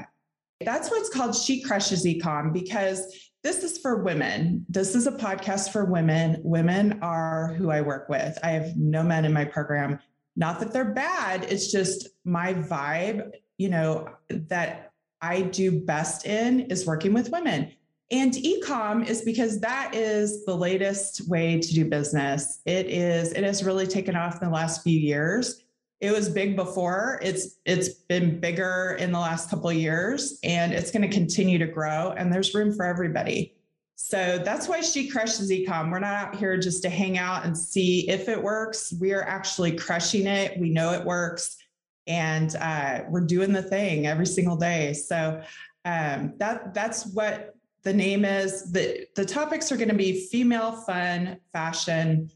that's 0.61 0.91
what's 0.91 1.09
called 1.09 1.33
she 1.33 1.61
crushes 1.61 2.05
ecom 2.05 2.51
because 2.51 3.29
this 3.48 3.64
is 3.64 3.78
for 3.78 4.04
women. 4.04 4.66
This 4.68 4.93
is 4.93 5.08
a 5.08 5.12
podcast 5.14 5.72
for 5.72 5.86
women. 5.86 6.41
Women 6.43 7.00
are 7.02 7.54
who 7.54 7.70
i 7.70 7.80
work 7.80 8.10
with. 8.10 8.38
I 8.43 8.50
have 8.50 8.76
no 8.76 9.04
men 9.04 9.24
in 9.24 9.32
my 9.32 9.45
program. 9.45 10.00
Not 10.36 10.60
that 10.60 10.74
they're 10.74 10.93
bad 10.93 11.45
it's 11.45 11.72
just 11.72 12.10
my 12.26 12.54
vibe 12.54 13.32
you 13.58 13.70
know 13.70 14.10
that 14.30 14.91
i 15.22 15.41
do 15.41 15.80
best 15.80 16.26
in 16.26 16.60
is 16.60 16.86
working 16.86 17.14
with 17.14 17.32
women. 17.32 17.72
And 18.12 18.34
ecom 18.34 19.08
is 19.08 19.22
because 19.22 19.62
that 19.62 19.95
is 19.95 20.43
the 20.43 20.56
latest 20.56 21.30
way 21.30 21.60
to 21.60 21.74
do 21.74 21.86
business. 21.86 22.62
It 22.66 22.88
is, 22.88 23.32
it 23.34 23.43
has 23.43 23.64
really 23.64 23.88
taken 23.88 24.16
off 24.16 24.41
in 24.41 24.48
the 24.48 24.54
last 24.54 24.84
few 24.84 24.98
years. 24.98 25.64
It 26.00 26.12
was 26.12 26.30
big 26.30 26.56
before. 26.56 27.20
It's 27.24 27.58
it's 27.66 27.89
been 27.89 28.39
bigger 28.39 28.98
in 29.00 29.12
the 29.12 29.20
last 29.20 29.50
couple 29.50 29.70
of 29.70 29.76
years 29.76 30.39
and 30.43 30.72
it's 30.72 30.91
going 30.91 31.10
to 31.10 31.16
continue 31.16 31.58
to 31.58 31.66
grow 31.66 32.14
and 32.16 32.32
there's 32.32 32.54
room 32.54 32.74
for 32.74 32.86
everybody. 32.86 33.56
So 33.95 34.38
that's 34.38 34.68
why 34.68 34.82
she 34.82 35.10
crushes 35.10 35.50
ecom. 35.50 35.91
We're 35.91 36.00
not 36.00 36.14
out 36.14 36.36
here 36.36 36.56
just 36.58 36.84
to 36.84 36.89
hang 36.89 37.18
out 37.18 37.45
and 37.45 37.58
see 37.58 38.08
if 38.10 38.30
it 38.30 38.41
works. 38.41 38.93
We 39.02 39.12
are 39.14 39.24
actually 39.24 39.72
crushing 39.76 40.28
it. 40.28 40.60
We 40.60 40.70
know 40.70 40.91
it 40.91 41.04
works 41.04 41.58
and 42.06 42.56
uh, 42.58 43.02
we're 43.10 43.26
doing 43.26 43.52
the 43.52 43.64
thing 43.64 44.06
every 44.06 44.28
single 44.28 44.56
day. 44.56 44.93
So 44.93 45.41
um, 45.84 46.34
that 46.38 46.76
that's 46.76 47.08
what 47.08 47.56
the 47.84 47.93
name 47.93 48.24
is 48.24 48.72
the 48.72 49.08
the 49.16 49.26
topics 49.26 49.72
are 49.72 49.78
going 49.78 49.89
to 49.89 49.95
be 49.95 50.28
female 50.28 50.74
fun 50.74 51.38
fashion 51.54 52.30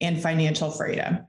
and 0.00 0.20
financial 0.20 0.70
freedom 0.70 1.26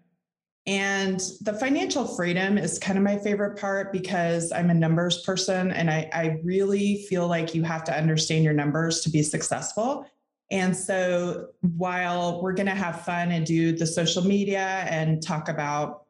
and 0.68 1.20
the 1.42 1.54
financial 1.54 2.06
freedom 2.06 2.58
is 2.58 2.78
kind 2.78 2.98
of 2.98 3.04
my 3.04 3.18
favorite 3.18 3.58
part 3.58 3.92
because 3.92 4.52
i'm 4.52 4.70
a 4.70 4.74
numbers 4.74 5.24
person 5.24 5.72
and 5.72 5.90
I, 5.90 6.10
I 6.14 6.40
really 6.44 7.06
feel 7.10 7.28
like 7.28 7.56
you 7.56 7.64
have 7.64 7.84
to 7.86 7.98
understand 7.98 8.44
your 8.44 8.54
numbers 8.54 9.02
to 9.02 9.10
be 9.10 9.24
successful. 9.24 10.06
And 10.50 10.76
so 10.76 11.48
while 11.62 12.42
we're 12.42 12.54
going 12.54 12.68
to 12.68 12.76
have 12.76 13.02
fun 13.02 13.32
and 13.32 13.46
do 13.46 13.76
the 13.76 13.86
social 13.86 14.24
media 14.24 14.86
and 14.90 15.22
talk 15.22 15.50
about 15.50 16.06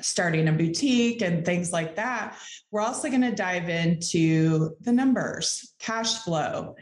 starting 0.00 0.48
a 0.48 0.52
boutique 0.52 1.22
and 1.22 1.44
things 1.44 1.72
like 1.72 1.96
that, 1.96 2.36
we're 2.70 2.82
also 2.82 3.08
going 3.08 3.22
to 3.22 3.34
dive 3.34 3.68
into 3.68 4.76
the 4.80 4.92
numbers, 4.92 5.74
cash 5.78 6.22
flow, 6.22 6.76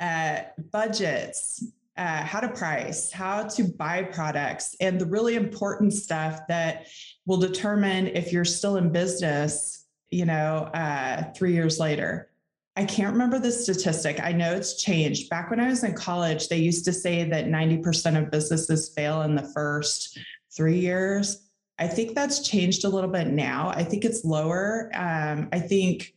uh, 0.00 0.40
budgets, 0.70 1.64
uh, 1.98 2.22
how 2.22 2.40
to 2.40 2.48
price, 2.48 3.10
how 3.10 3.42
to 3.42 3.64
buy 3.64 4.04
products, 4.04 4.76
and 4.80 5.00
the 5.00 5.06
really 5.06 5.34
important 5.34 5.92
stuff 5.92 6.40
that 6.48 6.86
will 7.26 7.36
determine 7.36 8.06
if 8.06 8.32
you're 8.32 8.44
still 8.44 8.76
in 8.76 8.90
business, 8.90 9.86
you 10.10 10.24
know, 10.24 10.70
uh, 10.72 11.24
three 11.34 11.52
years 11.52 11.78
later. 11.78 12.30
I 12.76 12.84
can't 12.84 13.12
remember 13.12 13.40
the 13.40 13.50
statistic. 13.50 14.20
I 14.22 14.30
know 14.30 14.54
it's 14.54 14.80
changed. 14.80 15.28
Back 15.28 15.50
when 15.50 15.58
I 15.58 15.68
was 15.68 15.82
in 15.82 15.94
college, 15.94 16.48
they 16.48 16.58
used 16.58 16.84
to 16.84 16.92
say 16.92 17.24
that 17.24 17.46
90% 17.46 18.16
of 18.16 18.30
businesses 18.30 18.92
fail 18.94 19.22
in 19.22 19.34
the 19.34 19.42
first 19.42 20.16
three 20.56 20.78
years. 20.78 21.48
I 21.80 21.88
think 21.88 22.14
that's 22.14 22.48
changed 22.48 22.84
a 22.84 22.88
little 22.88 23.10
bit 23.10 23.26
now. 23.26 23.70
I 23.70 23.82
think 23.82 24.04
it's 24.04 24.24
lower. 24.24 24.90
Um, 24.94 25.48
I 25.52 25.58
think 25.58 26.14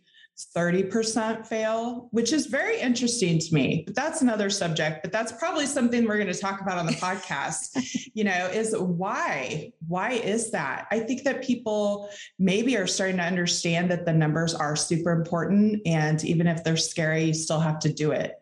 30% 0.55 1.45
fail, 1.45 2.07
which 2.11 2.33
is 2.33 2.45
very 2.45 2.79
interesting 2.79 3.39
to 3.39 3.53
me. 3.53 3.83
But 3.85 3.95
that's 3.95 4.21
another 4.21 4.49
subject, 4.49 5.01
but 5.03 5.11
that's 5.11 5.31
probably 5.31 5.65
something 5.65 6.05
we're 6.05 6.17
going 6.17 6.31
to 6.31 6.39
talk 6.39 6.61
about 6.61 6.77
on 6.77 6.85
the 6.85 6.93
podcast. 6.93 8.09
you 8.13 8.23
know, 8.23 8.47
is 8.47 8.75
why? 8.77 9.71
Why 9.87 10.11
is 10.11 10.51
that? 10.51 10.87
I 10.91 10.99
think 10.99 11.23
that 11.23 11.43
people 11.43 12.09
maybe 12.39 12.77
are 12.77 12.87
starting 12.87 13.17
to 13.17 13.23
understand 13.23 13.91
that 13.91 14.05
the 14.05 14.13
numbers 14.13 14.53
are 14.53 14.75
super 14.75 15.11
important. 15.11 15.81
And 15.85 16.23
even 16.23 16.47
if 16.47 16.63
they're 16.63 16.77
scary, 16.77 17.25
you 17.25 17.33
still 17.33 17.59
have 17.59 17.79
to 17.79 17.93
do 17.93 18.11
it. 18.11 18.41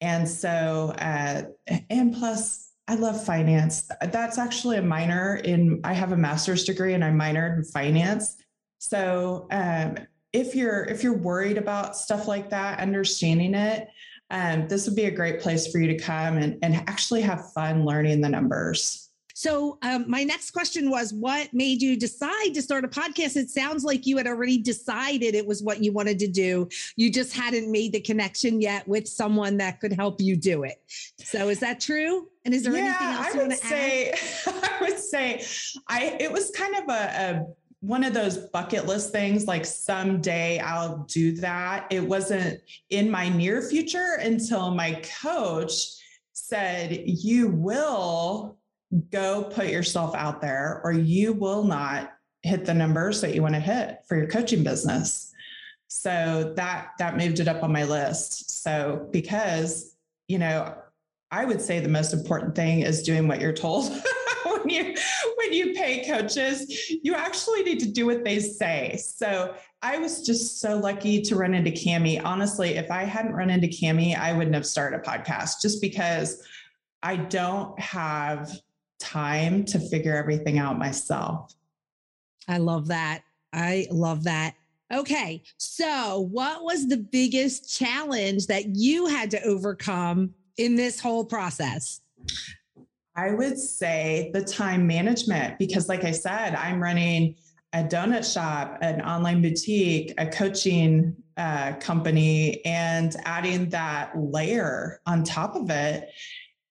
And 0.00 0.28
so, 0.28 0.94
uh, 0.98 1.42
and 1.90 2.14
plus, 2.14 2.72
I 2.86 2.94
love 2.94 3.22
finance. 3.22 3.88
That's 4.00 4.38
actually 4.38 4.78
a 4.78 4.82
minor 4.82 5.36
in, 5.36 5.80
I 5.84 5.92
have 5.92 6.12
a 6.12 6.16
master's 6.16 6.64
degree 6.64 6.94
and 6.94 7.04
I 7.04 7.10
minored 7.10 7.58
in 7.58 7.64
finance. 7.64 8.36
So 8.78 9.46
um, 9.50 9.98
if 10.32 10.54
you're 10.54 10.84
if 10.84 11.02
you're 11.02 11.16
worried 11.16 11.58
about 11.58 11.96
stuff 11.96 12.28
like 12.28 12.50
that, 12.50 12.80
understanding 12.80 13.54
it, 13.54 13.88
um, 14.30 14.68
this 14.68 14.86
would 14.86 14.96
be 14.96 15.06
a 15.06 15.10
great 15.10 15.40
place 15.40 15.70
for 15.70 15.78
you 15.78 15.86
to 15.88 15.98
come 15.98 16.36
and, 16.36 16.58
and 16.62 16.74
actually 16.74 17.22
have 17.22 17.52
fun 17.52 17.84
learning 17.84 18.20
the 18.20 18.28
numbers. 18.28 19.08
So, 19.38 19.78
um, 19.82 20.04
my 20.08 20.24
next 20.24 20.50
question 20.50 20.90
was 20.90 21.14
what 21.14 21.54
made 21.54 21.80
you 21.80 21.96
decide 21.96 22.54
to 22.54 22.60
start 22.60 22.84
a 22.84 22.88
podcast? 22.88 23.36
It 23.36 23.50
sounds 23.50 23.84
like 23.84 24.04
you 24.04 24.16
had 24.16 24.26
already 24.26 24.58
decided 24.58 25.36
it 25.36 25.46
was 25.46 25.62
what 25.62 25.80
you 25.80 25.92
wanted 25.92 26.18
to 26.18 26.26
do. 26.26 26.68
You 26.96 27.08
just 27.08 27.36
hadn't 27.36 27.70
made 27.70 27.92
the 27.92 28.00
connection 28.00 28.60
yet 28.60 28.88
with 28.88 29.06
someone 29.06 29.56
that 29.58 29.78
could 29.78 29.92
help 29.92 30.20
you 30.20 30.34
do 30.34 30.64
it. 30.64 30.82
So, 31.18 31.50
is 31.50 31.60
that 31.60 31.78
true? 31.78 32.26
And 32.44 32.52
is 32.52 32.64
there 32.64 32.72
yeah, 32.74 32.80
anything 32.80 33.06
else 33.06 33.26
I 33.26 33.30
you 33.30 33.38
would 33.38 33.48
want 33.48 33.60
to 33.60 33.66
say, 33.68 34.10
add? 34.10 34.54
I 34.80 34.84
would 34.84 34.98
say, 34.98 35.44
I 35.86 36.16
it 36.18 36.32
was 36.32 36.50
kind 36.50 36.74
of 36.74 36.88
a, 36.88 36.92
a 36.92 37.46
one 37.80 38.02
of 38.02 38.12
those 38.12 38.36
bucket 38.36 38.86
list 38.86 39.12
things 39.12 39.46
like 39.46 39.64
someday 39.64 40.58
I'll 40.58 41.04
do 41.08 41.32
that. 41.36 41.86
It 41.90 42.02
wasn't 42.02 42.60
in 42.90 43.10
my 43.10 43.28
near 43.28 43.62
future 43.62 44.18
until 44.20 44.72
my 44.72 45.00
coach 45.22 45.92
said, 46.32 47.02
You 47.06 47.48
will 47.48 48.58
go 49.10 49.44
put 49.44 49.68
yourself 49.68 50.14
out 50.14 50.40
there 50.40 50.80
or 50.82 50.92
you 50.92 51.32
will 51.32 51.62
not 51.62 52.12
hit 52.42 52.64
the 52.64 52.74
numbers 52.74 53.20
that 53.20 53.34
you 53.34 53.42
want 53.42 53.54
to 53.54 53.60
hit 53.60 53.98
for 54.08 54.16
your 54.16 54.28
coaching 54.28 54.64
business 54.64 55.32
so 55.88 56.52
that 56.56 56.90
that 56.98 57.16
moved 57.16 57.40
it 57.40 57.48
up 57.48 57.62
on 57.62 57.72
my 57.72 57.84
list 57.84 58.62
so 58.62 59.08
because 59.10 59.96
you 60.28 60.38
know 60.38 60.74
i 61.30 61.44
would 61.44 61.60
say 61.60 61.80
the 61.80 61.88
most 61.88 62.12
important 62.12 62.54
thing 62.54 62.80
is 62.80 63.02
doing 63.02 63.26
what 63.26 63.40
you're 63.40 63.52
told 63.52 63.90
when 64.44 64.68
you 64.68 64.94
when 65.48 65.56
you 65.56 65.74
pay 65.74 66.04
coaches 66.04 66.90
you 67.02 67.14
actually 67.14 67.62
need 67.62 67.80
to 67.80 67.90
do 67.90 68.06
what 68.06 68.24
they 68.24 68.38
say 68.38 68.96
so 68.96 69.54
i 69.82 69.98
was 69.98 70.24
just 70.24 70.60
so 70.60 70.78
lucky 70.78 71.22
to 71.22 71.36
run 71.36 71.54
into 71.54 71.70
cami 71.70 72.22
honestly 72.24 72.76
if 72.76 72.90
i 72.90 73.04
hadn't 73.04 73.32
run 73.32 73.50
into 73.50 73.66
cami 73.66 74.18
i 74.18 74.32
wouldn't 74.32 74.54
have 74.54 74.66
started 74.66 75.00
a 75.00 75.02
podcast 75.02 75.62
just 75.62 75.80
because 75.80 76.46
i 77.02 77.16
don't 77.16 77.78
have 77.80 78.50
time 78.98 79.64
to 79.64 79.78
figure 79.78 80.14
everything 80.14 80.58
out 80.58 80.78
myself. 80.78 81.54
I 82.46 82.58
love 82.58 82.88
that. 82.88 83.22
I 83.52 83.86
love 83.90 84.24
that. 84.24 84.54
Okay. 84.92 85.42
So, 85.58 86.28
what 86.32 86.64
was 86.64 86.88
the 86.88 86.96
biggest 86.96 87.76
challenge 87.76 88.46
that 88.46 88.74
you 88.74 89.06
had 89.06 89.30
to 89.32 89.42
overcome 89.42 90.34
in 90.56 90.76
this 90.76 90.98
whole 90.98 91.24
process? 91.24 92.00
I 93.18 93.32
would 93.32 93.58
say 93.58 94.30
the 94.32 94.44
time 94.44 94.86
management, 94.86 95.58
because, 95.58 95.88
like 95.88 96.04
I 96.04 96.12
said, 96.12 96.54
I'm 96.54 96.80
running 96.80 97.34
a 97.72 97.82
donut 97.82 98.32
shop, 98.32 98.78
an 98.80 99.02
online 99.02 99.42
boutique, 99.42 100.14
a 100.18 100.26
coaching 100.28 101.16
uh, 101.36 101.72
company, 101.80 102.64
and 102.64 103.16
adding 103.24 103.70
that 103.70 104.12
layer 104.16 105.00
on 105.04 105.24
top 105.24 105.56
of 105.56 105.68
it 105.68 106.10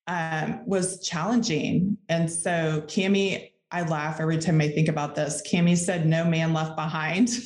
um, 0.07 0.61
was 0.65 1.05
challenging. 1.05 1.97
And 2.07 2.31
so 2.31 2.81
Cami, 2.87 3.51
I 3.69 3.81
laugh 3.81 4.21
every 4.21 4.37
time 4.37 4.61
I 4.61 4.69
think 4.69 4.87
about 4.87 5.15
this. 5.15 5.43
Cami 5.51 5.75
said, 5.75 6.07
"No 6.07 6.23
man 6.23 6.53
left 6.53 6.77
behind." 6.77 7.29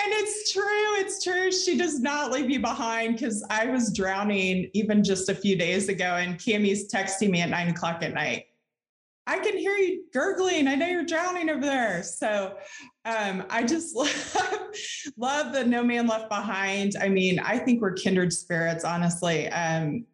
and 0.00 0.12
it's 0.14 0.52
true. 0.52 0.94
It's 0.96 1.22
true. 1.22 1.50
She 1.52 1.76
does 1.76 2.00
not 2.00 2.30
leave 2.30 2.50
you 2.50 2.60
behind 2.60 3.14
because 3.14 3.44
I 3.50 3.66
was 3.66 3.92
drowning 3.92 4.70
even 4.74 5.02
just 5.02 5.28
a 5.28 5.34
few 5.34 5.56
days 5.56 5.88
ago, 5.88 6.16
and 6.16 6.38
Cami's 6.38 6.90
texting 6.90 7.30
me 7.30 7.40
at 7.40 7.50
nine 7.50 7.68
o'clock 7.68 8.02
at 8.02 8.14
night. 8.14 8.46
I 9.26 9.38
can 9.40 9.58
hear 9.58 9.76
you 9.76 10.04
gurgling. 10.12 10.68
I 10.68 10.74
know 10.74 10.86
you're 10.86 11.04
drowning 11.04 11.50
over 11.50 11.60
there. 11.60 12.02
So 12.02 12.56
um, 13.04 13.44
I 13.50 13.62
just 13.62 13.94
love, 13.96 14.70
love 15.18 15.52
the 15.52 15.64
no 15.64 15.84
man 15.84 16.06
left 16.06 16.30
behind. 16.30 16.94
I 16.98 17.08
mean, 17.08 17.38
I 17.38 17.58
think 17.58 17.82
we're 17.82 17.92
kindred 17.92 18.32
spirits, 18.32 18.84
honestly. 18.84 19.48
Um, 19.48 20.06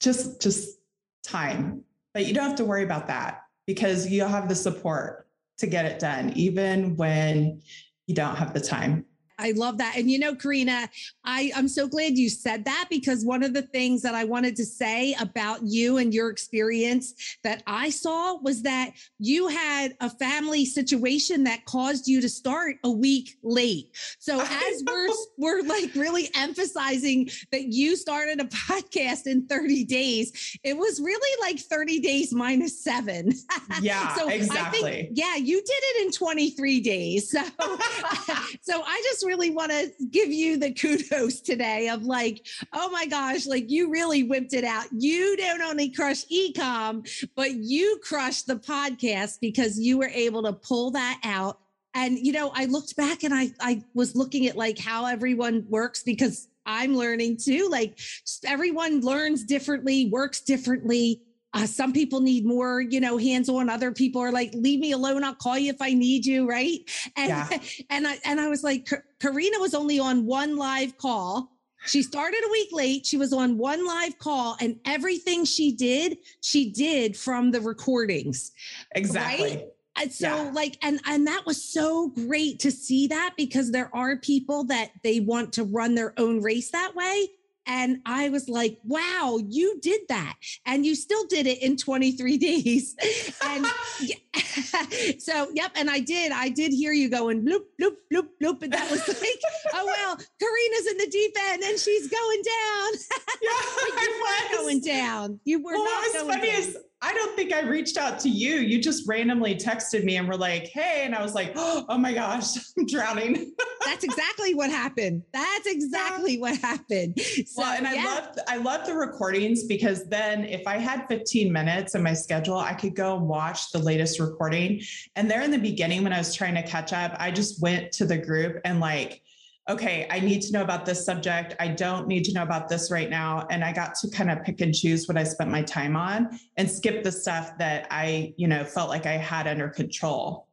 just 0.00 0.40
just 0.40 0.78
time 1.22 1.84
but 2.12 2.26
you 2.26 2.34
don't 2.34 2.48
have 2.48 2.56
to 2.56 2.64
worry 2.64 2.82
about 2.82 3.06
that 3.06 3.42
because 3.66 4.08
you'll 4.08 4.28
have 4.28 4.48
the 4.48 4.54
support 4.54 5.26
to 5.58 5.66
get 5.66 5.84
it 5.84 5.98
done 5.98 6.32
even 6.34 6.96
when 6.96 7.60
you 8.06 8.14
don't 8.14 8.36
have 8.36 8.52
the 8.52 8.60
time 8.60 9.04
I 9.40 9.52
love 9.52 9.78
that. 9.78 9.96
And 9.96 10.10
you 10.10 10.18
know, 10.18 10.34
Karina, 10.34 10.88
I, 11.24 11.50
I'm 11.56 11.68
so 11.68 11.88
glad 11.88 12.18
you 12.18 12.28
said 12.28 12.64
that 12.66 12.86
because 12.90 13.24
one 13.24 13.42
of 13.42 13.54
the 13.54 13.62
things 13.62 14.02
that 14.02 14.14
I 14.14 14.24
wanted 14.24 14.56
to 14.56 14.64
say 14.64 15.14
about 15.20 15.60
you 15.62 15.96
and 15.96 16.12
your 16.12 16.30
experience 16.30 17.38
that 17.42 17.62
I 17.66 17.90
saw 17.90 18.38
was 18.40 18.62
that 18.62 18.92
you 19.18 19.48
had 19.48 19.94
a 20.00 20.10
family 20.10 20.64
situation 20.64 21.44
that 21.44 21.64
caused 21.64 22.06
you 22.06 22.20
to 22.20 22.28
start 22.28 22.76
a 22.84 22.90
week 22.90 23.38
late. 23.42 23.96
So 24.18 24.40
as 24.40 24.84
we're 24.86 25.08
we're 25.38 25.62
like 25.62 25.94
really 25.94 26.30
emphasizing 26.34 27.30
that 27.52 27.64
you 27.72 27.96
started 27.96 28.40
a 28.40 28.44
podcast 28.70 29.26
in 29.26 29.46
30 29.46 29.84
days, 29.84 30.58
it 30.62 30.76
was 30.76 31.00
really 31.00 31.50
like 31.50 31.58
30 31.58 32.00
days 32.00 32.32
minus 32.32 32.82
seven. 32.82 33.32
Yeah, 33.80 34.14
so 34.16 34.28
exactly. 34.28 34.80
I 34.80 34.92
think, 34.92 35.08
yeah, 35.14 35.36
you 35.36 35.56
did 35.56 35.70
it 35.70 36.06
in 36.06 36.12
23 36.12 36.80
days. 36.80 37.30
So 37.30 37.40
so 38.62 38.82
I 38.82 39.00
just 39.04 39.24
really 39.30 39.50
want 39.50 39.70
to 39.70 39.92
give 40.10 40.32
you 40.32 40.56
the 40.56 40.72
kudos 40.72 41.40
today 41.40 41.88
of 41.88 42.02
like, 42.02 42.44
oh 42.72 42.90
my 42.90 43.06
gosh, 43.06 43.46
like 43.46 43.70
you 43.70 43.88
really 43.88 44.24
whipped 44.24 44.52
it 44.54 44.64
out. 44.64 44.86
You 44.90 45.36
don't 45.36 45.62
only 45.62 45.88
crush 45.88 46.24
ecom, 46.26 47.08
but 47.36 47.52
you 47.52 48.00
crushed 48.02 48.48
the 48.48 48.56
podcast 48.56 49.38
because 49.40 49.78
you 49.78 49.98
were 49.98 50.10
able 50.12 50.42
to 50.42 50.52
pull 50.52 50.90
that 50.92 51.20
out. 51.22 51.60
And 51.94 52.18
you 52.18 52.32
know, 52.32 52.50
I 52.56 52.64
looked 52.64 52.96
back 52.96 53.22
and 53.22 53.32
I 53.32 53.52
I 53.60 53.84
was 53.94 54.16
looking 54.16 54.48
at 54.48 54.56
like 54.56 54.78
how 54.78 55.06
everyone 55.06 55.64
works 55.68 56.02
because 56.02 56.48
I'm 56.66 56.96
learning 56.96 57.38
too. 57.38 57.68
Like 57.70 57.98
everyone 58.44 59.00
learns 59.00 59.44
differently, 59.44 60.08
works 60.10 60.40
differently. 60.40 61.22
Uh, 61.52 61.66
some 61.66 61.92
people 61.92 62.20
need 62.20 62.44
more, 62.44 62.80
you 62.80 63.00
know, 63.00 63.18
hands 63.18 63.48
on. 63.48 63.68
Other 63.68 63.92
people 63.92 64.20
are 64.20 64.30
like, 64.30 64.52
leave 64.54 64.80
me 64.80 64.92
alone. 64.92 65.24
I'll 65.24 65.34
call 65.34 65.58
you 65.58 65.70
if 65.70 65.82
I 65.82 65.92
need 65.92 66.24
you. 66.24 66.48
Right. 66.48 66.80
And, 67.16 67.28
yeah. 67.28 67.58
and 67.90 68.06
I, 68.06 68.18
and 68.24 68.40
I 68.40 68.48
was 68.48 68.62
like, 68.62 68.88
Karina 69.20 69.58
was 69.58 69.74
only 69.74 69.98
on 69.98 70.26
one 70.26 70.56
live 70.56 70.96
call. 70.96 71.50
She 71.86 72.02
started 72.02 72.42
a 72.46 72.50
week 72.50 72.68
late. 72.72 73.06
She 73.06 73.16
was 73.16 73.32
on 73.32 73.56
one 73.56 73.86
live 73.86 74.18
call 74.18 74.56
and 74.60 74.78
everything 74.84 75.44
she 75.44 75.72
did, 75.72 76.18
she 76.40 76.70
did 76.70 77.16
from 77.16 77.50
the 77.50 77.60
recordings. 77.60 78.52
Exactly. 78.94 79.50
Right? 79.50 79.66
And 79.96 80.12
so 80.12 80.44
yeah. 80.44 80.50
like 80.52 80.78
and 80.82 81.00
and 81.04 81.26
that 81.26 81.44
was 81.46 81.62
so 81.62 82.08
great 82.08 82.60
to 82.60 82.70
see 82.70 83.08
that 83.08 83.34
because 83.36 83.70
there 83.72 83.94
are 83.94 84.16
people 84.16 84.64
that 84.64 84.92
they 85.02 85.20
want 85.20 85.52
to 85.54 85.64
run 85.64 85.94
their 85.94 86.14
own 86.18 86.40
race 86.40 86.70
that 86.70 86.94
way 86.94 87.28
and 87.70 88.00
I 88.04 88.30
was 88.30 88.48
like, 88.48 88.78
wow, 88.82 89.38
you 89.46 89.78
did 89.80 90.00
that. 90.08 90.34
And 90.66 90.84
you 90.84 90.96
still 90.96 91.24
did 91.28 91.46
it 91.46 91.62
in 91.62 91.76
23 91.76 92.36
days. 92.50 92.96
and 93.44 93.64
so, 95.20 95.48
yep. 95.54 95.70
And 95.76 95.88
I 95.88 96.00
did, 96.00 96.32
I 96.32 96.48
did 96.48 96.72
hear 96.72 96.92
you 96.92 97.08
going 97.08 97.46
bloop, 97.46 97.62
bloop, 97.80 97.94
bloop, 98.12 98.26
bloop. 98.42 98.62
And 98.62 98.72
that 98.72 98.90
was 98.90 99.06
like, 99.06 99.40
oh, 99.74 99.86
well, 99.86 100.16
Karina's 100.16 100.86
in 100.90 100.98
the 100.98 101.08
deep 101.12 101.32
end 101.48 101.62
and 101.62 101.78
she's 101.78 102.08
going 102.08 102.42
down. 102.42 102.92
Yeah, 103.40 104.02
you 104.02 104.20
were 104.20 104.56
going 104.56 104.80
down. 104.80 105.40
You 105.44 105.62
were 105.62 105.74
well, 105.74 105.84
not 105.84 106.12
going 106.12 106.40
down. 106.40 106.46
Is- 106.46 106.76
I 107.02 107.14
don't 107.14 107.34
think 107.34 107.52
I 107.52 107.60
reached 107.62 107.96
out 107.96 108.18
to 108.20 108.28
you. 108.28 108.56
You 108.56 108.80
just 108.80 109.08
randomly 109.08 109.54
texted 109.54 110.04
me 110.04 110.16
and 110.16 110.28
were 110.28 110.36
like, 110.36 110.68
hey. 110.68 111.02
And 111.04 111.14
I 111.14 111.22
was 111.22 111.34
like, 111.34 111.52
oh 111.56 111.96
my 111.98 112.12
gosh, 112.12 112.56
I'm 112.78 112.86
drowning. 112.86 113.52
That's 113.86 114.04
exactly 114.04 114.54
what 114.54 114.70
happened. 114.70 115.22
That's 115.32 115.66
exactly 115.66 116.38
what 116.38 116.58
happened. 116.58 117.18
So, 117.20 117.62
well, 117.62 117.72
and 117.72 117.86
I 117.86 117.94
yeah. 117.94 118.04
love 118.04 118.38
I 118.48 118.56
love 118.58 118.86
the 118.86 118.94
recordings 118.94 119.64
because 119.64 120.06
then 120.08 120.44
if 120.44 120.66
I 120.66 120.76
had 120.76 121.06
15 121.08 121.50
minutes 121.50 121.94
in 121.94 122.02
my 122.02 122.12
schedule, 122.12 122.58
I 122.58 122.74
could 122.74 122.94
go 122.94 123.16
and 123.16 123.26
watch 123.26 123.72
the 123.72 123.78
latest 123.78 124.20
recording. 124.20 124.82
And 125.16 125.30
there 125.30 125.40
in 125.40 125.50
the 125.50 125.58
beginning, 125.58 126.02
when 126.02 126.12
I 126.12 126.18
was 126.18 126.34
trying 126.34 126.54
to 126.54 126.62
catch 126.62 126.92
up, 126.92 127.16
I 127.18 127.30
just 127.30 127.62
went 127.62 127.92
to 127.92 128.04
the 128.04 128.18
group 128.18 128.60
and 128.64 128.80
like 128.80 129.22
okay, 129.68 130.06
I 130.10 130.20
need 130.20 130.42
to 130.42 130.52
know 130.52 130.62
about 130.62 130.86
this 130.86 131.04
subject. 131.04 131.54
I 131.60 131.68
don't 131.68 132.08
need 132.08 132.24
to 132.24 132.32
know 132.32 132.42
about 132.42 132.68
this 132.68 132.90
right 132.90 133.10
now. 133.10 133.46
And 133.50 133.62
I 133.62 133.72
got 133.72 133.94
to 133.96 134.10
kind 134.10 134.30
of 134.30 134.42
pick 134.42 134.60
and 134.60 134.74
choose 134.74 135.06
what 135.06 135.16
I 135.16 135.24
spent 135.24 135.50
my 135.50 135.62
time 135.62 135.96
on 135.96 136.38
and 136.56 136.70
skip 136.70 137.04
the 137.04 137.12
stuff 137.12 137.56
that 137.58 137.86
I, 137.90 138.34
you 138.36 138.48
know, 138.48 138.64
felt 138.64 138.88
like 138.88 139.06
I 139.06 139.12
had 139.12 139.46
under 139.46 139.68
control. 139.68 140.48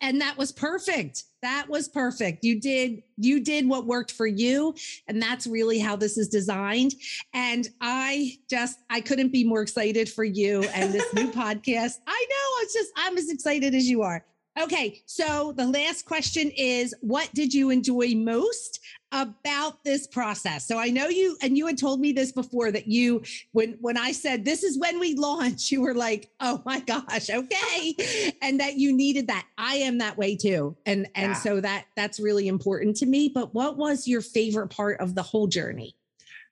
And 0.00 0.20
that 0.20 0.36
was 0.36 0.52
perfect. 0.52 1.24
That 1.42 1.68
was 1.68 1.88
perfect. 1.88 2.44
You 2.44 2.60
did 2.60 3.02
you 3.16 3.40
did 3.40 3.66
what 3.66 3.86
worked 3.86 4.12
for 4.12 4.26
you 4.26 4.74
and 5.08 5.20
that's 5.20 5.46
really 5.46 5.78
how 5.78 5.96
this 5.96 6.18
is 6.18 6.28
designed. 6.28 6.94
And 7.32 7.68
I 7.80 8.38
just 8.48 8.78
I 8.90 9.00
couldn't 9.00 9.32
be 9.32 9.42
more 9.42 9.62
excited 9.62 10.08
for 10.08 10.22
you 10.22 10.62
and 10.74 10.92
this 10.92 11.12
new 11.14 11.30
podcast. 11.32 11.94
I 12.06 12.26
know, 12.30 12.62
it's 12.62 12.74
just 12.74 12.90
I'm 12.94 13.16
as 13.16 13.30
excited 13.30 13.74
as 13.74 13.88
you 13.88 14.02
are. 14.02 14.24
Okay, 14.60 15.02
so 15.06 15.52
the 15.56 15.66
last 15.66 16.04
question 16.04 16.50
is 16.50 16.94
what 17.00 17.32
did 17.32 17.54
you 17.54 17.70
enjoy 17.70 18.14
most 18.14 18.80
about 19.10 19.82
this 19.84 20.06
process? 20.06 20.68
So 20.68 20.78
I 20.78 20.88
know 20.90 21.08
you 21.08 21.36
and 21.40 21.56
you 21.56 21.66
had 21.66 21.78
told 21.78 21.98
me 21.98 22.12
this 22.12 22.30
before 22.30 22.70
that 22.70 22.86
you 22.86 23.22
when 23.52 23.78
when 23.80 23.96
I 23.96 24.12
said 24.12 24.44
this 24.44 24.62
is 24.62 24.78
when 24.78 25.00
we 25.00 25.14
launch, 25.16 25.72
you 25.72 25.80
were 25.80 25.94
like, 25.94 26.30
"Oh 26.40 26.62
my 26.66 26.80
gosh, 26.80 27.30
okay." 27.30 28.32
and 28.42 28.60
that 28.60 28.76
you 28.76 28.92
needed 28.94 29.28
that. 29.28 29.46
I 29.56 29.76
am 29.76 29.98
that 29.98 30.18
way 30.18 30.36
too. 30.36 30.76
And 30.84 31.08
and 31.14 31.32
yeah. 31.32 31.34
so 31.34 31.60
that 31.60 31.86
that's 31.96 32.20
really 32.20 32.46
important 32.46 32.96
to 32.96 33.06
me, 33.06 33.30
but 33.32 33.54
what 33.54 33.78
was 33.78 34.06
your 34.06 34.20
favorite 34.20 34.68
part 34.68 35.00
of 35.00 35.14
the 35.14 35.22
whole 35.22 35.46
journey? 35.46 35.96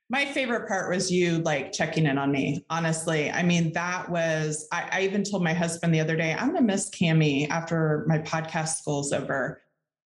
My 0.09 0.25
favorite 0.25 0.67
part 0.67 0.89
was 0.89 1.11
you 1.11 1.37
like 1.39 1.71
checking 1.71 2.05
in 2.05 2.17
on 2.17 2.31
me 2.31 2.65
honestly. 2.69 3.31
I 3.31 3.43
mean 3.43 3.71
that 3.73 4.09
was 4.09 4.67
i, 4.71 4.89
I 4.91 5.01
even 5.01 5.23
told 5.23 5.43
my 5.43 5.53
husband 5.53 5.93
the 5.93 5.99
other 5.99 6.15
day 6.15 6.33
i'm 6.33 6.47
going 6.51 6.57
to 6.57 6.63
miss 6.63 6.89
cami 6.89 7.49
after 7.49 8.05
my 8.07 8.19
podcast 8.19 8.77
school's 8.77 9.13
over. 9.13 9.61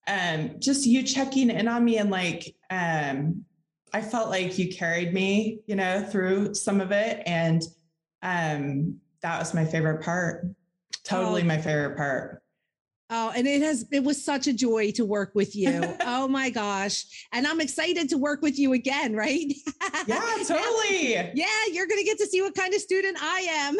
And 0.06 0.52
um, 0.52 0.60
just 0.60 0.86
you 0.86 1.04
checking 1.04 1.50
in 1.50 1.68
on 1.68 1.86
me 1.86 1.98
and 1.98 2.10
like 2.10 2.56
um 2.70 3.46
i 3.94 4.02
felt 4.02 4.30
like 4.30 4.58
you 4.58 4.74
carried 4.74 5.14
me 5.14 5.60
you 5.66 5.76
know 5.76 6.04
through 6.04 6.54
some 6.54 6.82
of 6.82 6.92
it 6.92 7.24
and 7.26 7.64
um 8.22 8.98
that 9.22 9.40
was 9.40 9.54
my 9.54 9.64
favorite 9.64 10.04
part. 10.04 10.46
Totally 11.06 11.44
oh. 11.44 11.46
my 11.46 11.58
favorite 11.58 11.96
part 11.96 12.43
Oh, 13.10 13.32
and 13.36 13.46
it 13.46 13.62
has 13.62 13.86
it 13.92 14.04
was 14.04 14.24
such 14.24 14.48
a 14.48 14.54
joy 14.54 14.92
to 14.92 15.06
work 15.06 15.32
with 15.36 15.56
you. 15.56 15.82
oh 16.06 16.28
my 16.28 16.50
gosh. 16.50 17.28
And 17.32 17.46
I'm 17.46 17.60
excited 17.60 18.10
to 18.10 18.18
work 18.18 18.42
with 18.42 18.58
you 18.58 18.74
again, 18.74 19.16
right? 19.16 19.54
yeah, 20.08 20.36
totally. 20.48 21.14
Yeah, 21.34 21.46
you're 21.72 21.86
going 21.86 22.00
to 22.00 22.06
get 22.06 22.18
to 22.20 22.26
see 22.26 22.42
what 22.42 22.56
kind 22.56 22.74
of 22.74 22.82
student 22.82 23.18
I 23.22 23.40
am. 23.50 23.78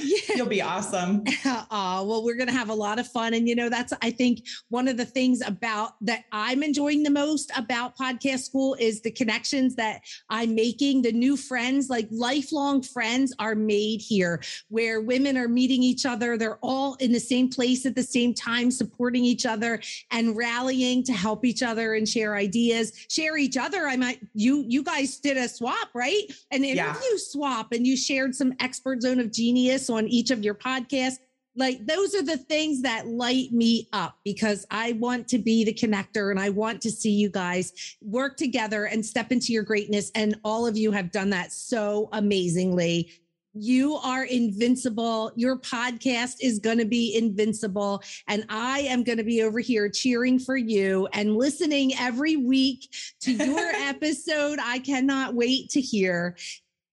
yeah. 0.00 0.18
You'll 0.36 0.46
be 0.46 0.62
awesome. 0.62 1.24
Oh, 1.44 2.06
well, 2.06 2.24
we're 2.24 2.36
going 2.36 2.48
to 2.48 2.54
have 2.54 2.70
a 2.70 2.74
lot 2.74 2.98
of 2.98 3.06
fun 3.08 3.34
and 3.34 3.48
you 3.48 3.54
know 3.54 3.68
that's 3.68 3.92
I 4.00 4.10
think 4.10 4.46
one 4.68 4.88
of 4.88 4.96
the 4.96 5.04
things 5.04 5.42
about 5.46 5.92
that 6.02 6.24
I'm 6.32 6.62
enjoying 6.62 7.02
the 7.02 7.10
most 7.10 7.50
about 7.56 7.96
podcast 7.96 8.40
school 8.40 8.76
is 8.78 9.02
the 9.02 9.10
connections 9.10 9.74
that 9.76 10.02
I'm 10.30 10.54
making, 10.54 11.02
the 11.02 11.12
new 11.12 11.36
friends, 11.36 11.90
like 11.90 12.08
lifelong 12.10 12.82
friends 12.82 13.34
are 13.38 13.54
made 13.54 14.00
here 14.00 14.42
where 14.68 15.00
women 15.00 15.36
are 15.36 15.48
meeting 15.48 15.82
each 15.82 16.06
other, 16.06 16.38
they're 16.38 16.58
all 16.62 16.94
in 16.94 17.12
the 17.12 17.20
same 17.20 17.50
place 17.50 17.81
place 17.82 17.90
at 17.90 17.94
the 17.94 18.02
same 18.02 18.34
time, 18.34 18.70
supporting 18.70 19.24
each 19.24 19.46
other 19.46 19.80
and 20.10 20.36
rallying 20.36 21.02
to 21.04 21.12
help 21.12 21.44
each 21.44 21.62
other 21.62 21.94
and 21.94 22.08
share 22.08 22.36
ideas, 22.36 22.92
share 23.08 23.36
each 23.36 23.56
other. 23.56 23.86
I 23.86 23.96
might 23.96 24.20
you 24.34 24.64
you 24.68 24.82
guys 24.82 25.18
did 25.18 25.36
a 25.36 25.48
swap, 25.48 25.88
right? 25.94 26.22
An 26.50 26.64
interview 26.64 27.12
yeah. 27.12 27.16
swap, 27.18 27.72
and 27.72 27.86
you 27.86 27.96
shared 27.96 28.34
some 28.34 28.54
expert 28.60 29.02
zone 29.02 29.20
of 29.20 29.32
genius 29.32 29.90
on 29.90 30.06
each 30.08 30.30
of 30.30 30.44
your 30.44 30.54
podcasts 30.54 31.18
like 31.54 31.86
those 31.86 32.14
are 32.14 32.22
the 32.22 32.38
things 32.38 32.80
that 32.82 33.06
light 33.06 33.52
me 33.52 33.88
up 33.92 34.16
because 34.24 34.64
I 34.70 34.92
want 34.92 35.28
to 35.28 35.38
be 35.38 35.64
the 35.64 35.74
connector 35.74 36.30
and 36.30 36.40
I 36.40 36.48
want 36.48 36.80
to 36.82 36.90
see 36.90 37.10
you 37.10 37.28
guys 37.28 37.96
work 38.00 38.36
together 38.38 38.86
and 38.86 39.04
step 39.04 39.32
into 39.32 39.52
your 39.52 39.62
greatness. 39.62 40.10
And 40.14 40.36
all 40.44 40.66
of 40.66 40.78
you 40.78 40.92
have 40.92 41.10
done 41.10 41.28
that 41.30 41.52
so 41.52 42.08
amazingly. 42.12 43.10
You 43.54 43.96
are 43.96 44.24
invincible. 44.24 45.30
Your 45.36 45.58
podcast 45.58 46.36
is 46.40 46.58
going 46.58 46.78
to 46.78 46.86
be 46.86 47.14
invincible. 47.16 48.02
And 48.26 48.46
I 48.48 48.80
am 48.80 49.04
going 49.04 49.18
to 49.18 49.24
be 49.24 49.42
over 49.42 49.60
here 49.60 49.90
cheering 49.90 50.38
for 50.38 50.56
you 50.56 51.06
and 51.12 51.36
listening 51.36 51.92
every 51.98 52.36
week 52.36 52.88
to 53.20 53.32
your 53.32 53.58
episode. 53.74 54.58
I 54.62 54.78
cannot 54.78 55.34
wait 55.34 55.68
to 55.70 55.80
hear. 55.80 56.36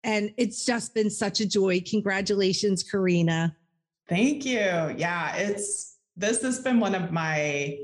And 0.03 0.34
it's 0.38 0.66
just 0.66 0.93
been 0.93 1.10
such 1.10 1.39
a 1.39 1.47
joy. 1.47 1.82
Congratulations, 1.82 2.84
Karina. 2.84 3.55
Thank 4.10 4.45
you. 4.45 4.95
Yeah, 4.97 5.36
it's 5.36 5.97
this 6.18 6.41
has 6.41 6.60
been 6.60 6.80
one 6.80 6.95
of 6.95 7.12
my 7.12 7.78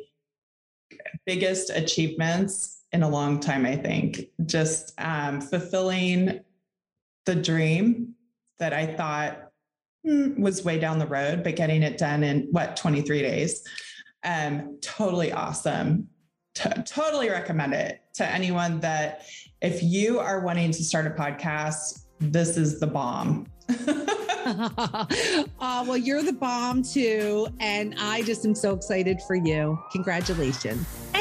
biggest 1.26 1.70
achievements 1.70 2.82
in 2.92 3.04
a 3.04 3.10
long 3.10 3.40
time, 3.40 3.66
I 3.66 3.78
think. 3.78 4.28
Just 4.46 4.94
um, 4.98 5.40
fulfilling 5.40 6.42
the 7.26 7.36
dream 7.36 8.15
that 8.60 8.74
I 8.74 8.88
thought 8.88 9.50
hmm, 10.06 10.42
was 10.42 10.64
way 10.64 10.80
down 10.80 11.00
the 11.00 11.08
road, 11.08 11.44
but 11.44 11.56
getting 11.56 11.84
it 11.84 11.98
done 11.98 12.24
in 12.24 12.48
what, 12.52 12.78
23 12.78 13.22
days. 13.22 13.64
Um, 14.24 14.80
totally 14.82 15.32
awesome. 15.32 16.08
T- 16.56 16.70
totally 16.86 17.30
recommend 17.30 17.74
it 17.74 18.02
to 18.16 18.28
anyone 18.28 18.80
that 18.80 19.26
if 19.62 19.84
you 19.84 20.20
are 20.20 20.40
wanting 20.42 20.72
to 20.72 20.84
start 20.84 21.08
a 21.08 21.12
podcast, 21.12 22.06
this 22.20 22.58
is 22.58 22.80
the 22.80 22.88
bomb. 22.88 23.48
uh, 23.70 25.06
well, 25.60 25.98
you're 25.98 26.24
the 26.24 26.34
bomb 26.34 26.84
too. 26.84 27.48
And 27.60 27.96
I 28.00 28.22
just 28.24 28.46
am 28.46 28.56
so 28.56 28.74
excited 28.74 29.20
for 29.28 29.36
you. 29.36 29.78
Congratulations. 29.92 31.05